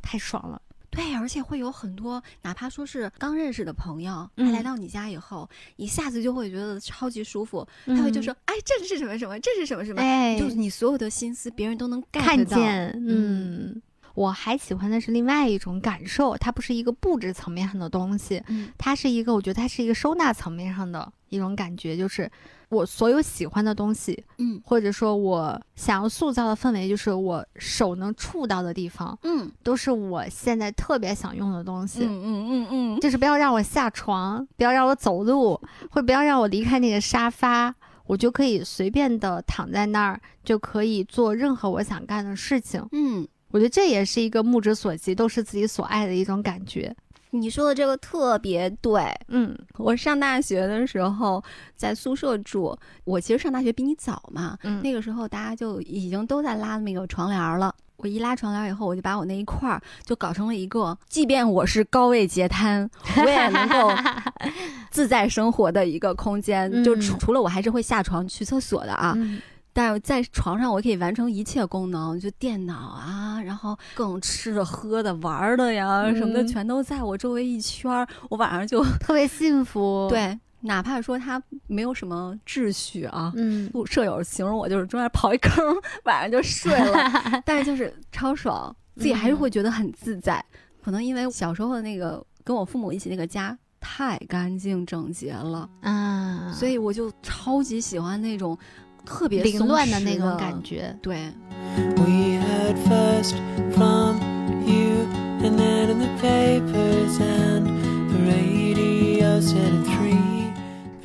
[0.00, 0.62] 太爽了。
[0.96, 7.66] 对，而且会有很多，哪怕说是刚认识的朋友，他嗯来到你家以后，一下子就会觉得超级舒服。
[7.84, 10.00] 他会就说：“哎，这是什么什么，这是什么什么。
[10.00, 13.80] 嗯哎，就是你所有的心思，别人都能看见，嗯。
[14.14, 22.30] 我还喜欢的是另外一种感受，它不是一个布置层面上的东西，嗯它是一个，我觉得它是一个收纳层面上的一种感觉，就是
[22.68, 32.00] 我所有喜欢的东西，嗯或者说我想要塑造的氛围，就是我手能触到的地方，嗯都是我现在特别想用的东西。
[32.04, 35.60] 嗯嗯嗯嗯，就是不要让我下床，不要让我走路，
[35.90, 37.74] 或者不要让我离开那个沙发，
[38.06, 42.84] 我就可以随便的躺在那儿，就可以做任何我想干的事情。
[42.92, 46.94] 嗯，我觉得这也是一个目之所及，都是自己所爱的一种感觉。
[47.36, 49.02] 你说的这个特别对。
[49.28, 51.42] 嗯我上大学的时候
[51.76, 57.74] 在宿舍住，我其实上大学比你早嘛，嗯，那个时候大家就已经都在拉那个床帘儿了。
[57.98, 63.90] 我一拉床帘儿以后，我就把我那一块儿就搞成了一个，即便我是高位截瘫，我也能够
[64.90, 66.70] 自在生活的一个空间。
[66.84, 69.40] 就嗯除除了我还是会下床去厕所的啊，嗯
[69.76, 78.08] 但是在床上我可以完成一切功能，就电脑啊，然后各种吃的、喝的、玩儿的呀、什么的，嗯全都在我周围一圈儿。
[78.30, 80.06] 我晚上就特别幸福。
[80.10, 85.62] 对，哪怕说他没有什么秩序啊，嗯，宿舍友形容我就是中间刨一坑，
[86.04, 87.12] 晚上就睡了，
[87.44, 90.42] 但是就是超爽，自己还是会觉得很自在。
[90.82, 98.56] 可能因为小时候的那个跟我父母一起那个家太干净整洁了，啊，所以我就超级喜欢那种
[99.06, 100.62] 特别凌乱的那种感。
[100.62, 100.94] 觉。
[101.00, 101.32] 对
[101.96, 103.34] ，We heard first
[103.72, 104.18] from
[104.66, 105.06] you,
[105.40, 107.64] and then in the papers, and
[108.10, 110.52] the radio said at three.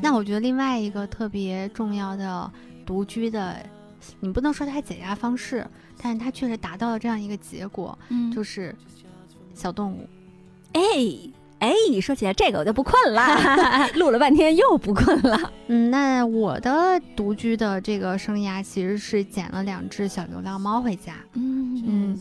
[0.02, 2.52] 那我觉得另外一个特别重要的
[2.86, 3.64] 独居的，
[4.20, 5.66] 你不能说它解压方式，
[6.02, 8.76] 但是它确实达到了这样一个结果，嗯就是
[9.54, 10.10] 小动物。
[10.74, 10.82] 哎
[11.62, 11.72] 哎，
[12.02, 13.24] 说起来这个我就不困了，
[13.94, 15.54] 录了半天又不困了。
[15.68, 21.14] 嗯，那我的独居的这个生涯其实是捡了两只小流浪猫回家。
[21.34, 22.20] 嗯嗯，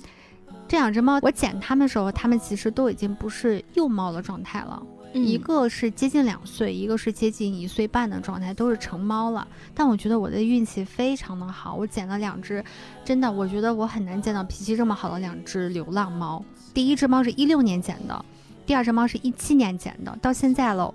[0.69, 4.83] 这两只猫我捡它们的时候，它们其实都已经不是幼猫的状态了，
[5.15, 9.49] 一个是接近两岁，一个是接近一岁半的状态，都是成猫了。
[9.75, 12.63] 但我觉得我的运气非常的好，我捡了两只，
[13.07, 16.45] 真的，我觉得我很难见到脾气这么好的两只流浪猫。
[16.75, 18.25] 第一只猫是一六年捡的，
[18.71, 20.95] 第二只猫是一七年捡的，到现在了，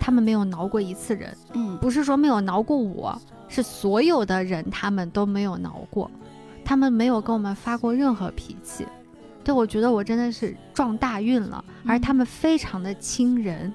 [0.00, 1.32] 他们没有挠过一次人。
[1.52, 3.16] 嗯不是说没有挠过我，
[3.46, 6.10] 是所有的人他们都没有挠过，
[6.64, 8.84] 他们没有跟我们发过任何脾气。
[9.44, 13.72] 对我觉得我真的是撞大运了，而他们非常的亲人，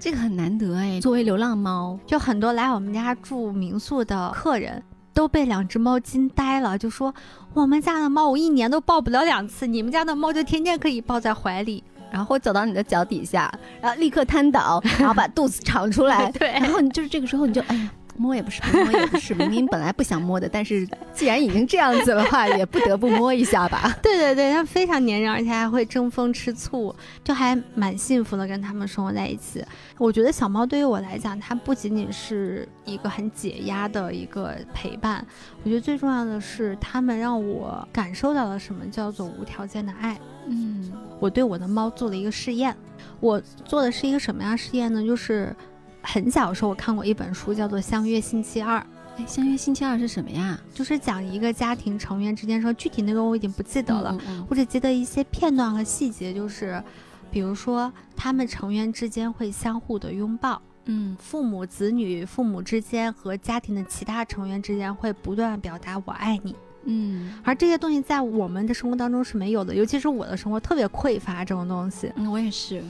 [0.00, 4.82] 这个很难得哎，作为流浪猫，就很多来我们家住民宿的客人。
[5.12, 7.12] 都被两只猫惊呆了，就说
[7.52, 11.84] 我们家的猫我一年都抱不了两次，你们家的猫就天天可以抱在怀里。
[12.10, 23.96] 然后走到你的脚底下，然后立刻瘫倒，然后把肚子长出来， 对然后你就是这个时候你就哎呀，摸也不是，不摸也不是，明明本来不想摸的，但是既然已经这样子的话，也不得不摸一下吧。
[24.02, 26.94] 对对对，它非常粘人，而且还会争风吃醋，
[27.24, 29.64] 就还蛮幸福的，跟他们生活在一起。
[29.96, 35.26] 我觉得小猫对于我来讲，它不仅仅是一个很解压的一个陪伴，
[35.64, 40.18] 我觉得最重要的是，它们让我感受到了什么叫做无条件的爱。
[40.46, 42.74] 嗯我对我的猫做了一个试验，
[43.20, 45.04] 我做的是一个什么样的试验呢？
[45.04, 45.54] 就是
[46.02, 48.78] 很小的时候我看过一本书，叫做《相约星期二》。
[49.16, 50.58] 哎，相约星期二是什么呀？
[50.72, 56.82] 就是讲一个家庭成员之间说，具体内容我已经不记得了，嗯我只记得一些片段和细节，就是
[57.30, 66.54] 比如说他们成员之间会相互的拥抱，嗯父母、子女、父母之间和家庭的其他成员之间会不断表达“我爱你”，
[66.86, 72.10] 嗯而这些东西在我们的生活当中是没有的，尤其是我的生活特别匮乏这种东西。
[72.14, 72.82] 嗯，我也是。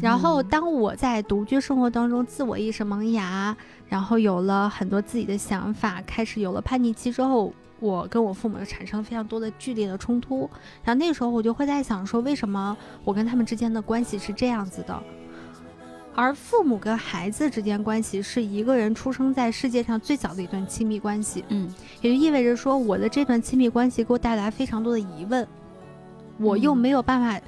[0.00, 3.56] 然后，嗯当我在独居生活当中自我意识萌芽，
[3.88, 10.48] 然后有了很多自己的想法，开始有了叛逆期之后，我跟我父母产生了非常多的剧烈的冲突。
[10.84, 15.02] 然后那个时候我就会在想说，为什么我跟他们之间的关系是这样子的？
[16.14, 25.46] 而父母跟孩子之间关系是一个人出生在世界上最早的一段亲密关系，嗯也就意味着说，我的这段亲密关系给我带来非常多的疑问，
[26.38, 27.40] 我又嗯没有办法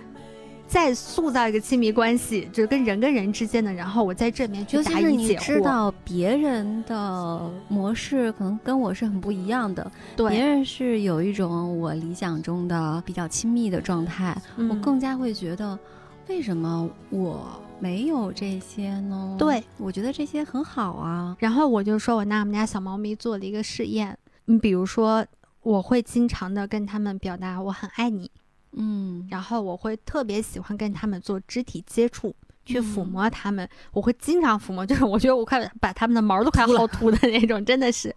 [0.73, 5.45] 再塑造一个亲密关系，就是跟人跟人之间的，然后我在这里面去尤其是你答疑解惑。
[5.45, 15.79] 知道别人的模式可能跟我是很不一样的，对别，人是有一种我理想中的比较亲密的状态，我嗯更加会觉得，
[16.29, 19.37] 为什么我没有这些呢？
[19.39, 21.37] 对，我觉得这些很好啊。
[21.39, 24.17] 然后我就说我拿我们家小猫咪做了一个试验，
[24.47, 25.27] 你比如说，
[25.63, 28.31] 我会经常的跟他们表达我很爱你，
[28.73, 32.35] 嗯，然后我会特别喜欢跟他们做肢体接触。
[32.65, 38.15] 去抚嗯摸它们，我会经常抚摸，就是我觉得我快把它们的毛都快薅秃的 那种，真的是。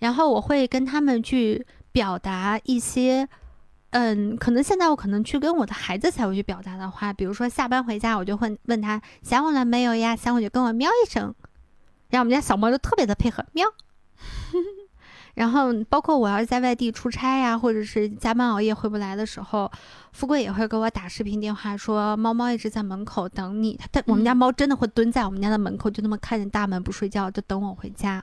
[0.00, 3.26] 然后我会跟他们去表达一些，
[3.92, 10.14] 嗯，可能现在我可能去跟我的孩子才会去表达的话，比如说下班回家，我就会问他想我了没有呀？
[10.14, 11.34] 想我就跟我喵一声，
[12.10, 13.66] 然后我们家小猫就特别的配合喵。
[15.34, 19.70] 然后包括我要是在外地出差呀、或者是加班熬夜回不来的时候，
[20.12, 23.76] 富贵也会给我打视频电话说猫猫一直在门口等你。
[23.76, 28.22] 它它我们家猫真的会蹲在我们家的门口，就那么看着大门不睡觉，就等我回家。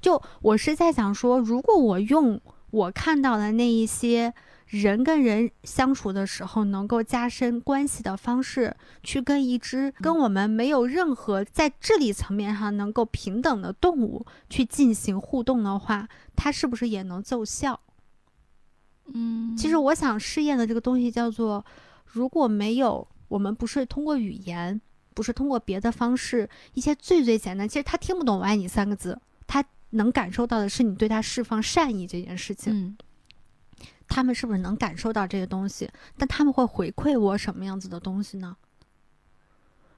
[0.00, 2.40] 就我是在想说，如果我用
[2.70, 4.32] 我看到的那一些
[4.70, 17.80] 人跟人相处的时候能够加深关系的方式，去跟一只跟我们没有任何在智力层面上能够平等的动物去进行互动的话，它是不是也能奏效？
[19.12, 21.64] 嗯，其实我想试验的这个东西叫做，
[22.04, 24.80] 如果没有我们不是通过语言，
[25.14, 32.72] 不是通过别的方式，一些最最简单，其实他听不懂“我爱你”三个字，他能感受到的是你对他释放善意这件事情。
[32.72, 32.96] 嗯
[34.10, 35.88] 他们是不是能感受到这些东西？
[36.18, 38.56] 但他们会回馈我什么样子的东西呢？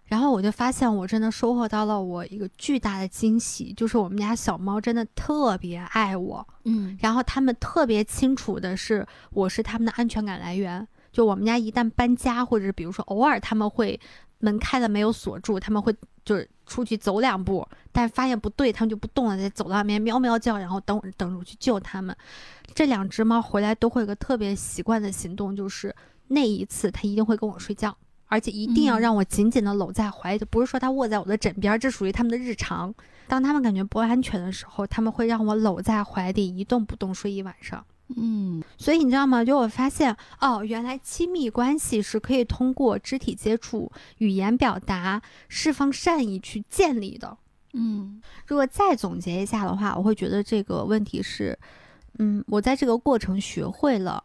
[0.05, 10.86] 然后我就发现，我真的收获到了我一个巨大的惊喜，就是我们家小猫真的特别爱我，嗯然后他们特别清楚的是，我是他们的安全感来源。
[11.12, 13.98] 就我们家一旦搬家，或者是比如说偶尔他们会
[14.43, 15.94] 门开了没有锁住，他们会
[16.24, 22.14] 就是出去走两步，但是发现不对，他们就不动了，在走廊外面喵喵叫，然后等我等着我去救他们。
[22.74, 25.94] 这两只猫回来都会有个特别习惯的行动，就是
[26.28, 27.97] 那一次它一定会跟我睡觉。
[28.27, 32.94] 而且一定要嗯让我紧紧的搂在怀里，不是说它卧在我的枕边，这属于他们的日常。
[33.28, 37.85] 当他们感觉不安全的时候，他们会让我搂在怀里一动不动睡一晚上。
[38.14, 39.44] 嗯所以你知道吗？
[39.44, 47.38] 就我发现，哦，原来亲密关系是可以通过肢体接触、语言表达、释放善意去建立的。
[47.72, 51.58] 嗯如果再总结一下的话，我会觉得这个问题是，
[52.18, 54.22] 嗯，我在这个过程学会了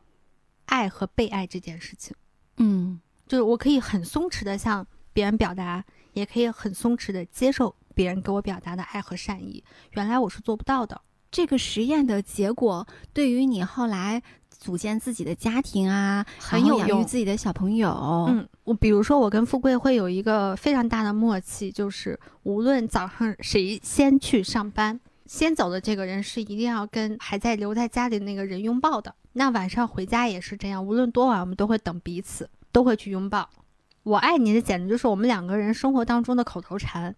[0.66, 2.14] 爱和被爱这件事情，
[2.58, 9.64] 嗯就是我可以很松弛的向别人表达，也可以很松弛的接受别人给我表达的爱和善意。
[9.92, 11.00] 原来我是做不到的。
[11.30, 17.92] 这个实验的结果对于你后来组建自己的家庭啊，很有用自己的小朋友，
[18.30, 29.14] 嗯，我比如说我跟富贵会有一个非常大的默契，就是无论早上谁先去上班，先走的这个人是一定要跟还在留在家里那个人拥抱的。
[29.34, 33.48] 那晚上回家也是这样，无论多晚，我们都会等彼此，都会去拥抱。
[34.02, 37.16] 我爱你的简直就是我们两个人生活当中的口头禅。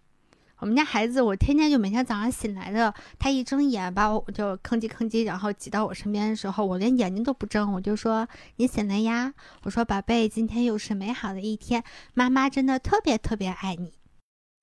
[0.60, 9.32] 我们家孩子，我天天就每天早上醒来的，他一睁眼把我就吭叽吭叽，然后挤到我身边的时候，我连眼睛都不睁，我就说你醒了呀。
[9.62, 11.82] 我说宝贝，今天又是美好的一天，
[12.12, 13.94] 妈妈真的特别特别爱你。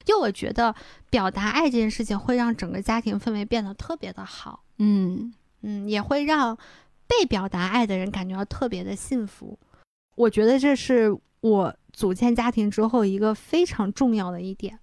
[0.06, 0.76] 就我觉得
[1.10, 5.34] 表达爱这件事情会让整个家庭氛围变得特别的好，嗯
[5.64, 6.56] 嗯，也会让
[7.08, 9.58] 被表达爱的人感觉到特别的幸福。
[10.16, 14.78] 我觉得这是我组建家庭之后一个非常重要的一点。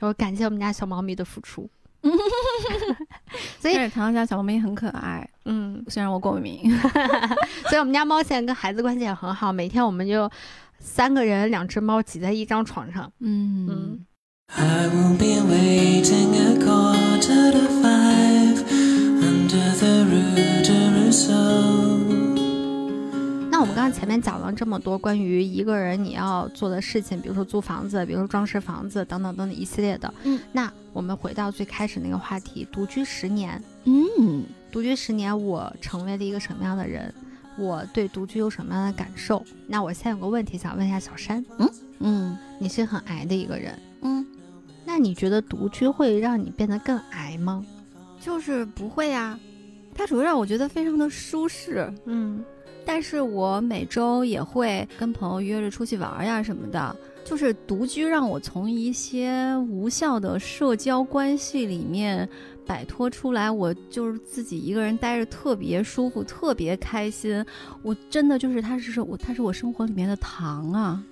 [0.00, 1.68] 我感谢我们家小猫咪的付出。
[3.58, 6.70] 所以但是唐唐家小猫咪很可爱，嗯，虽然我过敏。
[7.68, 10.30] 所以我们家猫现在跟孩子关系也很好，每天我们就
[10.78, 13.10] 三个人两只猫挤在一张床上。
[13.20, 14.06] 嗯嗯
[14.54, 18.62] I will be waiting a quarter to five
[19.20, 22.25] under the rue de Rousseau.
[23.56, 30.12] 那我们刚刚前面讲了这么多关于一个人你要做的事情，比如说租房子，比如说装饰房子等等等等一系列的。
[30.24, 37.10] 嗯，那我们回到最开始那个话题，独居十年，嗯独居十年，我成为了一个什么样的人？
[37.56, 39.42] 我对独居有什么样的感受？
[39.66, 41.70] 那我现在有个问题想问一下小山，嗯
[42.00, 44.26] 嗯你是很矮的一个人，嗯，
[44.84, 47.64] 那你觉得独居会让你变得更矮吗？
[48.20, 49.40] 就是不会啊，
[49.94, 51.90] 它主要让我觉得非常的舒适。
[52.04, 52.44] 嗯
[52.86, 56.96] 但是我每周也会跟朋友约着出去玩呀什么的。
[57.24, 62.26] 就是独居让我从一些无效的社交关系里面
[62.64, 67.44] 摆脱出来，我就是自己一个人待着特别舒服，特别开心。
[67.82, 71.02] 我真的就是它是我，它是我生活里面的糖啊。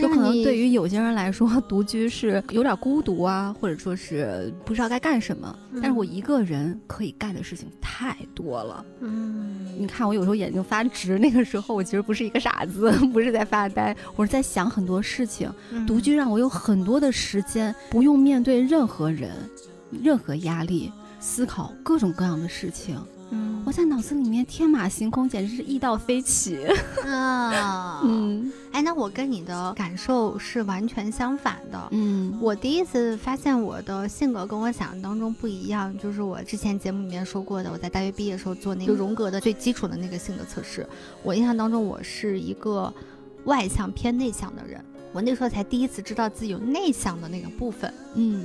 [0.00, 5.56] 有可能对于有些人来说，独居是有点孤独啊，或者说是不知道该干什么。
[5.72, 8.84] 嗯但是我一个人可以干的事情太多了。
[9.00, 15.52] 嗯你看我有时候眼睛发直，那个时候我其实不是一个傻子， 不是在发呆，我是在想很多事情。
[15.70, 19.30] 嗯独居让我有很多的时间，不用面对任何人、
[20.02, 20.90] 任何压力，
[21.20, 22.98] 思考各种各样的事情。
[23.30, 23.62] 嗯。
[23.66, 26.66] 我在脑子里面天马行空，简直是意到飞起。
[27.04, 28.52] 啊 嗯。
[28.72, 31.88] 哎，那我跟你的感受是完全相反的。
[31.90, 32.38] 嗯。
[32.40, 40.86] 我第一次发现我的性格跟我想象当中不一样，就是我之前节目里面说过的，我在大学毕业的时候做那个荣格的最基础的那个性格测试，
[41.22, 42.92] 我印象当中我是一个
[43.44, 47.92] 外向偏内向的人，我那时候才第一次知道自己有内向的那个部分。
[48.14, 48.44] 嗯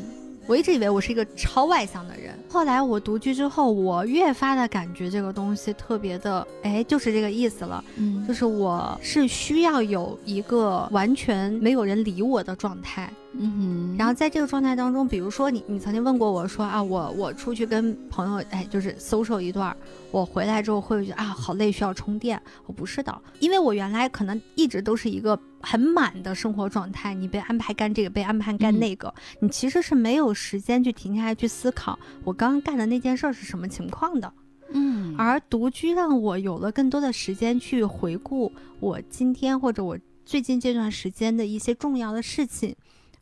[0.52, 7.82] 我一直以为我是一个超外向的人，后来我独居之后，我越发的感觉这个东西特别的，哎，就是这个意思了。
[7.96, 19.74] 嗯就是我是需要有一个完全没有人理我的状态，嗯哼然后在这个状态当中，比如说你，你曾经问过我说啊，我我出去跟朋友，哎，就是 social 一段，
[20.12, 22.38] 我回来之后会觉得啊，好累，需要充电。
[22.66, 34.32] 我不是的，因为我原来可能一直都是一个很满的生活状态，你被安排干这个，被安排干嗯那个，你其实是没有时间去停下来去思考我刚刚干的那件事儿是什么情况的。
[34.74, 42.76] 嗯而独居让我有了更多的时间去回顾我今天或者我最近这段时间的一些重要的事情，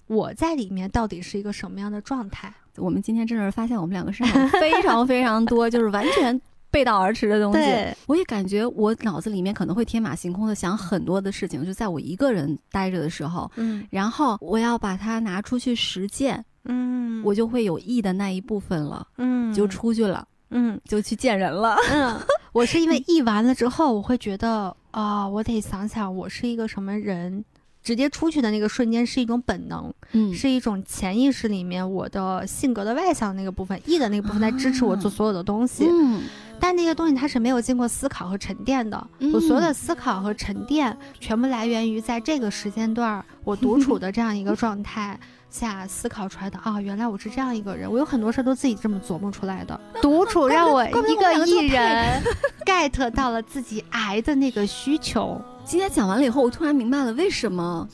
[0.05, 2.53] 我在里面到底是一个什么样的状态？
[2.77, 6.39] 我们今天真是发现我们两个身上非常 非常多，就是完全
[6.71, 7.59] 背道而驰的东西。
[8.07, 21.75] 我也感觉我脑子里面可能会天马行空的想很多的事情，就在我一个人待着的时候，嗯然后我要把它拿出去实践，嗯我就会有意的那一部分了，嗯就出去了，嗯就去见人了。
[21.91, 22.19] 嗯，
[22.53, 27.43] 我是因为译完了之后，我会觉得啊、我得想想我是一个什么人。
[27.81, 35.85] 直接出去的那个瞬间是一种本能，嗯是一种潜意识里面我的性格的外向那个部分，，E 的那个部分在支持我做所有的东西。
[35.89, 36.21] 嗯
[36.61, 39.07] 但那些东西它是没有经过思考和沉淀的。
[39.19, 45.17] 嗯我所有的思考和沉淀，全部来源于在这个时间段我独处的这样一个状态
[45.49, 46.59] 下思考出来的。
[46.59, 49.79] 啊，原来我是这样一个人，我有很多事儿都自己这么琢磨出来的。
[50.03, 52.21] 独处让我 一个艺人
[52.65, 55.41] get 到了自己癌的那个需求。
[55.69, 57.87] 今天讲完了以后，我突然明白了为什么，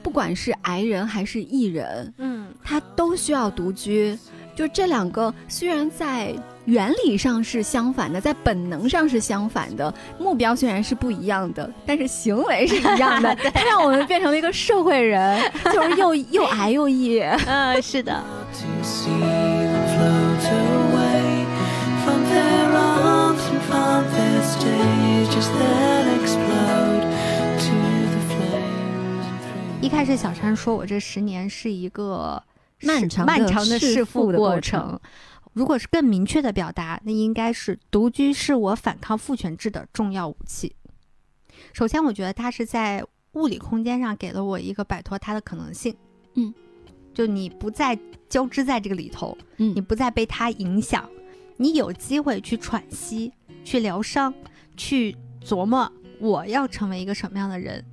[0.00, 4.16] 不管是癌人还是艺人，嗯他都需要独居。
[4.54, 6.32] 就这两个虽然在
[6.66, 13.34] 原理上是相反的，在本能上是相反的，目标虽然是不一样的，但是行为是一样的。
[13.52, 15.42] 它让我们变成了一个社会人，
[15.74, 17.18] 就是又又癌又艺。
[17.18, 18.22] 呃，是的。
[29.86, 32.42] 一开始小山说我这十年是一个
[32.82, 34.98] 漫长的漫长的弑弑父过过程。
[35.52, 40.74] 如果是更明确的表达，那应该是独居是我反抗父权制的重要武器。
[41.72, 43.04] 首先，我觉得它是在
[43.34, 45.94] 物理空间上给了我一个摆脱它的可能性。
[46.34, 46.52] 嗯，
[47.14, 47.96] 就你不再
[48.28, 51.08] 交织在这个里头，嗯你不再被他影响，
[51.58, 53.32] 你有机会去喘息、
[53.64, 54.34] 去疗伤、
[54.76, 57.84] 去琢磨我要成为一个什么样的人，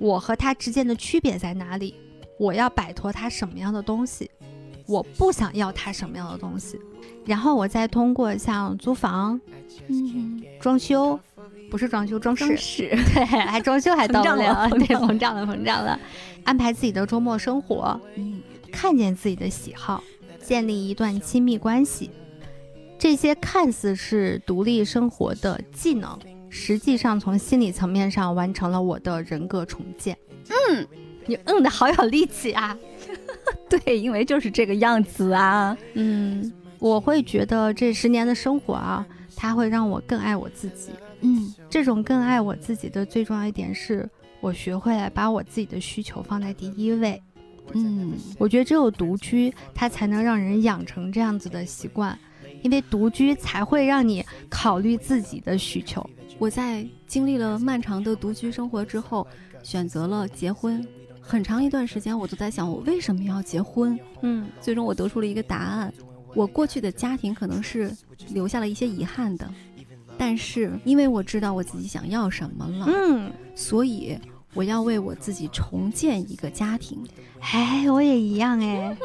[0.00, 1.94] 我和他之间的区别在哪里，
[2.38, 4.30] 我要摆脱他什么样的东西，
[4.86, 6.80] 我不想要他什么样的东西，
[7.26, 9.38] 然后我再通过像租房、
[9.88, 11.20] 嗯，装修，
[11.70, 16.00] 不是装修，装饰，装饰，对，还装修还到不了对，膨胀了，膨胀了，
[16.44, 18.40] 安排自己的周末生活，嗯
[18.72, 20.02] 看见自己的喜好，
[20.42, 22.10] 建立一段亲密关系，
[22.98, 26.18] 这些看似是独立生活的技能，
[26.50, 30.14] 实际上从心理层面上完成了我的人格重建。
[30.48, 30.86] 嗯，
[31.26, 32.76] 你嗯的好有力气啊。
[33.70, 35.76] 对，因为就是这个样子啊。
[35.94, 39.06] 嗯，我会觉得这十年的生活啊，
[39.36, 40.90] 它会让我更爱我自己。
[41.22, 44.08] 嗯这种更爱我自己的最重要一点是，
[44.40, 47.22] 我学会了把我自己的需求放在第一位。
[47.72, 52.18] 嗯我觉得只有独居，它才能让人养成这样子的习惯，
[52.62, 56.04] 因为独居才会让你考虑自己的需求。
[56.40, 59.26] 我在经历了漫长的独居生活之后，
[59.62, 60.84] 选择了结婚。
[61.20, 63.96] 很长一段时间，我都在想，我为什么要结婚？
[64.22, 65.92] 嗯最终我得出了一个答案：
[66.34, 67.94] 我过去的家庭可能是
[68.30, 69.52] 留下了一些遗憾的，
[70.16, 74.18] 但是因为我知道我自己想要什么了，嗯，所以
[74.54, 76.98] 我要为我自己重建一个家庭。
[77.52, 78.96] 哎，我也一样哎，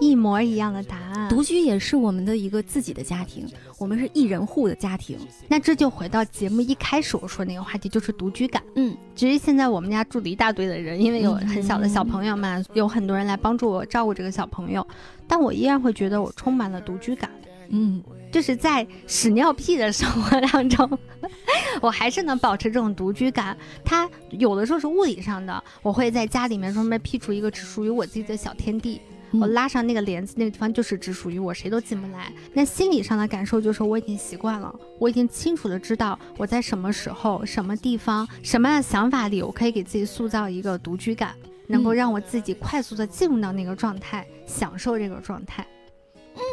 [0.00, 1.28] 一模一样的答案。
[1.28, 3.46] 独居也是我们的一个自己的家庭，
[3.78, 5.18] 我们是一人户的家庭。
[5.48, 8.62] 那这就回到节目一开始我说那个话题，就是独居感。
[8.76, 14.86] 嗯，其实现在我们家住了一大堆的人，因为有很小的小朋友嘛，有很多人来帮助我照顾这个小朋友，
[15.26, 17.30] 但我依然会觉得我充满了独居感。
[17.70, 18.02] 嗯，
[18.32, 20.98] 就是在屎尿屁的生活当中，
[21.82, 23.54] 我还是能保持这种独居感。
[23.84, 32.32] 它有的时候是物理上的，我会在家里面专门辟出一个只属于我自己的小天地，嗯我拉上那个帘子，那个地方就是只属于我，谁都进不来。
[32.52, 41.34] 那心理上的感受就是我已经习惯了，我已经清楚的知道我在什么时候、什么地方、什么样的想法里，我可以给自己塑造一个独居感，
[41.66, 45.66] 能够嗯让我自己快速的进入到那个状态，享受这个状态。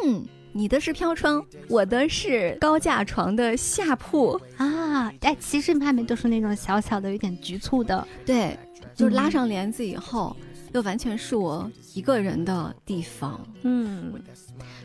[0.04, 4.40] 嗯，你的是飘窗，我的是高架床的下铺。
[4.56, 8.58] 啊，哎，其实外面都是那种小小的、有点局促的，对，
[8.94, 10.36] 就是拉嗯上帘子以后，
[10.76, 13.40] 又完全是我一个人的地方。
[13.62, 14.12] 嗯。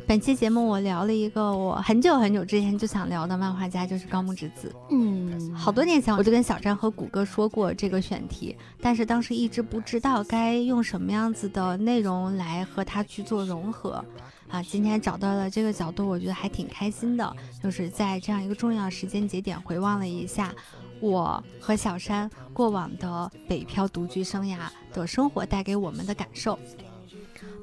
[0.08, 4.74] 本期节目我聊了一个我很久很久之前就想聊的漫画家，就是高木直子。
[4.90, 14.04] 嗯，好多年前我就跟小张和谷歌说过这个选题，但是当时一直不知道该用什么样子的内容来和它去做融合。
[14.50, 17.36] 啊，今天找到了这个角度，我觉得还挺开心的。
[17.64, 20.54] 就是在这样一个重要时间节点，回望了一下
[21.02, 24.58] 我和小山过往的北漂独居生涯
[24.94, 26.58] 的生活带给我们的感受。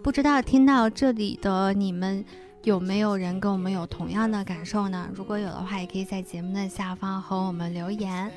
[0.02, 2.24] 不知道听到这里的你们
[2.64, 5.08] 有没有人跟我们有同样的感受呢？
[5.14, 8.30] 如果有的话，也可以在节目的下方和我们留言，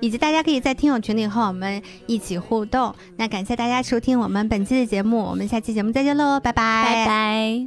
[0.00, 2.94] 以及大家可以在听友群里和我们一起互动。
[3.16, 7.66] 那感谢大家收听我们本期的节目，我们下期节目再见喽，拜拜，拜拜。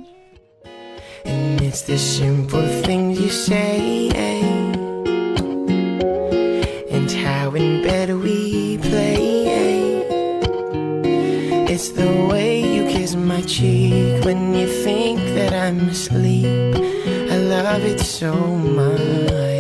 [1.26, 1.98] And it's the
[7.86, 9.22] bed we play
[11.74, 16.76] It's the way you kiss my cheek When you think that I'm asleep.
[17.34, 18.34] I love it so
[18.80, 19.55] much